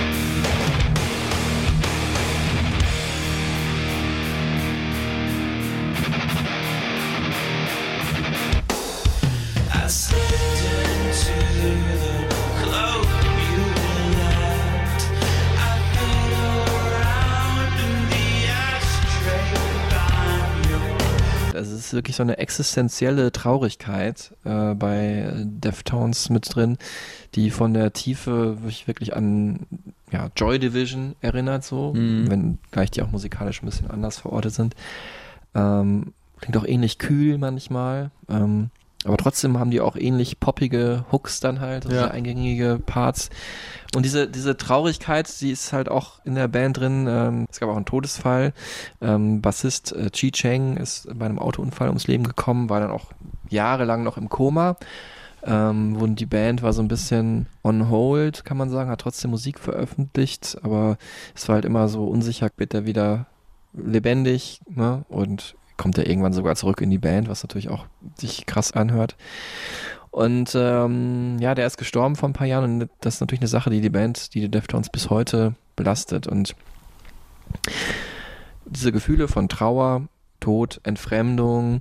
[21.90, 26.78] Ist wirklich so eine existenzielle Traurigkeit äh, bei Deftones mit drin,
[27.34, 29.66] die von der Tiefe wirklich, wirklich an
[30.12, 32.30] ja, Joy Division erinnert, so, Mhm.
[32.30, 34.74] wenn gleich die auch musikalisch ein bisschen anders verortet sind.
[35.54, 38.10] Ähm, klingt auch ähnlich kühl manchmal.
[38.28, 38.70] Ähm,
[39.04, 42.08] aber trotzdem haben die auch ähnlich poppige Hooks dann halt, also Ja.
[42.08, 43.30] eingängige Parts.
[43.96, 47.06] Und diese, diese Traurigkeit, die ist halt auch in der Band drin.
[47.08, 48.52] Ähm, es gab auch einen Todesfall.
[49.00, 53.06] Ähm, Bassist äh, Chi Cheng ist bei einem Autounfall ums Leben gekommen, war dann auch
[53.48, 54.76] jahrelang noch im Koma.
[55.42, 59.30] Ähm, und die Band war so ein bisschen on hold, kann man sagen, hat trotzdem
[59.30, 60.98] Musik veröffentlicht, aber
[61.34, 63.24] es war halt immer so unsicher, wird er wieder
[63.72, 65.04] lebendig, ne?
[65.08, 69.16] Und kommt er irgendwann sogar zurück in die Band, was natürlich auch sich krass anhört.
[70.10, 73.48] Und ähm, ja, der ist gestorben vor ein paar Jahren und das ist natürlich eine
[73.48, 76.26] Sache, die die Band, die die Deftones bis heute belastet.
[76.26, 76.54] Und
[78.66, 80.02] diese Gefühle von Trauer,
[80.38, 81.80] Tod, Entfremdung,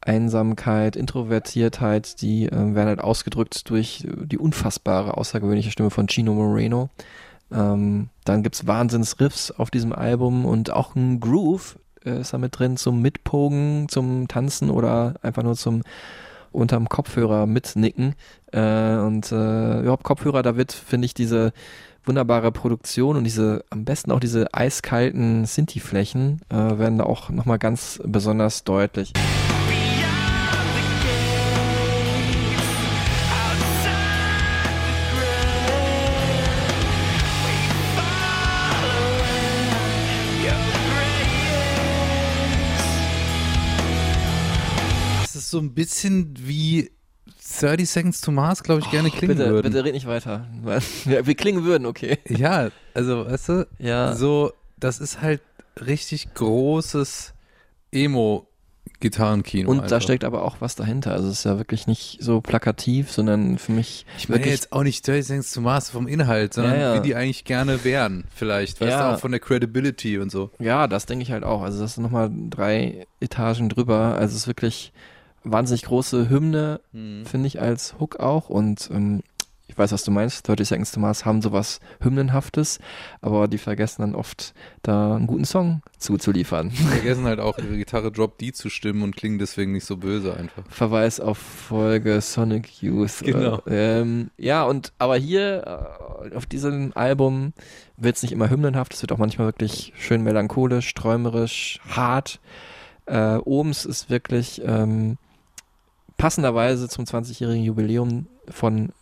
[0.00, 6.90] Einsamkeit, Introvertiertheit, die äh, werden halt ausgedrückt durch die unfassbare, außergewöhnliche Stimme von Chino Moreno.
[7.52, 12.76] Ähm, dann Wahnsinnsriffs auf diesem Album und auch ein Groove äh, ist da mit drin
[12.76, 15.82] zum Mitpogen, zum Tanzen oder einfach nur zum
[16.52, 18.14] unterm Kopfhörer mitnicken.
[18.52, 21.52] Äh, und äh, überhaupt Kopfhörer, da wird, finde ich, diese
[22.04, 27.58] wunderbare Produktion und diese, am besten auch diese eiskalten Sinti-Flächen äh, werden da auch nochmal
[27.58, 29.12] ganz besonders deutlich.
[45.50, 46.90] So ein bisschen wie
[47.60, 49.72] 30 Seconds to Mars, glaube ich, gerne klingen bitte, würden.
[49.72, 50.46] bitte red nicht weiter.
[51.04, 52.18] Wir klingen würden, okay.
[52.28, 54.14] Ja, also, weißt du, Ja.
[54.14, 55.40] so, das ist halt
[55.80, 57.32] richtig großes
[57.92, 59.70] Emo-Gitarrenkino.
[59.70, 60.02] Und da einfach.
[60.02, 61.12] steckt aber auch was dahinter.
[61.12, 64.82] Also es ist ja wirklich nicht so plakativ, sondern für mich Ich meine jetzt auch
[64.82, 67.02] nicht 30 Seconds to Mars vom Inhalt, sondern Ja, ja.
[67.02, 68.80] wie die eigentlich gerne wären, vielleicht.
[68.80, 69.08] Weißt Ja.
[69.10, 70.50] du, auch von der Credibility und so.
[70.58, 71.62] Ja, das denke ich halt auch.
[71.62, 74.16] Also das ist nochmal drei Etagen drüber.
[74.16, 74.92] Also es ist wirklich
[75.44, 77.24] wahnsinnig große Hymne, Hm.
[77.26, 78.48] finde ich, als Hook auch.
[78.50, 79.22] Und ähm,
[79.68, 82.80] ich weiß, was du meinst, 30 Seconds to Mars haben sowas Hymnenhaftes,
[83.20, 86.70] aber die vergessen dann oft, da einen guten Song zuzuliefern.
[86.70, 89.96] Die vergessen halt auch, ihre Gitarre Drop D zu stimmen und klingen deswegen nicht so
[89.96, 90.64] böse einfach.
[90.68, 93.20] Verweis auf Folge Sonic Youth.
[93.22, 93.62] Genau.
[93.68, 95.62] Ähm, ja, und aber hier
[96.32, 97.52] äh, auf diesem Album
[97.96, 102.40] wird es nicht immer hymnenhaft, es wird auch manchmal wirklich schön melancholisch, träumerisch, hart.
[103.06, 105.16] Äh, Ohms ist wirklich ähm,
[106.20, 108.92] passenderweise zum 20-jährigen Jubiläum von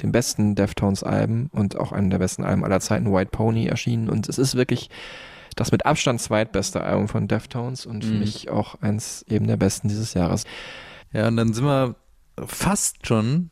[0.00, 4.08] den besten Deftones-Alben und auch einem der besten Alben aller Zeiten, White Pony, erschienen.
[4.08, 4.88] Und es ist wirklich
[5.54, 8.20] das mit Abstand zweitbeste Album von Deftones und für Mhm.
[8.20, 10.44] mich auch eins eben der besten dieses Jahres.
[11.12, 11.94] Ja, und dann sind wir
[12.46, 13.50] fast schon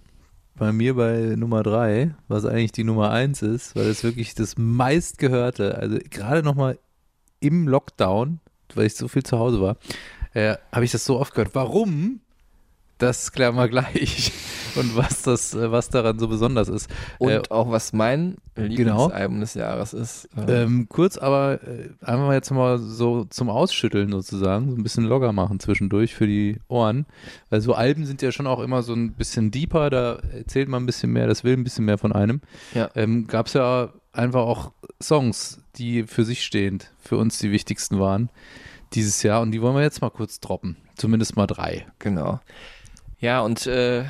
[0.56, 4.56] bei mir bei Nummer drei, was eigentlich die Nummer eins ist, weil es wirklich das
[4.56, 6.78] meistgehörte, also gerade nochmal
[7.40, 8.40] im Lockdown,
[8.74, 9.76] weil ich so viel zu Hause war,
[10.32, 11.54] äh, habe ich das so oft gehört.
[11.54, 12.20] Warum?
[13.00, 14.30] Das klären wir gleich.
[14.76, 16.88] Und was das, äh, was daran so besonders ist.
[17.18, 20.28] Und Äh, auch was mein Lieblingsalbum des Jahres ist.
[20.36, 25.04] Äh, ähm, kurz, aber äh, einfach jetzt mal so zum Ausschütteln sozusagen, so ein bisschen
[25.04, 27.06] locker machen zwischendurch für die Ohren.
[27.48, 30.82] Weil so Alben sind ja schon auch immer so ein bisschen deeper, da erzählt man
[30.82, 32.42] ein bisschen mehr, das will ein bisschen mehr von einem.
[32.74, 32.90] Ja.
[32.94, 34.72] Ähm, Gab es ja einfach auch
[35.02, 38.28] Songs, die für sich stehend für uns die wichtigsten waren
[38.92, 40.76] dieses Jahr und die wollen wir jetzt mal kurz droppen.
[40.96, 41.86] Zumindest mal drei.
[41.98, 42.40] Genau.
[43.20, 44.04] Ja, und äh,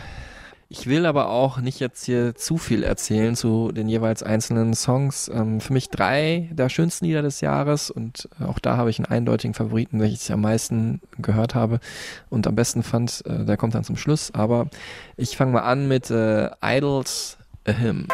[0.69, 5.29] ich will aber auch nicht jetzt hier zu viel erzählen zu den jeweils einzelnen Songs.
[5.35, 9.01] Ähm, für mich drei der schönsten Lieder des Jahres und äh, auch da habe ich
[9.01, 11.81] einen eindeutigen Favoriten, welchen ich am meisten gehört habe
[12.29, 13.27] und am besten fand.
[13.27, 14.33] Äh, der kommt dann zum Schluss.
[14.33, 14.69] Aber
[15.17, 17.37] ich fange mal an mit äh, Idols
[17.67, 18.07] A Hymn.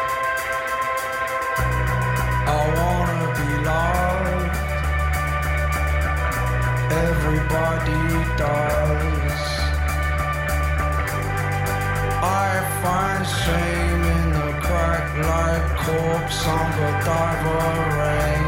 [13.27, 17.57] Shame in the crack like corpse on Godiva
[17.97, 18.45] rain.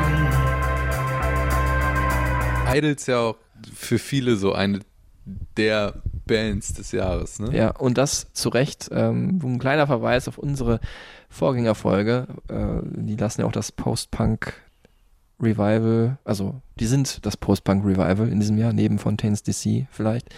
[2.77, 3.38] Idols ja auch
[3.73, 4.80] für viele so eine
[5.57, 7.55] der Bands des Jahres, ne?
[7.55, 8.89] Ja, und das zu Recht.
[8.91, 10.80] Ähm, ein kleiner Verweis auf unsere
[11.30, 12.27] Vorgängerfolge.
[12.47, 14.53] Äh, die lassen ja auch das Post-Punk
[15.41, 20.29] Revival, also die sind das Post-Punk Revival in diesem Jahr, neben Fontaines DC vielleicht.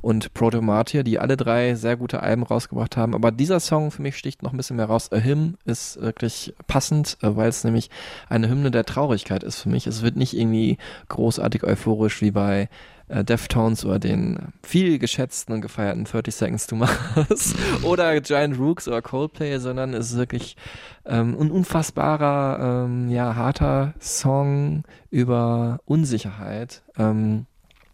[0.00, 3.14] Und Proto Martyr, die alle drei sehr gute Alben rausgebracht haben.
[3.14, 5.12] Aber dieser Song für mich sticht noch ein bisschen mehr raus.
[5.12, 7.90] A Hymn ist wirklich passend, äh, weil es nämlich
[8.28, 9.86] eine Hymne der Traurigkeit ist für mich.
[9.86, 10.78] Es wird nicht irgendwie
[11.08, 12.68] großartig euphorisch wie bei
[13.08, 18.88] äh, Deftones oder den viel geschätzten und gefeierten 30 Seconds to Mars oder Giant Rooks
[18.88, 20.56] oder Coldplay, sondern es ist wirklich
[21.04, 27.46] ähm, ein unfassbarer, ähm, ja, harter Song über Unsicherheit, ähm,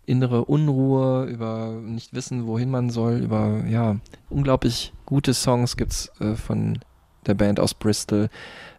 [0.06, 3.96] innere Unruhe, über nicht wissen, wohin man soll, über, ja,
[4.28, 6.78] unglaublich gute Songs gibt's äh, von
[7.26, 8.28] der Band aus Bristol,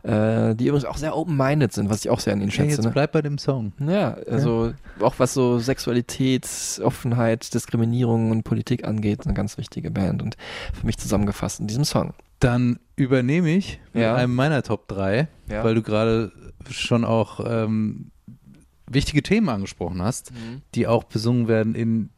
[0.04, 2.78] äh, die übrigens auch sehr open-minded sind, was ich auch sehr an ihnen Hey, schätze.
[2.78, 2.92] jetzt ne?
[2.92, 3.74] bleib bei dem Song.
[3.80, 6.48] Ja, also auch was so Sexualität,
[6.84, 10.38] Offenheit, Diskriminierung und Politik angeht, eine ganz wichtige Band und
[10.74, 12.14] für mich zusammengefasst in diesem Song.
[12.40, 14.16] Dann übernehme ich mit Ja.
[14.16, 15.64] einem meiner Top 3, Ja.
[15.64, 16.32] weil du gerade
[16.70, 18.10] schon auch ähm,
[18.90, 20.62] wichtige Themen angesprochen hast, Mhm.
[20.76, 22.10] die auch besungen werden in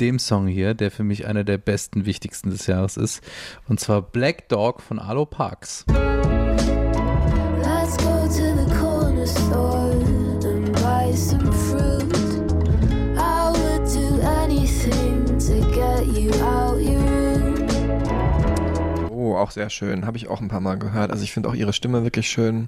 [0.00, 3.22] dem Song hier, der für mich einer der besten, wichtigsten des Jahres ist.
[3.68, 5.84] Und zwar Black Dog von Arlo Parks.
[5.88, 9.92] Let's go to the corner store
[10.44, 12.00] and buy some fruit.
[13.16, 17.66] I would do anything to get you out your room.
[19.10, 20.06] Oh, auch sehr schön.
[20.06, 21.10] Habe ich auch ein paar Mal gehört.
[21.10, 22.66] Also ich finde auch ihre Stimme wirklich schön.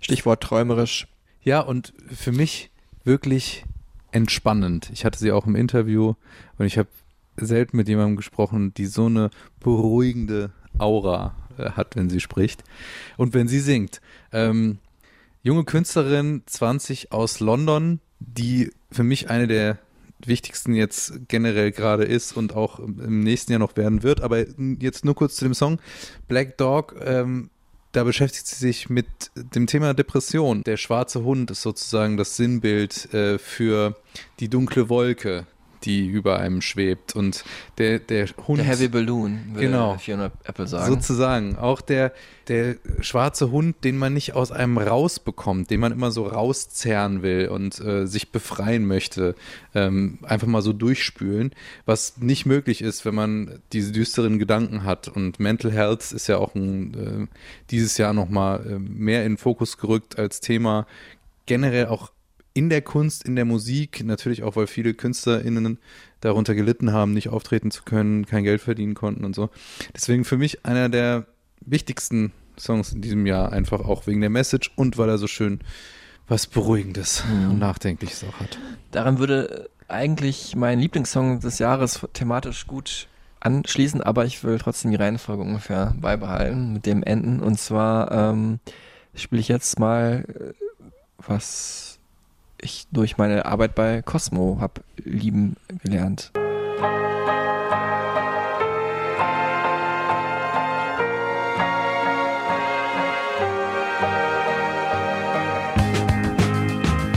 [0.00, 1.08] Stichwort träumerisch.
[1.42, 2.70] Ja, und für mich
[3.04, 3.64] wirklich
[4.12, 4.90] entspannend.
[4.92, 6.14] Ich hatte sie auch im Interview
[6.58, 6.88] und ich habe
[7.36, 9.30] selten mit jemandem gesprochen, die so eine
[9.60, 12.64] beruhigende Aura äh, hat, wenn sie spricht
[13.16, 14.00] und wenn sie singt.
[14.32, 14.78] Ähm,
[15.42, 19.78] junge Künstlerin, 20 aus London, die für mich eine der
[20.24, 24.20] wichtigsten jetzt generell gerade ist und auch im nächsten Jahr noch werden wird.
[24.20, 24.44] Aber
[24.80, 25.78] jetzt nur kurz zu dem Song.
[26.26, 27.50] Black Dog, ähm,
[27.92, 30.62] da beschäftigt sie sich mit dem Thema Depression.
[30.62, 33.96] Der schwarze Hund ist sozusagen das Sinnbild äh, für
[34.40, 35.46] die dunkle Wolke,
[35.84, 37.14] die über einem schwebt.
[37.14, 37.44] Und
[37.78, 38.58] der, der Hund.
[38.58, 39.98] Der Heavy Balloon, würde Genau.
[39.98, 40.92] Fiona Apple sagen.
[40.92, 41.56] Sozusagen.
[41.56, 42.12] Auch der,
[42.48, 47.48] der schwarze Hund, den man nicht aus einem rausbekommt, den man immer so rauszerren will
[47.48, 49.34] und äh, sich befreien möchte,
[49.74, 51.52] ähm, einfach mal so durchspülen,
[51.86, 55.08] was nicht möglich ist, wenn man diese düsteren Gedanken hat.
[55.08, 57.36] Und Mental Health ist ja auch ein, äh,
[57.70, 60.86] dieses Jahr nochmal äh, mehr in den Fokus gerückt als Thema.
[61.46, 62.10] Generell auch
[62.58, 65.78] in der Kunst, in der Musik, natürlich auch, weil viele KünstlerInnen
[66.20, 69.48] darunter gelitten haben, nicht auftreten zu können, kein Geld verdienen konnten und so.
[69.94, 71.26] Deswegen für mich einer der
[71.60, 75.60] wichtigsten Songs in diesem Jahr, einfach auch wegen der Message und weil er so schön
[76.26, 77.50] was Beruhigendes Mhm.
[77.52, 78.58] und Nachdenkliches auch hat.
[78.90, 83.06] Daran würde eigentlich mein Lieblingssong des Jahres thematisch gut
[83.40, 87.38] anschließen, aber ich will trotzdem die Reihenfolge ungefähr beibehalten, mit dem enden.
[87.40, 88.58] Und zwar ähm,
[89.14, 90.52] spiele ich jetzt mal, äh,
[91.24, 91.97] was
[92.60, 96.32] ich durch meine Arbeit bei Cosmo habe lieben gelernt.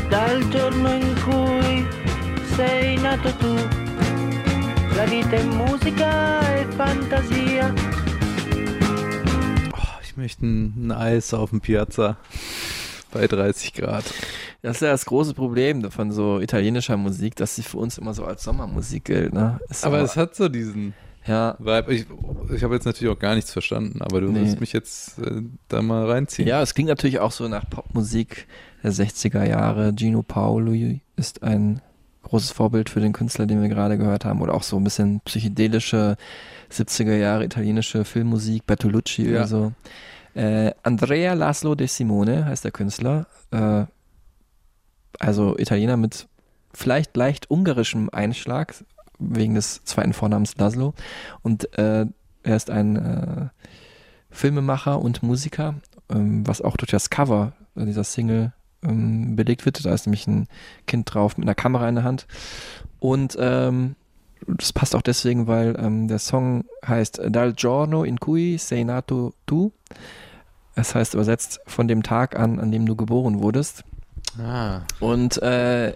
[0.09, 1.85] Dal giorno in cui
[2.55, 3.55] sei nato tu,
[4.95, 7.73] la vita è musica e fantasia.
[10.03, 12.17] Ich möchte ein, ein Eis auf dem Piazza
[13.12, 14.03] bei 30 Grad.
[14.62, 18.14] Das ist ja das große Problem von so italienischer Musik, dass sie für uns immer
[18.14, 19.34] so als Sommermusik gilt.
[19.34, 19.59] Ne?
[19.70, 20.93] Ist Aber es hat so diesen
[21.26, 21.55] ja.
[21.59, 21.93] Vibe.
[21.93, 22.05] Ich,
[22.55, 24.39] ich habe jetzt natürlich auch gar nichts verstanden, aber du Nee.
[24.39, 26.47] musst mich jetzt äh, da mal reinziehen.
[26.47, 28.47] Ja, es klingt natürlich auch so nach Popmusik
[28.84, 29.93] der 60er Jahre.
[29.95, 31.82] Gino Paoli ist ein
[32.24, 34.41] großes Vorbild für den Künstler, den wir gerade gehört haben.
[34.41, 36.18] Oder auch so ein bisschen psychedelische
[36.72, 39.32] 70er Jahre italienische Filmmusik, Bertolucci Ja.
[39.32, 39.72] oder so.
[40.34, 43.27] Äh, Andrea Laszlo De Simone heißt der Künstler.
[43.51, 43.86] Äh,
[45.19, 46.27] also Italiener mit
[46.73, 48.73] vielleicht leicht ungarischem Einschlag,
[49.19, 50.93] wegen des zweiten Vornamens Laszlo.
[51.41, 52.05] Und äh,
[52.43, 53.49] er ist ein äh,
[54.29, 55.75] Filmemacher und Musiker,
[56.09, 58.53] ähm, was auch durch das Cover dieser Single
[58.84, 59.86] ähm, belegt wird.
[59.86, 60.47] Da ist nämlich ein
[60.88, 62.25] Kind drauf mit einer Kamera in der Hand.
[62.99, 63.95] Und ähm,
[64.47, 69.34] das passt auch deswegen, weil ähm, der Song heißt Dal giorno in cui sei nato
[69.45, 69.71] tu.
[70.82, 73.84] Es heißt übersetzt von dem Tag an, an dem du geboren wurdest.
[74.39, 74.82] Ah.
[74.99, 75.93] Und äh,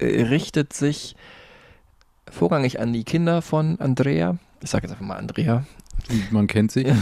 [0.00, 1.14] richtet sich
[2.30, 4.38] vorrangig an die Kinder von Andrea.
[4.62, 5.66] Ich sage jetzt einfach mal Andrea.
[6.30, 6.90] Man kennt sie.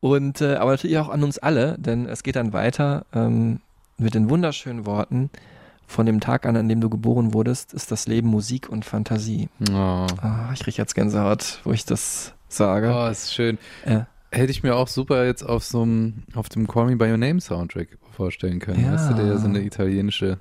[0.00, 3.60] Und äh, aber natürlich auch an uns alle, denn es geht dann weiter ähm,
[3.96, 5.30] mit den wunderschönen Worten.
[5.86, 9.48] Von dem Tag an, an dem du geboren wurdest, ist das Leben Musik und Fantasie.
[9.70, 10.06] Oh.
[10.20, 12.92] Ah, ich kriege jetzt Gänsehaut, wo ich das sage.
[12.94, 13.56] Oh, ist schön.
[13.86, 14.06] Ja.
[14.30, 17.16] Hätte ich mir auch super jetzt auf so einem, auf dem Call Me By Your
[17.16, 18.84] Name Soundtrack vorstellen können.
[18.84, 18.92] Ja.
[18.94, 20.38] Weißt du, der ja so eine italienische,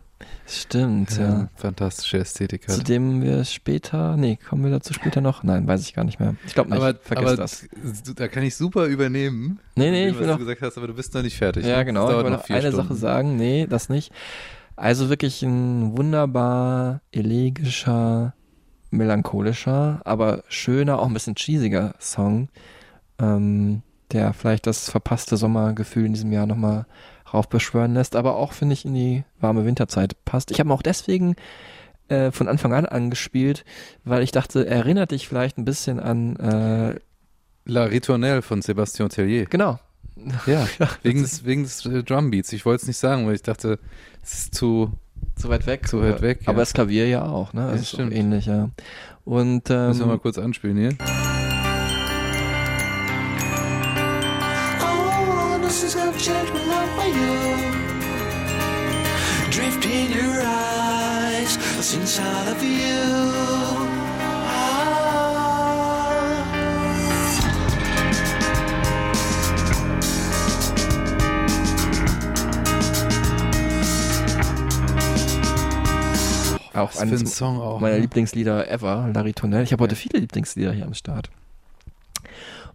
[0.47, 1.23] Stimmt, ja.
[1.23, 2.87] ja, fantastische Ästhetik Zu hat.
[2.89, 5.43] dem wir später, nee, kommen wir dazu später noch?
[5.43, 6.35] Nein, weiß ich gar nicht mehr.
[6.47, 7.67] Ich glaube nicht, aber, vergiss aber das.
[8.15, 9.59] da kann ich super übernehmen.
[9.75, 11.37] Nee, nee, dem, ich will was noch- du gesagt hast, aber du bist noch nicht
[11.37, 11.65] fertig.
[11.65, 11.85] Ja, ne?
[11.85, 12.09] genau.
[12.09, 12.75] Ich wollte noch noch eine Stunden.
[12.77, 13.35] Sache sagen.
[13.37, 14.11] Nee, das nicht.
[14.75, 18.33] Also wirklich ein wunderbar elegischer,
[18.89, 22.49] melancholischer, aber schöner, auch ein bisschen cheesiger Song,
[23.19, 26.85] ähm, der vielleicht das verpasste Sommergefühl in diesem Jahr nochmal
[27.33, 30.51] raufbeschwören lässt, aber auch, finde ich, in die warme Winterzeit passt.
[30.51, 31.35] Ich habe auch deswegen
[32.07, 33.65] äh, von Anfang an angespielt,
[34.05, 36.99] weil ich dachte, er erinnert dich vielleicht ein bisschen an äh,
[37.65, 39.45] La Ritournelle von Sébastien Tellier.
[39.45, 39.77] Genau.
[40.45, 40.65] Ja,
[41.03, 42.53] wegen des, wegen des äh, Drumbeats.
[42.53, 43.77] Ich wollte es nicht sagen, weil ich dachte,
[44.23, 44.93] es ist zu,
[45.35, 45.87] zu weit weg.
[45.87, 46.39] Zu weit weg.
[46.45, 46.59] Aber ja.
[46.59, 47.61] das Klavier ja auch, ne?
[47.61, 48.13] Ja, Das ist auch stimmt.
[48.13, 48.69] ähnlich, ja.
[49.25, 50.95] Und ähm, Müssen wir mal kurz anspielen hier.
[76.77, 78.01] Auch Was eines Song auch, meiner ne?
[78.01, 79.63] Lieblingslieder ever, Larry Tunnel.
[79.63, 81.29] Ich habe heute viele Lieblingslieder hier am Start.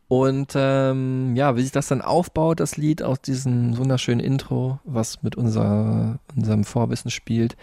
[0.08, 5.22] Und ähm, ja, wie sich das dann aufbaut, das Lied aus diesem wunderschönen Intro, was
[5.22, 7.56] mit unser, unserem Vorwissen spielt.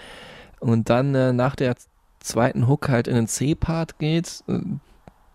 [0.59, 1.75] Und dann äh, nach der
[2.19, 4.59] zweiten Hook halt in den C-Part geht äh,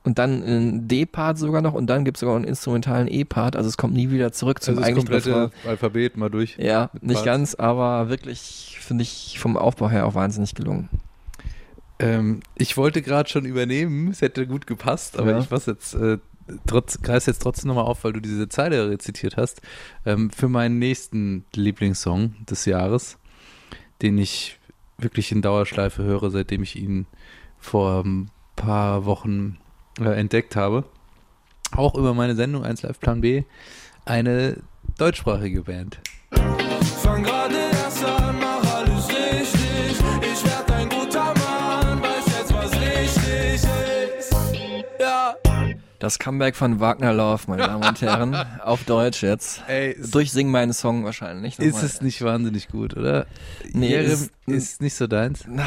[0.05, 0.47] und dann in
[0.83, 3.57] den D-Part sogar noch und dann gibt es sogar einen instrumentalen E-Part.
[3.57, 5.69] Also es kommt nie wieder zurück zum Also das eigentlichen komplette.
[5.69, 6.57] Alphabet mal durch.
[6.59, 7.25] Ja, nicht Parts.
[7.25, 10.89] ganz, aber wirklich, finde ich, vom Aufbau her auch wahnsinnig gelungen.
[11.99, 15.39] Ähm, ich wollte gerade schon übernehmen, es hätte gut gepasst, aber Ja.
[15.39, 16.19] ich was jetzt äh,
[16.67, 19.63] trotz, greif jetzt trotzdem nochmal auf, weil du diese Zeile rezitiert hast,
[20.05, 23.17] ähm, für meinen nächsten Lieblingssong des Jahres,
[24.03, 24.59] den ich
[24.99, 27.07] wirklich in Dauerschleife höre, seitdem ich ihn
[27.59, 29.57] vor ein paar Wochen
[30.01, 30.85] äh, entdeckt habe.
[31.77, 33.43] Auch über meine Sendung 1 Live Plan B,
[34.05, 34.59] eine
[34.99, 35.99] deutschsprachige Band.
[37.03, 39.97] Fang gerade erst an, mach alles richtig.
[40.23, 43.69] Ich werd ein guter Mann, weiß jetzt, was richtig
[44.19, 44.33] ist.
[45.01, 45.35] Ja.
[45.99, 49.63] Das Comeback von Wagner Love, meine Damen und Herren, auf Deutsch jetzt.
[49.69, 51.59] Ey, Durch Sing meinen Song wahrscheinlich.
[51.59, 51.85] Ist nochmal.
[51.87, 53.27] es nicht wahnsinnig gut, oder?
[53.73, 55.45] Nee, Jerem ist- ist nicht so deins.
[55.49, 55.65] Na,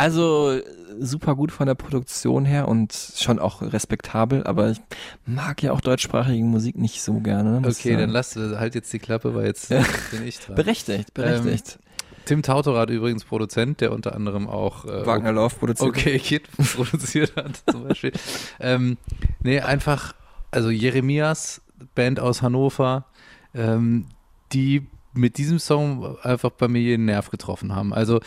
[0.00, 0.58] Also
[0.98, 4.80] super gut von der Produktion her und schon auch respektabel, aber ich
[5.26, 7.60] mag ja auch deutschsprachige Musik nicht so gerne.
[7.68, 9.84] Okay, dann lass äh, halt jetzt die Klappe, weil jetzt Ja.
[10.10, 10.54] bin ich dran.
[10.56, 11.78] Berechtigt, berechtigt.
[11.82, 15.90] Ähm, Tim Tautorat übrigens Produzent, der unter anderem auch äh, Wagner Love produziert.
[15.90, 18.12] Okay Kid produziert hat zum Beispiel.
[18.58, 18.96] ähm,
[19.42, 20.14] nee, einfach,
[20.50, 21.60] also Jeremias,
[21.94, 23.04] Band aus Hannover,
[23.54, 24.06] ähm,
[24.52, 27.92] die mit diesem Song einfach bei mir jeden Nerv getroffen haben.
[27.92, 28.20] Also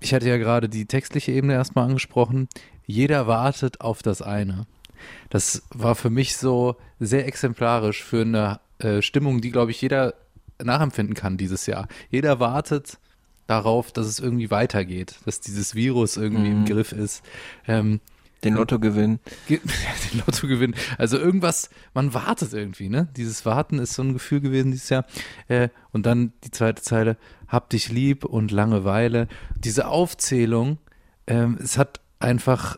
[0.00, 2.48] ich hatte ja gerade die textliche Ebene erstmal angesprochen.
[2.86, 4.66] Jeder wartet auf das eine.
[5.30, 10.14] Das war für mich so sehr exemplarisch für eine äh, Stimmung, die, glaube ich, jeder
[10.62, 11.86] nachempfinden kann dieses Jahr.
[12.10, 12.98] Jeder wartet
[13.46, 16.66] darauf, dass es irgendwie weitergeht, dass dieses Virus irgendwie im Mhm.
[16.66, 17.22] Griff ist.
[17.66, 18.00] Ähm,
[18.44, 19.18] Den Lottogewinn.
[19.48, 19.60] Ge-
[20.12, 20.74] Den Lottogewinn.
[20.96, 23.08] Also irgendwas, man wartet irgendwie, ne?
[23.16, 25.04] Dieses Warten ist so ein Gefühl gewesen dieses Jahr.
[25.48, 27.16] Äh, und dann die zweite Zeile,
[27.48, 29.26] hab dich lieb und Langeweile.
[29.56, 30.78] Diese Aufzählung,
[31.26, 32.76] ähm, es hat einfach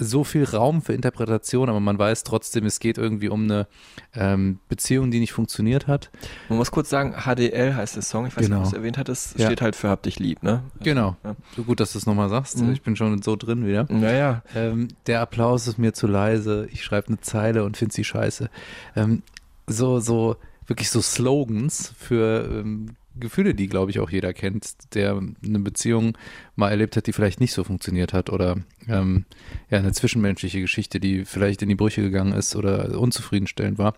[0.00, 3.66] so viel Raum für Interpretation, aber man weiß trotzdem, es geht irgendwie um eine
[4.14, 6.10] ähm, Beziehung, die nicht funktioniert hat.
[6.48, 8.58] Man muss kurz sagen, HDL heißt der Song, ich weiß Genau.
[8.58, 9.46] nicht, ob du es erwähnt hattest, Ja.
[9.46, 10.62] steht halt für Hab dich lieb, ne?
[10.82, 11.16] Genau.
[11.22, 11.36] Ja.
[11.56, 12.58] So gut, dass du es nochmal sagst.
[12.60, 12.72] Mhm.
[12.72, 13.86] Ich bin schon so drin wieder.
[13.88, 14.42] Naja.
[14.54, 16.66] Ähm, der Applaus ist mir zu leise.
[16.72, 18.50] Ich schreibe eine Zeile und finde sie scheiße.
[18.96, 19.22] Ähm,
[19.66, 20.36] so, so,
[20.66, 26.16] wirklich so Slogans für ähm, Gefühle, die, glaube ich, auch jeder kennt, der eine Beziehung
[26.56, 28.56] mal erlebt hat, die vielleicht nicht so funktioniert hat oder
[28.88, 29.26] ähm,
[29.70, 33.94] ja, eine zwischenmenschliche Geschichte, die vielleicht in die Brüche gegangen ist oder unzufriedenstellend war.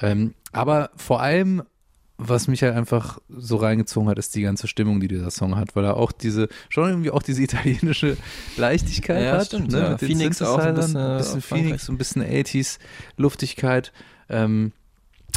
[0.00, 1.62] Ähm, aber vor allem
[2.28, 5.74] was mich halt einfach so reingezogen hat, ist die ganze Stimmung, die dieser Song hat,
[5.74, 8.16] weil er auch diese, schon irgendwie auch diese italienische
[8.56, 9.46] Leichtigkeit Ja, hat.
[9.46, 9.90] stimmt, ne, ja.
[9.90, 11.64] mit Phoenix auch ein bisschen, äh, bisschen aus Frankreich.
[11.64, 12.78] Phoenix, so ein bisschen 80s
[13.16, 13.92] Luftigkeit.
[14.28, 14.72] Ähm,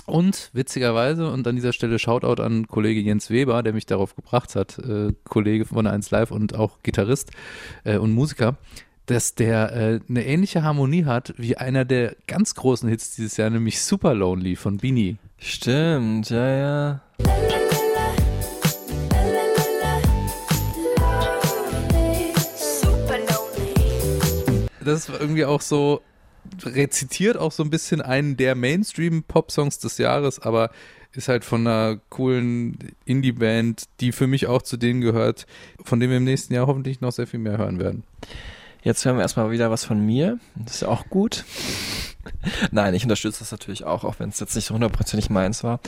[0.05, 4.55] und witzigerweise, und an dieser Stelle Shoutout an Kollege Jens Weber, der mich darauf gebracht
[4.55, 7.31] hat, äh, Kollege von 1 Live und auch Gitarrist
[7.83, 8.57] äh, und Musiker,
[9.05, 13.49] dass der äh, eine ähnliche Harmonie hat wie einer der ganz großen Hits dieses Jahr,
[13.49, 15.17] nämlich Super Lonely von Beanie.
[15.37, 17.01] Stimmt, ja, ja.
[24.85, 26.01] das war irgendwie auch so
[26.63, 30.71] rezitiert auch so ein bisschen einen der Mainstream-Pop-Songs des Jahres, aber
[31.13, 35.45] ist halt von einer coolen Indie-Band, die für mich auch zu denen gehört,
[35.83, 38.03] von dem wir im nächsten Jahr hoffentlich noch sehr viel mehr hören werden.
[38.83, 40.39] Jetzt hören wir erstmal wieder was von mir.
[40.55, 41.43] Das ist ja auch gut.
[42.71, 45.79] Nein, ich unterstütze das natürlich auch, auch wenn es jetzt nicht so hundertprozentig meins war.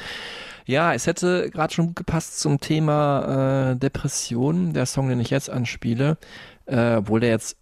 [0.65, 5.29] Ja, es hätte gerade schon gut gepasst zum Thema äh, Depression, der Song, den ich
[5.29, 6.17] jetzt anspiele,
[6.65, 7.57] äh, obwohl der jetzt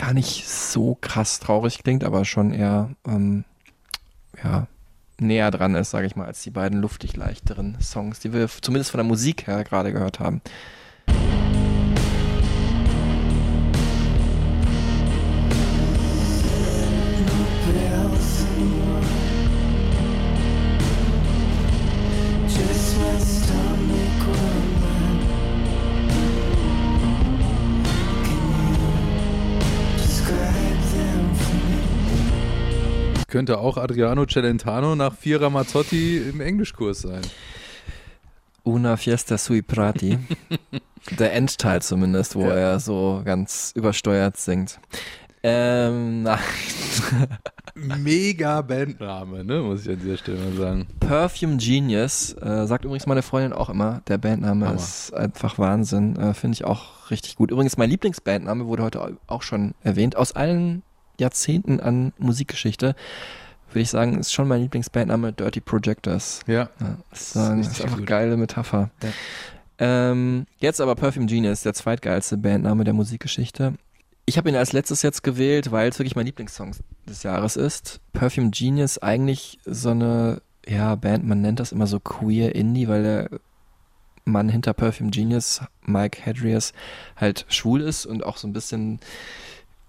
[0.00, 3.44] gar nicht so krass traurig klingt, aber schon eher ähm,
[4.42, 4.66] ja,
[5.18, 8.92] näher dran ist, sage ich mal, als die beiden luftig leichteren Songs, die wir zumindest
[8.92, 10.40] von der Musik her gerade gehört haben.
[33.30, 37.22] Könnte auch Adriano Celentano nach vier Ramazzotti im Englischkurs sein.
[38.64, 40.18] Una Fiesta sui Prati.
[41.18, 42.54] Der Endteil zumindest, wo Ja.
[42.54, 44.78] er so ganz übersteuert singt.
[45.42, 46.38] Ähm, nein.
[47.74, 50.86] Mega Bandname, ne, muss ich an dieser Stelle mal sagen.
[50.98, 54.02] Perfume Genius, äh, sagt übrigens meine Freundin auch immer.
[54.08, 54.76] Der Bandname Hammer.
[54.78, 56.16] ist einfach Wahnsinn.
[56.16, 57.50] Äh, Finde ich auch richtig gut.
[57.50, 60.16] Übrigens, mein Lieblingsbandname wurde heute auch schon erwähnt.
[60.16, 60.82] Aus allen
[61.20, 62.96] Jahrzehnten an Musikgeschichte
[63.70, 66.40] würde ich sagen, ist schon mein Lieblingsbandname Dirty Projectors.
[66.46, 66.70] Ja.
[67.12, 68.06] ist, äh, richtig ist einfach gut.
[68.06, 68.90] geile Metapher.
[69.02, 69.10] Ja.
[69.78, 73.74] Ähm, jetzt aber Perfume Genius, der zweitgeilste Bandname der Musikgeschichte.
[74.26, 76.76] Ich habe ihn als letztes jetzt gewählt, weil es wirklich mein Lieblingssong
[77.08, 78.00] des Jahres ist.
[78.12, 83.02] Perfume Genius eigentlich so eine, ja, Band, man nennt das immer so queer Indie, weil
[83.02, 83.30] der
[84.24, 86.72] Mann hinter Perfume Genius, Mike Hadrius,
[87.16, 89.00] halt schwul ist und auch so ein bisschen,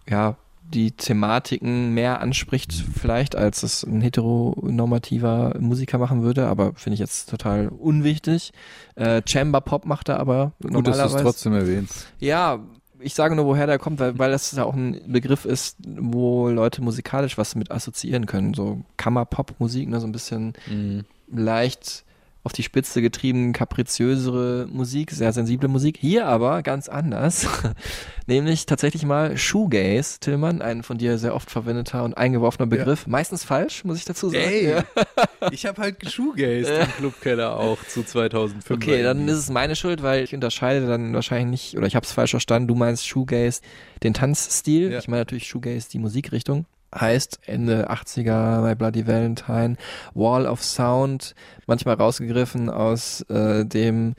[0.08, 6.94] ja, die Thematiken mehr anspricht vielleicht, als es ein heteronormativer Musiker machen würde, aber finde
[6.96, 8.52] ich jetzt total unwichtig.
[8.96, 11.24] Äh, Chamber Pop macht er aber Gut, dass du es normalerweise.
[11.24, 12.08] trotzdem erwähnst.
[12.20, 12.60] Ja,
[13.00, 16.50] ich sage nur, woher der kommt, weil, weil das ja auch ein Begriff ist, wo
[16.50, 18.54] Leute musikalisch was mit assoziieren können.
[18.54, 21.04] So Kammerpop-Musik, ne, so ein bisschen Mhm.
[21.32, 22.06] leicht
[22.44, 25.98] auf die Spitze getrieben, kapriziösere Musik, sehr sensible Musik.
[26.00, 27.48] Hier aber ganz anders,
[28.28, 33.06] nämlich tatsächlich mal Shoegaze, Tillmann, ein von dir sehr oft verwendeter und eingeworfener Begriff.
[33.06, 34.44] Meistens falsch, muss ich dazu sagen.
[34.44, 34.84] Ey, Ja.
[35.52, 38.72] ich habe halt geshoegazed im Clubkeller auch zu 2005.
[38.72, 42.06] Okay, dann ist es meine Schuld, weil ich unterscheide dann wahrscheinlich nicht, oder ich habe
[42.06, 43.62] es falsch verstanden, du meinst Shoegaze
[44.04, 45.00] den Tanzstil, Ja.
[45.00, 46.66] ich meine natürlich Shoegaze die Musikrichtung.
[46.94, 49.78] Heißt Ende 80er bei Bloody Valentine,
[50.14, 51.36] Wall of Sound,
[51.66, 54.16] manchmal rausgegriffen aus äh, dem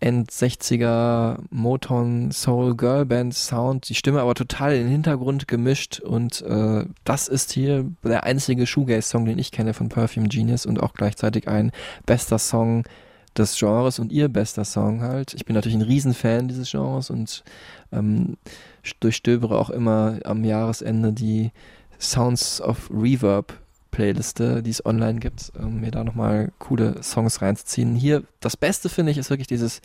[0.00, 5.98] End 60er Motown Soul Girl Band Sound, die Stimme aber total in den Hintergrund gemischt
[5.98, 10.80] und äh, das ist hier der einzige Shoegaze-Song, den ich kenne von Perfume Genius und
[10.80, 11.72] auch gleichzeitig ein
[12.06, 12.84] bester Song
[13.36, 15.34] des Genres und ihr bester Song halt.
[15.34, 17.42] Ich bin natürlich ein Riesenfan dieses Genres und
[17.92, 18.36] ähm,
[19.00, 21.50] durchstöbere auch immer am Jahresende die
[21.98, 23.52] Sounds of Reverb
[23.90, 27.94] Playliste, die es online gibt, um mir da nochmal coole Songs reinzuziehen.
[27.94, 29.80] Hier, das Beste finde ich, ist wirklich dieses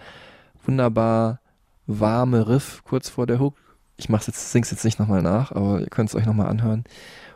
[0.66, 1.40] wunderbar
[1.88, 3.56] warme Riff kurz vor der Hook.
[3.98, 6.84] Ich mach's jetzt, sing's jetzt nicht nochmal nach, aber ihr könnt es euch nochmal anhören.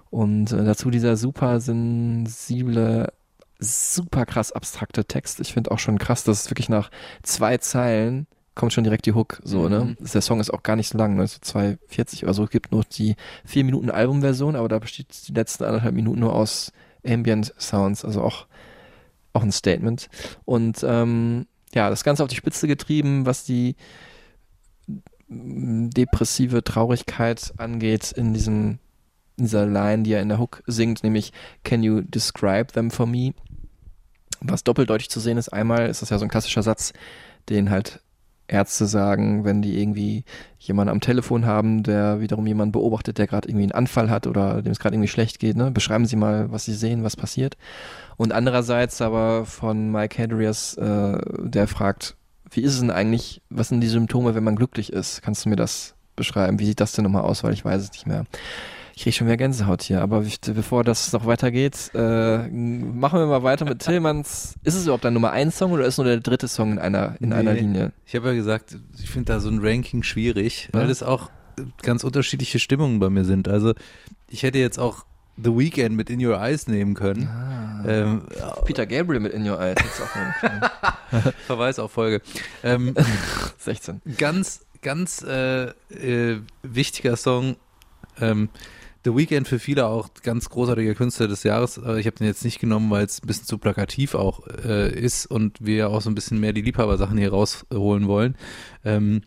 [0.09, 3.11] Und äh, dazu dieser super sensible,
[3.59, 5.39] super krass abstrakte Text.
[5.39, 6.91] Ich finde auch schon krass, dass es wirklich nach
[7.23, 9.95] zwei Zeilen kommt schon direkt die Hook, so, ne?
[9.99, 10.05] Mhm.
[10.13, 11.25] Der Song ist auch gar nicht so lang, ne?
[11.27, 12.43] So 2,40 oder so.
[12.43, 16.33] Es gibt nur die vier Minuten Albumversion, aber da besteht die letzten anderthalb Minuten nur
[16.33, 16.73] aus
[17.05, 18.47] Ambient Sounds, also auch,
[19.33, 20.09] auch ein Statement.
[20.43, 23.75] Und ähm, ja, das Ganze auf die Spitze getrieben, was die
[25.27, 28.79] mm, depressive Traurigkeit angeht in diesem
[29.37, 31.31] in dieser Line, die er in der Hook singt, nämlich
[31.63, 33.35] Can you describe them for me?
[34.41, 36.91] Was doppeldeutig zu sehen ist, einmal ist das ja so ein klassischer Satz,
[37.49, 38.01] den halt
[38.47, 40.23] Ärzte sagen, wenn die irgendwie
[40.59, 44.61] jemanden am Telefon haben, der wiederum jemanden beobachtet, der gerade irgendwie einen Anfall hat oder
[44.61, 45.71] dem es gerade irgendwie schlecht geht, ne?
[45.71, 47.57] Beschreiben Sie mal, was Sie sehen, was passiert.
[48.15, 52.15] Und andererseits aber von Mike Hadrias, äh, der fragt,
[52.49, 55.21] wie ist es denn eigentlich, was sind die Symptome, wenn man glücklich ist?
[55.21, 56.59] Kannst du mir das beschreiben?
[56.59, 57.43] Wie sieht das denn nochmal aus?
[57.43, 58.25] Weil ich weiß es nicht mehr.
[58.97, 63.27] Ich kriege schon wieder Gänsehaut hier, aber ich, bevor das noch weitergeht, äh, machen wir
[63.27, 64.55] mal weiter mit Tillmanns.
[64.63, 67.15] Ist es überhaupt ein Nummer 1 Song oder ist nur der dritte Song in einer,
[67.19, 67.59] in einer Nee.
[67.59, 67.93] Linie?
[68.07, 70.89] Ich habe ja gesagt, ich finde da so ein Ranking schwierig, weil Ja.
[70.91, 71.29] es auch
[71.83, 73.47] ganz unterschiedliche Stimmungen bei mir sind.
[73.47, 73.75] Also
[74.29, 75.05] ich hätte jetzt auch
[75.37, 77.29] The Weeknd mit In Your Eyes nehmen können.
[77.87, 78.23] Ähm,
[78.65, 79.75] Peter Gabriel mit In Your Eyes.
[79.79, 82.19] Jetzt auch mal Verweis auf Folge.
[82.63, 82.95] Ähm,
[83.59, 84.01] 16.
[84.17, 87.57] Ganz, ganz äh, äh, wichtiger Song.
[88.19, 88.49] Ähm,
[89.07, 91.79] The Weeknd für viele auch ganz großartiger Künstler des Jahres.
[91.79, 94.93] Aber ich habe den jetzt nicht genommen, weil es ein bisschen zu plakativ auch äh,
[94.93, 98.35] ist und wir auch so ein bisschen mehr die Liebhabersachen hier rausholen wollen.
[98.83, 99.21] Ähm,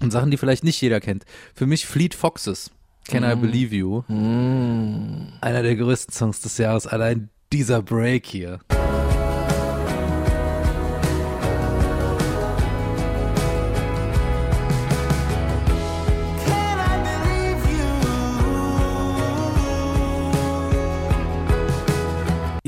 [0.00, 1.24] und Sachen, die vielleicht nicht jeder kennt.
[1.52, 2.70] Für mich Fleet Foxes.
[3.08, 3.40] Can I Mm.
[3.40, 4.02] Believe You?
[4.08, 6.86] Einer der größten Songs des Jahres.
[6.86, 8.60] Allein dieser Break hier.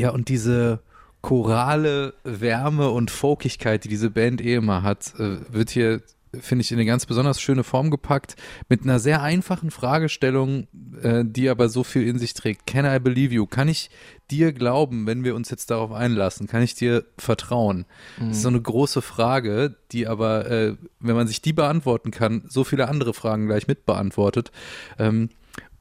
[0.01, 0.81] Ja, und diese
[1.21, 6.01] chorale Wärme und Folkigkeit, die diese Band eh immer hat, äh, wird hier,
[6.41, 8.37] finde ich, in eine ganz besonders schöne Form gepackt,
[8.71, 10.69] mit einer sehr einfachen Fragestellung,
[11.03, 12.67] äh, die aber so viel in sich trägt.
[12.67, 13.45] Can I believe you?
[13.45, 13.91] Kann ich
[14.31, 16.47] dir glauben, wenn wir uns jetzt darauf einlassen?
[16.47, 17.85] Kann ich dir vertrauen?
[18.19, 22.45] Das ist so eine große Frage, die aber, äh, wenn man sich die beantworten kann,
[22.49, 24.51] so viele andere Fragen gleich mit beantwortet.
[24.99, 25.29] Ähm,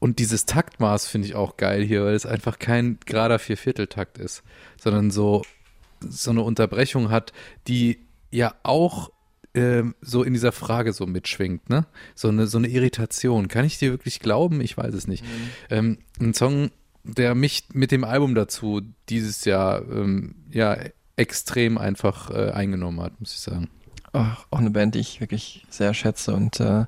[0.00, 4.42] und dieses Taktmaß finde ich auch geil hier, weil es einfach kein gerader Viervierteltakt ist,
[4.80, 5.42] sondern so,
[6.00, 7.32] so eine Unterbrechung hat,
[7.68, 9.10] die ja auch
[9.54, 11.86] ähm, so in dieser Frage so mitschwingt, ne?
[12.14, 13.48] So eine, so eine Irritation.
[13.48, 14.60] Kann ich dir wirklich glauben?
[14.62, 15.24] Ich weiß es nicht.
[15.68, 16.70] Ähm, ein Song,
[17.04, 18.80] der mich mit dem Album dazu
[19.10, 20.78] dieses Jahr ähm, ja
[21.16, 23.68] extrem einfach äh, eingenommen hat, muss ich sagen.
[24.12, 26.86] Ach, auch eine Band, die ich wirklich sehr schätze und äh,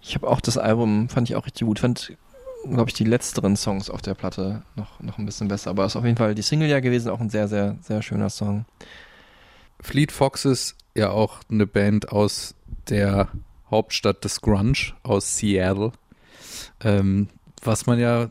[0.00, 1.78] ich habe auch das Album, fand ich auch richtig gut.
[1.78, 2.16] Fand,
[2.64, 5.70] glaube ich, die letzteren Songs auf der Platte noch, noch ein bisschen besser.
[5.70, 8.30] Aber ist auf jeden Fall die Single ja gewesen, auch ein sehr, sehr, sehr schöner
[8.30, 8.64] Song.
[9.80, 12.54] Fleet Foxes, ja auch eine Band aus
[12.88, 13.28] der
[13.70, 15.92] Hauptstadt des Grunge, aus Seattle.
[16.80, 17.28] Ähm,
[17.62, 18.30] was man ja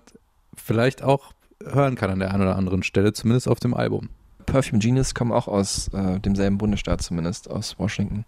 [0.56, 4.10] vielleicht auch hören kann an der einen oder anderen Stelle, zumindest auf dem Album.
[4.46, 8.26] Perfume Genius kommen auch aus äh, demselben Bundesstaat zumindest, aus Washington.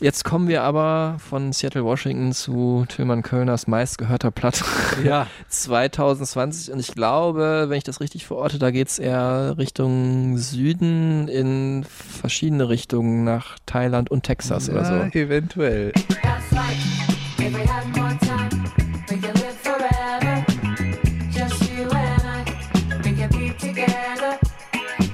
[0.00, 4.64] Jetzt kommen wir aber von Seattle, Washington zu Tillmann Kölners meistgehörter Platte
[5.04, 5.28] Ja.
[5.48, 11.28] 2020 und ich glaube, wenn ich das richtig verorte, da geht es eher Richtung Süden
[11.28, 14.94] in verschiedene Richtungen nach Thailand und Texas oder so.
[14.94, 15.92] Ja, eventuell.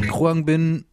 [0.08, 0.84] Kruang Bin,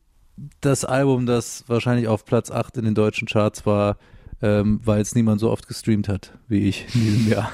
[0.62, 3.98] das Album, das wahrscheinlich auf Platz 8 in den deutschen Charts war,
[4.42, 7.52] ähm, weil es niemand so oft gestreamt hat wie ich in diesem Jahr.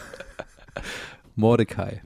[1.36, 2.02] Mordecai.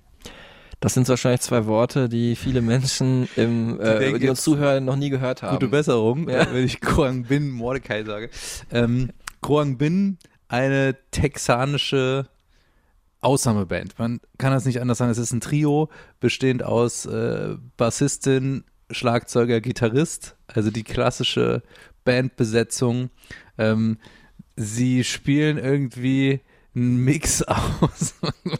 [0.80, 4.95] Das sind wahrscheinlich zwei Worte, die viele Menschen, im, äh, denken die uns zuhören, noch
[4.95, 5.56] nie gehört haben.
[5.56, 6.41] Gute Besserung, Ja.
[6.43, 8.30] äh, wenn ich Kruang Bin Mordecai sage.
[8.72, 9.10] Ähm,
[9.41, 12.28] Kruang Bin, eine texanische
[13.22, 13.98] Ausnahmeband.
[13.98, 15.10] Man kann das nicht anders sagen.
[15.10, 15.89] Es ist ein Trio,
[16.20, 21.64] bestehend aus äh, Bassistin, Schlagzeuger, Gitarrist, also die klassische
[22.06, 23.10] Bandbesetzung.
[23.58, 23.98] Ähm,
[24.56, 26.42] sie spielen irgendwie
[26.78, 28.16] einen Mix aus.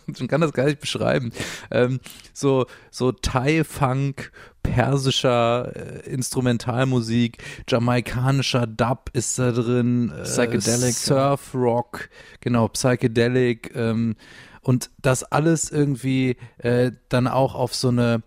[0.06, 1.32] Man kann das gar nicht beschreiben.
[1.72, 2.00] Ähm,
[2.34, 4.32] so so Thai-Funk,
[4.64, 7.38] persischer äh, Instrumentalmusik,
[7.70, 12.10] jamaikanischer Dub ist da drin, äh, Psychedelic, Surf-Rock,
[12.42, 14.16] genau, Psychedelic ähm,
[14.62, 18.24] und das alles irgendwie äh, dann auch auf so eine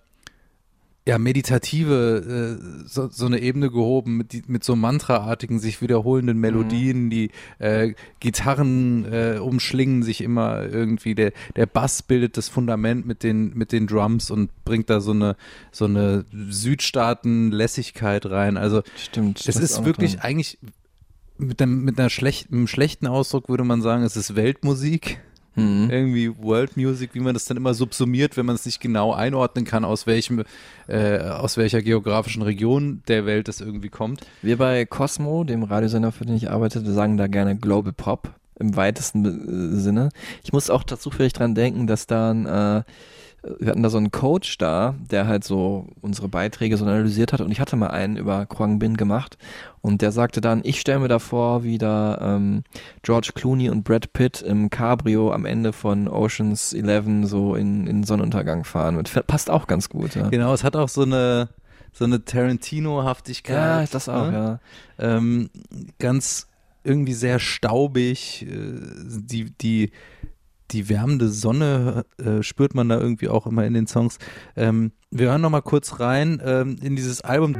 [1.08, 6.38] ja, meditative, äh, so, so eine Ebene gehoben mit, die, mit so mantraartigen, sich wiederholenden
[6.38, 13.06] Melodien, die äh, Gitarren äh, umschlingen sich immer irgendwie, der, der Bass bildet das Fundament
[13.06, 15.36] mit den, mit den Drums und bringt da so eine,
[15.72, 18.58] so eine Südstaaten-Lässigkeit rein.
[18.58, 19.40] Also Stimmt.
[19.46, 20.20] es ist wirklich drin.
[20.22, 20.58] eigentlich
[21.38, 25.20] mit einem, mit einer schlechten, einem schlechten Ausdruck würde man sagen, es ist Weltmusik.
[25.60, 25.90] Mhm.
[25.90, 29.64] Irgendwie World Music, wie man das dann immer subsumiert, wenn man es nicht genau einordnen
[29.64, 30.44] kann, aus welchem,
[30.88, 34.20] äh, aus welcher geografischen Region der Welt das irgendwie kommt.
[34.42, 38.76] Wir bei Cosmo, dem Radiosender, für den ich arbeitete, sagen da gerne Global Pop im
[38.76, 39.24] weitesten
[39.74, 40.10] äh, Sinne.
[40.44, 42.82] Ich muss auch dazu vielleicht dran denken, dass dann äh,
[43.58, 47.40] wir hatten da so einen Coach da, der halt so unsere Beiträge so analysiert hat
[47.40, 49.38] und ich hatte mal einen über Quang Bin gemacht
[49.82, 52.64] und der sagte dann, ich stelle mir da vor, wie da ähm,
[53.02, 58.04] George Clooney und Brad Pitt im Cabrio am Ende von Oceans 11 so in, in
[58.04, 58.96] Sonnenuntergang fahren.
[58.96, 60.14] Und passt auch ganz gut.
[60.16, 60.28] Ja.
[60.28, 61.48] Genau, es hat auch so eine,
[61.92, 63.56] so eine Tarantino-Haftigkeit.
[63.56, 64.60] Ja, das auch, ne?
[64.98, 65.48] Ähm,
[65.98, 66.46] ganz
[66.84, 68.42] irgendwie sehr staubig.
[68.42, 68.80] äh,
[69.22, 69.92] Die, die,
[70.72, 74.18] die wärmende Sonne äh, spürt man da irgendwie auch immer in den Songs.
[74.56, 77.56] Ähm, wir hören noch mal kurz rein ähm, in dieses Album.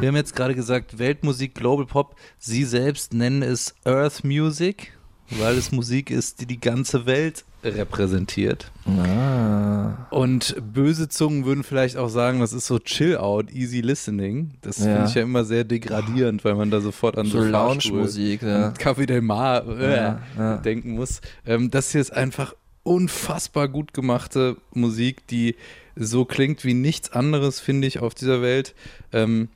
[0.00, 2.14] Wir haben jetzt gerade gesagt, Weltmusik, Global Pop.
[2.38, 4.96] Sie selbst nennen es Earth Music,
[5.28, 8.70] weil es Musik ist, die die ganze Welt repräsentiert.
[8.86, 10.06] Ah.
[10.10, 14.52] Und böse Zungen würden vielleicht auch sagen, das ist so Chill-Out, Easy Listening.
[14.60, 14.84] Das Ja.
[14.84, 18.70] finde ich ja immer sehr degradierend, weil man da sofort an So so, Lounge-Musik, ja.
[18.78, 19.96] Café Del Mar äh,
[20.36, 20.56] ja.
[20.58, 21.20] denken muss.
[21.46, 22.54] Ähm, das hier ist einfach
[22.84, 25.56] unfassbar gut gemachte Musik, die
[25.94, 28.74] so klingt wie nichts anderes, finde ich, auf dieser Welt.
[29.12, 29.48] Ähm,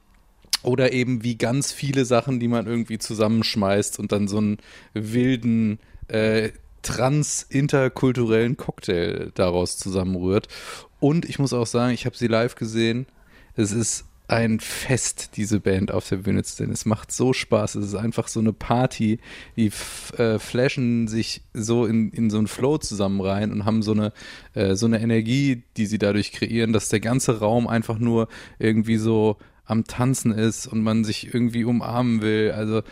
[0.65, 4.59] oder eben wie ganz viele Sachen, die man irgendwie zusammenschmeißt und dann so einen
[4.95, 5.79] wilden,
[6.09, 6.51] äh,
[6.83, 10.49] trans-interkulturellen Cocktail daraus zusammenrührt.
[11.01, 13.07] Und ich muss auch sagen, ich habe sie live gesehen.
[13.57, 16.71] Es ist ein Fest, diese Band auf der Bühne zu sehen.
[16.71, 17.75] Es macht so Spaß.
[17.75, 19.19] Es ist einfach so eine Party.
[19.57, 19.71] Die
[20.17, 24.13] äh, flashen sich so in, in so einen Flow zusammen rein und haben so eine,
[24.55, 28.29] äh, so eine Energie, die sie dadurch kreieren, dass der ganze Raum einfach nur
[28.59, 32.53] irgendwie so am Tanzen ist und man sich irgendwie umarmen will.
[32.53, 32.83] Also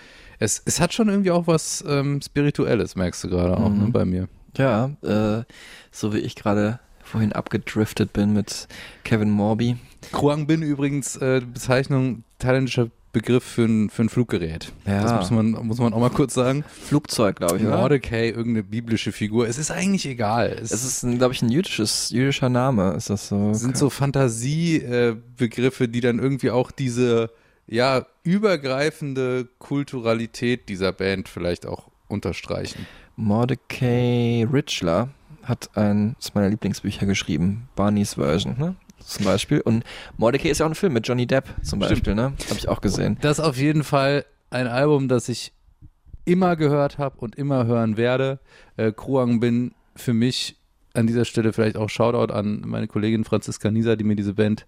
[0.41, 3.79] es, es hat schon irgendwie auch was ähm, Spirituelles, merkst du gerade auch Mhm.
[3.85, 4.29] ne, bei mir.
[4.57, 5.45] Ja, äh,
[5.93, 8.67] so wie ich gerade vorhin abgedriftet bin mit
[9.05, 9.77] Kevin Morby.
[10.13, 14.73] Kruang Bin übrigens äh, Bezeichnung thailändischer Begriff für ein, für ein Fluggerät.
[14.87, 15.03] Ja.
[15.03, 16.65] Das muss man, muss man auch mal kurz sagen.
[16.69, 17.63] Flugzeug, glaube ich?
[17.65, 19.49] Mordecai, irgendeine biblische Figur.
[19.49, 20.57] Es ist eigentlich egal.
[20.63, 22.93] Es, Es ist, glaube ich, ein jüdisches, jüdischer Name.
[22.93, 23.53] Ist das so?
[23.53, 27.31] sind so Fantasiebegriffe, die dann irgendwie auch diese
[27.71, 32.87] ja übergreifende Kulturalität dieser Band vielleicht auch unterstreichen.
[33.17, 35.09] Mordecai Richler
[35.43, 38.77] hat eines meiner Lieblingsbücher geschrieben, Barney's Version, ne?
[38.99, 39.61] Zum Beispiel.
[39.61, 39.85] Und
[40.19, 42.33] Mordecai ist ja auch ein Film mit Johnny Depp zum Beispiel, ne?
[42.49, 43.17] Habe ich auch gesehen.
[43.21, 45.53] Das ist auf jeden Fall ein Album, das ich
[46.25, 48.41] immer gehört habe und immer hören werde.
[48.77, 50.57] Äh, Kruang Bin für mich
[50.93, 54.67] an dieser Stelle vielleicht auch Shoutout an meine Kollegin Franziska Nieser, die mir diese Band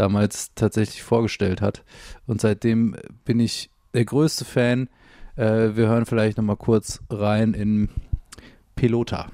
[0.00, 1.84] damals tatsächlich vorgestellt hat.
[2.26, 4.88] Und seitdem bin ich der größte Fan.
[5.36, 7.90] Äh, wir hören vielleicht nochmal kurz rein in
[8.76, 9.28] Pelota.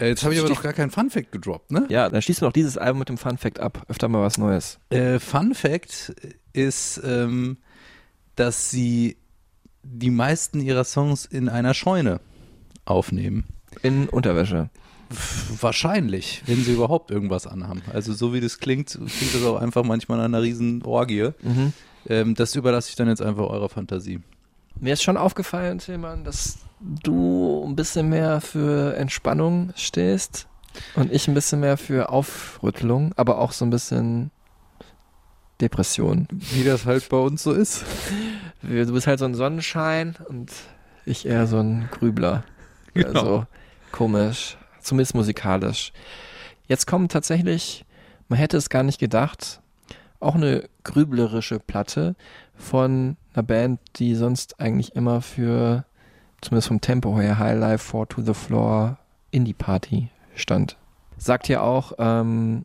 [0.00, 1.86] Äh, jetzt habe ich aber noch gar keinen Fun-Fact gedroppt, ne?
[1.88, 3.84] Ja, dann schließen wir doch dieses Album mit dem Fun Fact ab.
[3.88, 4.78] Öfter mal was Neues.
[4.90, 6.14] Äh, Fun Fact
[6.52, 7.58] ist, ähm,
[8.34, 9.16] dass sie
[9.82, 12.20] die meisten ihrer Songs in einer Scheune
[12.84, 13.44] aufnehmen.
[13.82, 14.70] In Unterwäsche.
[15.60, 17.82] Wahrscheinlich, wenn sie überhaupt irgendwas anhaben.
[17.92, 21.30] Also so wie das klingt, klingt das auch einfach manchmal an einer riesen Orgie.
[21.42, 21.72] Mhm.
[22.08, 24.20] Ähm, das überlasse ich dann jetzt einfach eurer Fantasie.
[24.80, 26.58] Mir ist schon aufgefallen, Tillmann, dass
[27.02, 30.46] du ein bisschen mehr für Entspannung stehst
[30.94, 34.30] und ich ein bisschen mehr für Aufrüttelung, aber auch so ein bisschen
[35.60, 36.28] Depression.
[36.30, 37.84] Wie das halt bei uns so ist.
[38.62, 40.52] Du bist halt so ein Sonnenschein und
[41.04, 42.44] ich eher so ein Grübler.
[42.96, 43.08] Genau.
[43.08, 43.46] Also
[43.92, 45.92] komisch, zumindest musikalisch.
[46.66, 47.84] Jetzt kommt tatsächlich,
[48.28, 49.60] man hätte es gar nicht gedacht,
[50.18, 52.16] auch eine grüblerische Platte
[52.54, 55.84] von einer Band, die sonst eigentlich immer für,
[56.42, 58.98] zumindest vom Tempo her, High Life, Four to the Floor,
[59.32, 60.76] Indie Party stand.
[61.18, 62.64] Sagt ja auch ähm,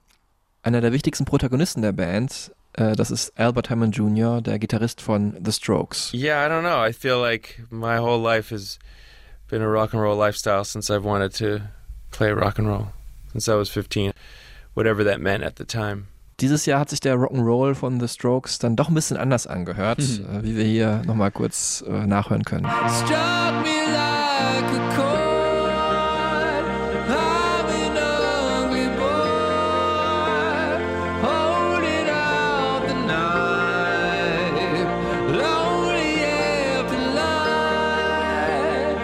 [0.63, 5.35] einer der wichtigsten Protagonisten der Band, äh, das ist Albert Hammond Jr., der Gitarrist von
[5.43, 6.13] The Strokes.
[6.13, 6.85] Yeah, I don't know.
[6.85, 8.79] I feel like my whole life has
[9.49, 11.61] been a rock and roll lifestyle since I've wanted to
[12.11, 12.87] play rock and roll
[13.31, 14.13] since I was 15,
[14.73, 16.07] whatever that meant at the time.
[16.41, 19.99] Dieses Jahr hat sich der Rock'n'Roll von The Strokes dann doch ein bisschen anders angehört,
[19.99, 20.25] Mhm.
[20.39, 22.65] äh, wie wir hier nochmal kurz äh, nachhören können.
[22.65, 25.31] Struck me like a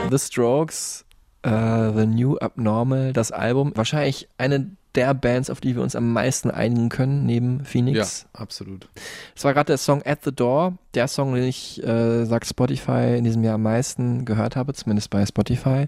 [0.10, 1.06] the Strokes,
[1.44, 6.11] äh, The New Abnormal, das Album, wahrscheinlich eine der Bands, auf die wir uns am
[6.11, 8.24] meisten einigen können, neben Phoenix.
[8.34, 8.90] Ja, absolut.
[9.36, 13.15] Es war gerade der Song At the Door, der Song, den ich, äh, sagt Spotify,
[13.18, 15.88] in diesem Jahr am meisten gehört habe, zumindest bei Spotify.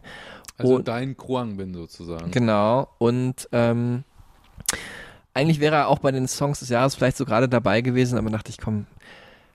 [0.58, 2.32] Also Und- dein Kruang bin sozusagen.
[2.32, 2.88] Genau.
[3.00, 4.04] Und ähm,
[5.34, 8.30] eigentlich wäre er auch bei den Songs des Jahres vielleicht so gerade dabei gewesen, aber
[8.30, 8.86] dachte ich, komm,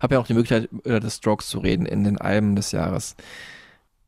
[0.01, 3.17] habe ja auch die Möglichkeit, über The Strokes zu reden in den Alben des Jahres.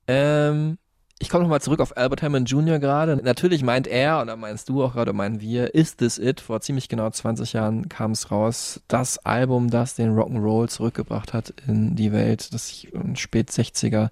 [0.09, 0.79] Ähm,
[1.19, 2.79] ich komme nochmal zurück auf Albert Hammond Jr.
[2.79, 3.17] gerade.
[3.17, 6.41] Natürlich meint er, oder meinst du auch gerade, meinen wir, Is This It?
[6.41, 8.83] Vor ziemlich genau 20 Jahren kam es raus.
[8.87, 14.11] Das Album, das den Rock'n'Roll zurückgebracht hat in die Welt, das sich in spät 60er,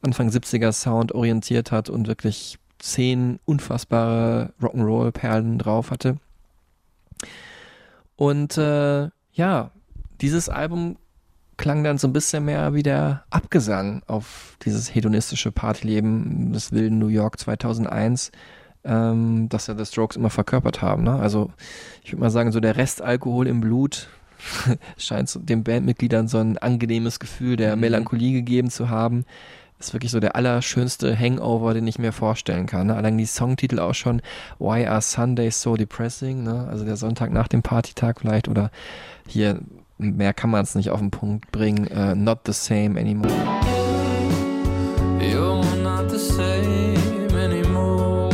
[0.00, 6.16] Anfang 70er Sound orientiert hat und wirklich zehn unfassbare Rock'n'Roll-Perlen drauf hatte.
[8.16, 9.70] Und äh, ja,
[10.22, 10.96] dieses Album
[11.56, 16.98] klang dann so ein bisschen mehr wie der Abgesang auf dieses hedonistische Partyleben des wilden
[16.98, 18.32] New York 2001,
[18.84, 21.04] ähm, das ja The Strokes immer verkörpert haben.
[21.04, 21.14] Ne?
[21.14, 21.50] Also
[22.02, 24.08] ich würde mal sagen, so der Restalkohol im Blut
[24.96, 29.24] scheint den Bandmitgliedern so ein angenehmes Gefühl der Melancholie gegeben zu haben.
[29.78, 32.86] Ist wirklich so der allerschönste Hangover, den ich mir vorstellen kann.
[32.86, 32.96] Ne?
[32.96, 34.22] Allein die Songtitel auch schon
[34.58, 36.44] Why are Sundays so depressing?
[36.44, 36.68] Ne?
[36.68, 38.70] Also der Sonntag nach dem Partytag vielleicht oder
[39.26, 39.60] hier
[39.98, 41.86] mehr kann man es nicht auf den Punkt bringen.
[41.88, 43.30] Äh, not the same anymore.
[45.20, 48.30] You're not the same anymore.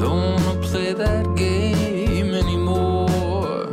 [0.00, 3.70] Don't wanna play that game anymore.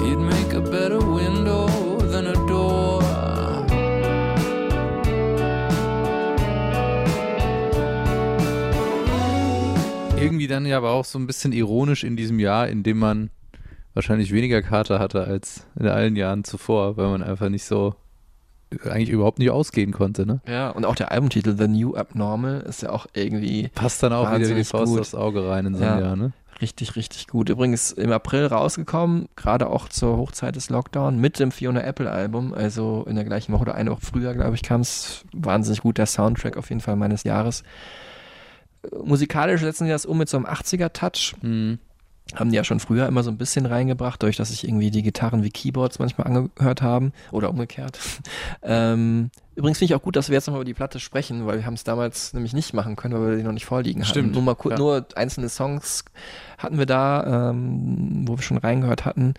[0.00, 1.66] You'd make a better window
[2.10, 3.02] than a door.
[10.16, 13.30] Irgendwie dann ja aber auch so ein bisschen ironisch in diesem Jahr, in dem man
[13.94, 17.94] wahrscheinlich weniger Kater hatte als in allen Jahren zuvor, weil man einfach nicht so
[18.84, 20.40] eigentlich überhaupt nicht ausgehen konnte, ne?
[20.48, 23.68] Ja, und auch der Albumtitel The New Abnormal ist ja auch irgendwie.
[23.74, 25.00] Passt dann auch wieder wie die Faust gut.
[25.00, 26.04] aufs Auge rein in so einem Ja.
[26.06, 26.32] Jahr, ne?
[26.62, 27.48] Richtig, richtig gut.
[27.50, 32.54] Übrigens im April rausgekommen, gerade auch zur Hochzeit des Lockdown, mit dem Fiona Apple Album,
[32.54, 35.24] also in der gleichen Woche oder eine Woche früher, glaube ich, kam es.
[35.34, 37.64] Wahnsinnig gut, der Soundtrack auf jeden Fall meines Jahres.
[38.84, 41.34] Äh, Musikalisch setzen sie das um mit so einem 80er-Touch.
[41.42, 41.78] Mhm.
[42.34, 45.02] Haben die ja schon früher immer so ein bisschen reingebracht, dadurch, dass sich irgendwie die
[45.02, 47.98] Gitarren wie Keyboards manchmal angehört haben oder umgekehrt.
[48.62, 51.58] ähm, übrigens finde ich auch gut, dass wir jetzt nochmal über die Platte sprechen, weil
[51.58, 54.10] wir haben es damals nämlich nicht machen können, weil wir die noch nicht vorliegen hatten.
[54.10, 54.78] Stimmt, Nur mal ja.
[54.78, 56.04] nur einzelne Songs
[56.58, 59.34] hatten wir da, ähm, wo wir schon reingehört hatten.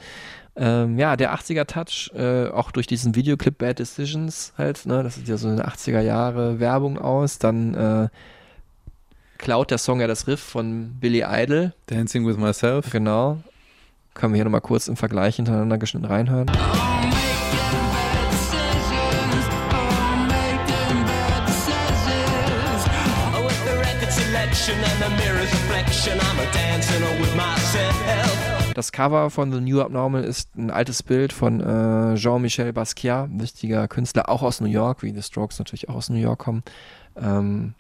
[0.56, 5.15] Ähm, ja, der 80er Touch, äh, auch durch diesen Videoclip Bad Decisions halt, ne, das
[5.15, 8.10] sieht ja so eine 80er Jahre Werbung aus, dann äh,
[9.44, 11.74] klaut der Song ja das Riff von Billy Idol.
[11.88, 12.90] Dancing with Myself.
[12.91, 13.44] Genau.
[14.14, 16.49] Können wir hier nochmal kurz im Vergleich hintereinander geschnitten reinhören.
[28.74, 33.41] Das Cover von The New Abnormal ist ein altes Bild von äh, Jean-Michel Basquiat, ein
[33.41, 36.64] wichtiger Künstler, auch aus New York, wie The Strokes natürlich auch aus New York kommen.
[37.22, 37.74] Ähm,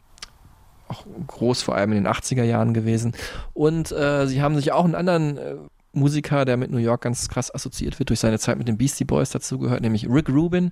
[0.93, 3.13] auch groß vor allem in den 80er Jahren gewesen.
[3.53, 5.55] Und äh, sie haben sich auch einen anderen äh,
[5.93, 9.05] Musiker, der mit New York ganz krass assoziiert wird durch seine Zeit mit den Beastie
[9.05, 10.71] Boys dazugehört, nämlich Rick Rubin.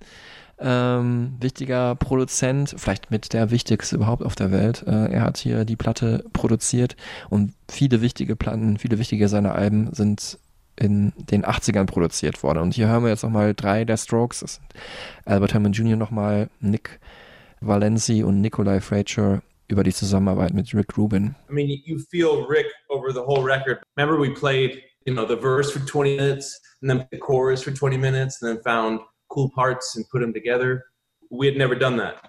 [0.64, 4.84] Ähm, wichtiger Produzent, vielleicht mit der wichtigste überhaupt auf der Welt.
[4.86, 6.96] Äh, er hat hier die Platte produziert
[7.30, 10.38] und viele wichtige Platten, viele wichtige seiner Alben sind
[10.76, 12.60] in den 80ern produziert worden.
[12.60, 14.62] Und hier hören wir jetzt nochmal drei der Strokes.
[15.26, 15.96] Albert Hammond Jr.
[15.96, 17.00] nochmal, Nick
[17.60, 19.42] Valenci und Nikolai Frazier
[19.72, 21.36] über die Zusammenarbeit mit Rick Rubin.
[21.50, 23.80] I mean, you feel Rick over the whole record.
[23.98, 27.72] Remember, we played, you know, the verse for 20 minutes, and then the chorus for
[27.72, 29.00] 20 minutes, and then found
[29.30, 30.86] cool parts and put them together.
[31.30, 32.22] We had never done that.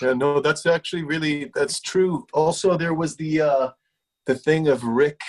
[0.00, 2.26] Yeah, no, that's actually really that's true.
[2.32, 3.68] Also, there was the uh,
[4.26, 5.20] the thing of Rick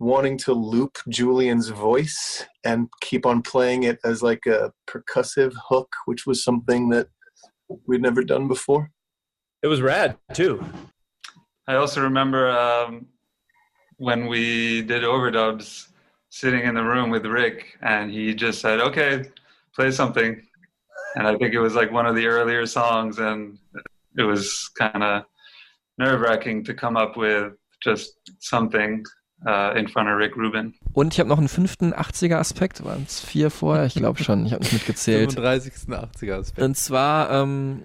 [0.00, 5.92] wanting to loop Julian's voice and keep on playing it as like a percussive hook,
[6.06, 7.08] which was something that
[7.86, 8.90] we'd never done before.
[9.62, 10.64] It was rad too.
[11.66, 13.06] I also remember um,
[13.96, 15.88] when we did overdubs,
[16.30, 19.24] sitting in the room with Rick, and he just said, "Okay,
[19.74, 20.40] play something."
[21.16, 23.58] And I think it was like one of the earlier songs, and
[24.16, 25.24] it was kind of
[25.98, 29.04] nerve wracking to come up with just something
[29.46, 30.74] uh, in front of Rick Rubin.
[30.92, 33.86] Und ich habe noch einen fünften 80er-Aspekt, waren es vier vorher?
[33.86, 35.32] Ich glaube schon, ich habe nicht mitgezählt.
[35.32, 35.72] 35.
[35.88, 36.62] 80er-Aspekt.
[36.62, 37.84] Und zwar ähm,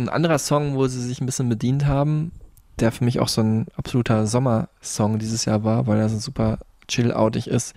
[0.00, 2.32] ein anderer Song, wo sie sich ein bisschen bedient haben,
[2.78, 6.58] der für mich auch so ein absoluter Sommersong dieses Jahr war, weil er so super
[6.88, 7.74] chill-outig ist,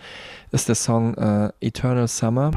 [0.51, 2.51] ist der Song äh, Eternal Summer.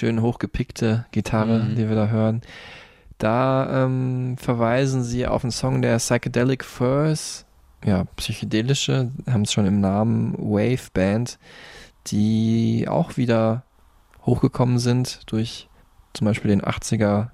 [0.00, 1.74] Schön hochgepickte Gitarre, Mhm.
[1.76, 2.40] die wir da hören.
[3.18, 7.44] Da ähm, verweisen sie auf einen Song der Psychedelic Furs,
[7.84, 11.38] ja, psychedelische, haben es schon im Namen, Wave Band,
[12.06, 13.62] die auch wieder
[14.24, 15.68] hochgekommen sind durch
[16.14, 17.28] zum Beispiel den 80er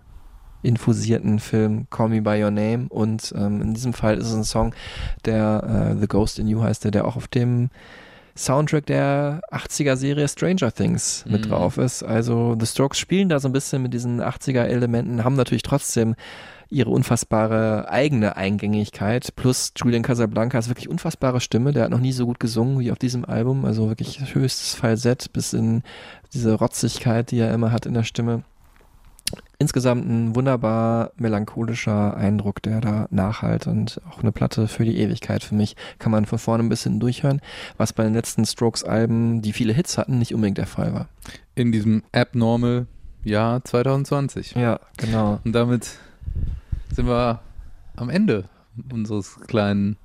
[0.62, 4.42] infusierten Film Call Me By Your Name und ähm, in diesem Fall ist es ein
[4.44, 4.74] Song,
[5.24, 7.70] der äh, The Ghost in You heißt, der, der auch auf dem
[8.36, 11.50] Soundtrack der 80er Serie Stranger Things mit Mhm.
[11.50, 12.02] drauf ist.
[12.02, 16.14] Also The Strokes spielen da so ein bisschen mit diesen 80er Elementen, haben natürlich trotzdem
[16.68, 22.26] ihre unfassbare eigene Eingängigkeit plus Julian Casablancas wirklich unfassbare Stimme, der hat noch nie so
[22.26, 25.82] gut gesungen wie auf diesem Album, also wirklich höchstes Falsett bis in
[26.34, 28.42] diese Rotzigkeit, die er immer hat in der Stimme.
[29.58, 35.42] Insgesamt ein wunderbar melancholischer Eindruck, der da nachhalt und auch eine Platte für die Ewigkeit
[35.42, 35.76] für mich.
[35.98, 37.40] Kann man von vorne ein bisschen durchhören,
[37.78, 41.08] was bei den letzten Strokes-Alben, die viele Hits hatten, nicht unbedingt der Fall war.
[41.54, 42.86] In diesem Abnormal
[43.24, 44.54] Jahr 2020.
[44.54, 45.40] Ja, genau.
[45.44, 45.90] Und damit
[46.94, 47.40] sind wir
[47.96, 48.44] am Ende
[48.92, 49.96] unseres kleinen,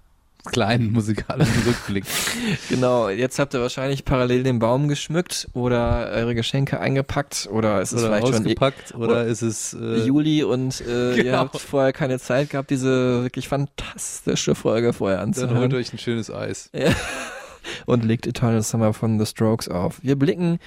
[0.46, 2.10] kleinen musikalischen Rückblicks.
[2.70, 7.92] Genau, jetzt habt ihr wahrscheinlich parallel den Baum geschmückt oder eure Geschenke eingepackt oder ist
[7.92, 11.38] es Oder vielleicht schon ausgepackt oder ist es, äh, Juli und äh, ihr Genau.
[11.38, 15.58] habt vorher keine Zeit gehabt, diese wirklich fantastische Folge vorher Dann anzuhören.
[15.58, 16.70] holt euch ein schönes Eis.
[16.74, 16.92] Ja.
[17.86, 20.00] Und legt Eternal Summer von The Strokes auf.
[20.02, 20.58] Wir blicken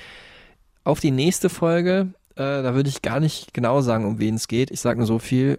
[0.84, 2.08] auf die nächste Folge.
[2.36, 4.70] Äh, da würde ich gar nicht genau sagen, um wen es geht.
[4.70, 5.58] Ich sage nur so viel.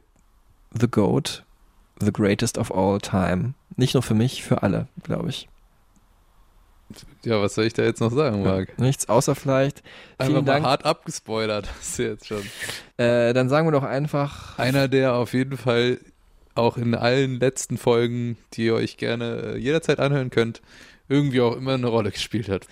[0.80, 1.44] The Goat,
[2.00, 3.54] the greatest of all time.
[3.76, 5.48] Nicht nur für mich, für alle, glaube ich.
[7.24, 8.78] Ja, was soll ich da jetzt noch sagen, Marc?
[8.78, 9.82] Nichts, außer vielleicht.
[10.18, 10.66] Einfach Vielen mal Dank.
[10.66, 11.68] hart abgespoilert.
[11.78, 12.44] Das ist jetzt schon.
[12.98, 14.58] Äh, dann sagen wir doch einfach.
[14.60, 16.00] Einer, der auf jeden Fall
[16.54, 20.62] auch in allen letzten Folgen, die ihr euch gerne äh, jederzeit anhören könnt,
[21.10, 22.68] irgendwie auch immer eine Rolle gespielt hat.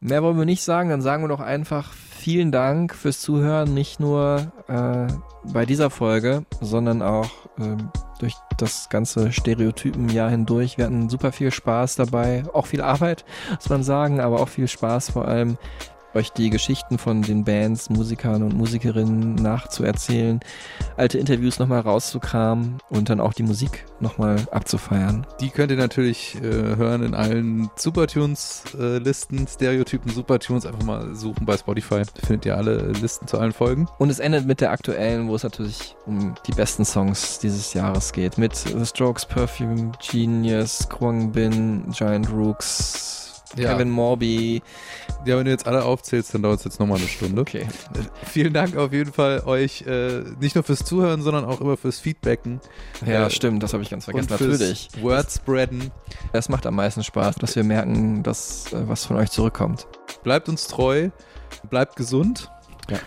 [0.00, 4.00] Mehr wollen wir nicht sagen, dann sagen wir doch einfach vielen Dank fürs Zuhören, nicht
[4.00, 5.12] nur äh,
[5.52, 7.90] bei dieser Folge, sondern auch ähm,
[8.20, 10.78] durch das ganze Stereotypenjahr hindurch.
[10.78, 13.24] Wir hatten super viel Spaß dabei, auch viel Arbeit,
[13.54, 15.58] muss man sagen, aber auch viel Spaß vor allem,
[16.14, 20.40] euch die Geschichten von den Bands, Musikern und Musikerinnen nachzuerzählen,
[20.96, 25.26] alte Interviews nochmal rauszukramen und dann auch die Musik nochmal abzufeiern.
[25.40, 26.40] Die könnt ihr natürlich äh,
[26.76, 30.66] hören in allen Supertunes-Listen, Stereotypen Supertunes.
[30.66, 32.02] Einfach mal suchen bei Spotify.
[32.24, 33.88] Findet ihr alle Listen zu allen Folgen.
[33.98, 38.12] Und es endet mit der aktuellen, wo es natürlich um die besten Songs dieses Jahres
[38.12, 38.38] geht.
[38.38, 43.19] Mit The Strokes, Perfume, Genius, Kwang Bin, Giant Rooks,
[43.56, 43.72] Ja.
[43.72, 44.62] Kevin Morby.
[45.24, 47.40] Ja, wenn du jetzt alle aufzählst, dann dauert es jetzt nochmal eine Stunde.
[47.40, 47.62] Okay.
[47.62, 51.76] Äh, Vielen Dank auf jeden Fall euch, äh, nicht nur fürs Zuhören, sondern auch immer
[51.76, 52.60] fürs Feedbacken.
[53.04, 54.30] Ja, Äh, stimmt, das habe ich ganz vergessen.
[54.30, 54.88] und fürs Natürlich.
[55.00, 55.90] Wordspreaden.
[56.32, 59.86] Es macht am meisten Spaß, dass wir merken, dass äh, was von euch zurückkommt.
[60.22, 61.10] Bleibt uns treu,
[61.70, 62.50] bleibt gesund.
[62.88, 62.98] Ja.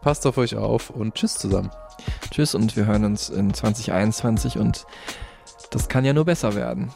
[0.00, 1.70] Passt auf euch auf und tschüss zusammen.
[2.30, 4.86] Tschüss und wir hören uns in 2021 und
[5.70, 6.90] das kann ja nur besser werden.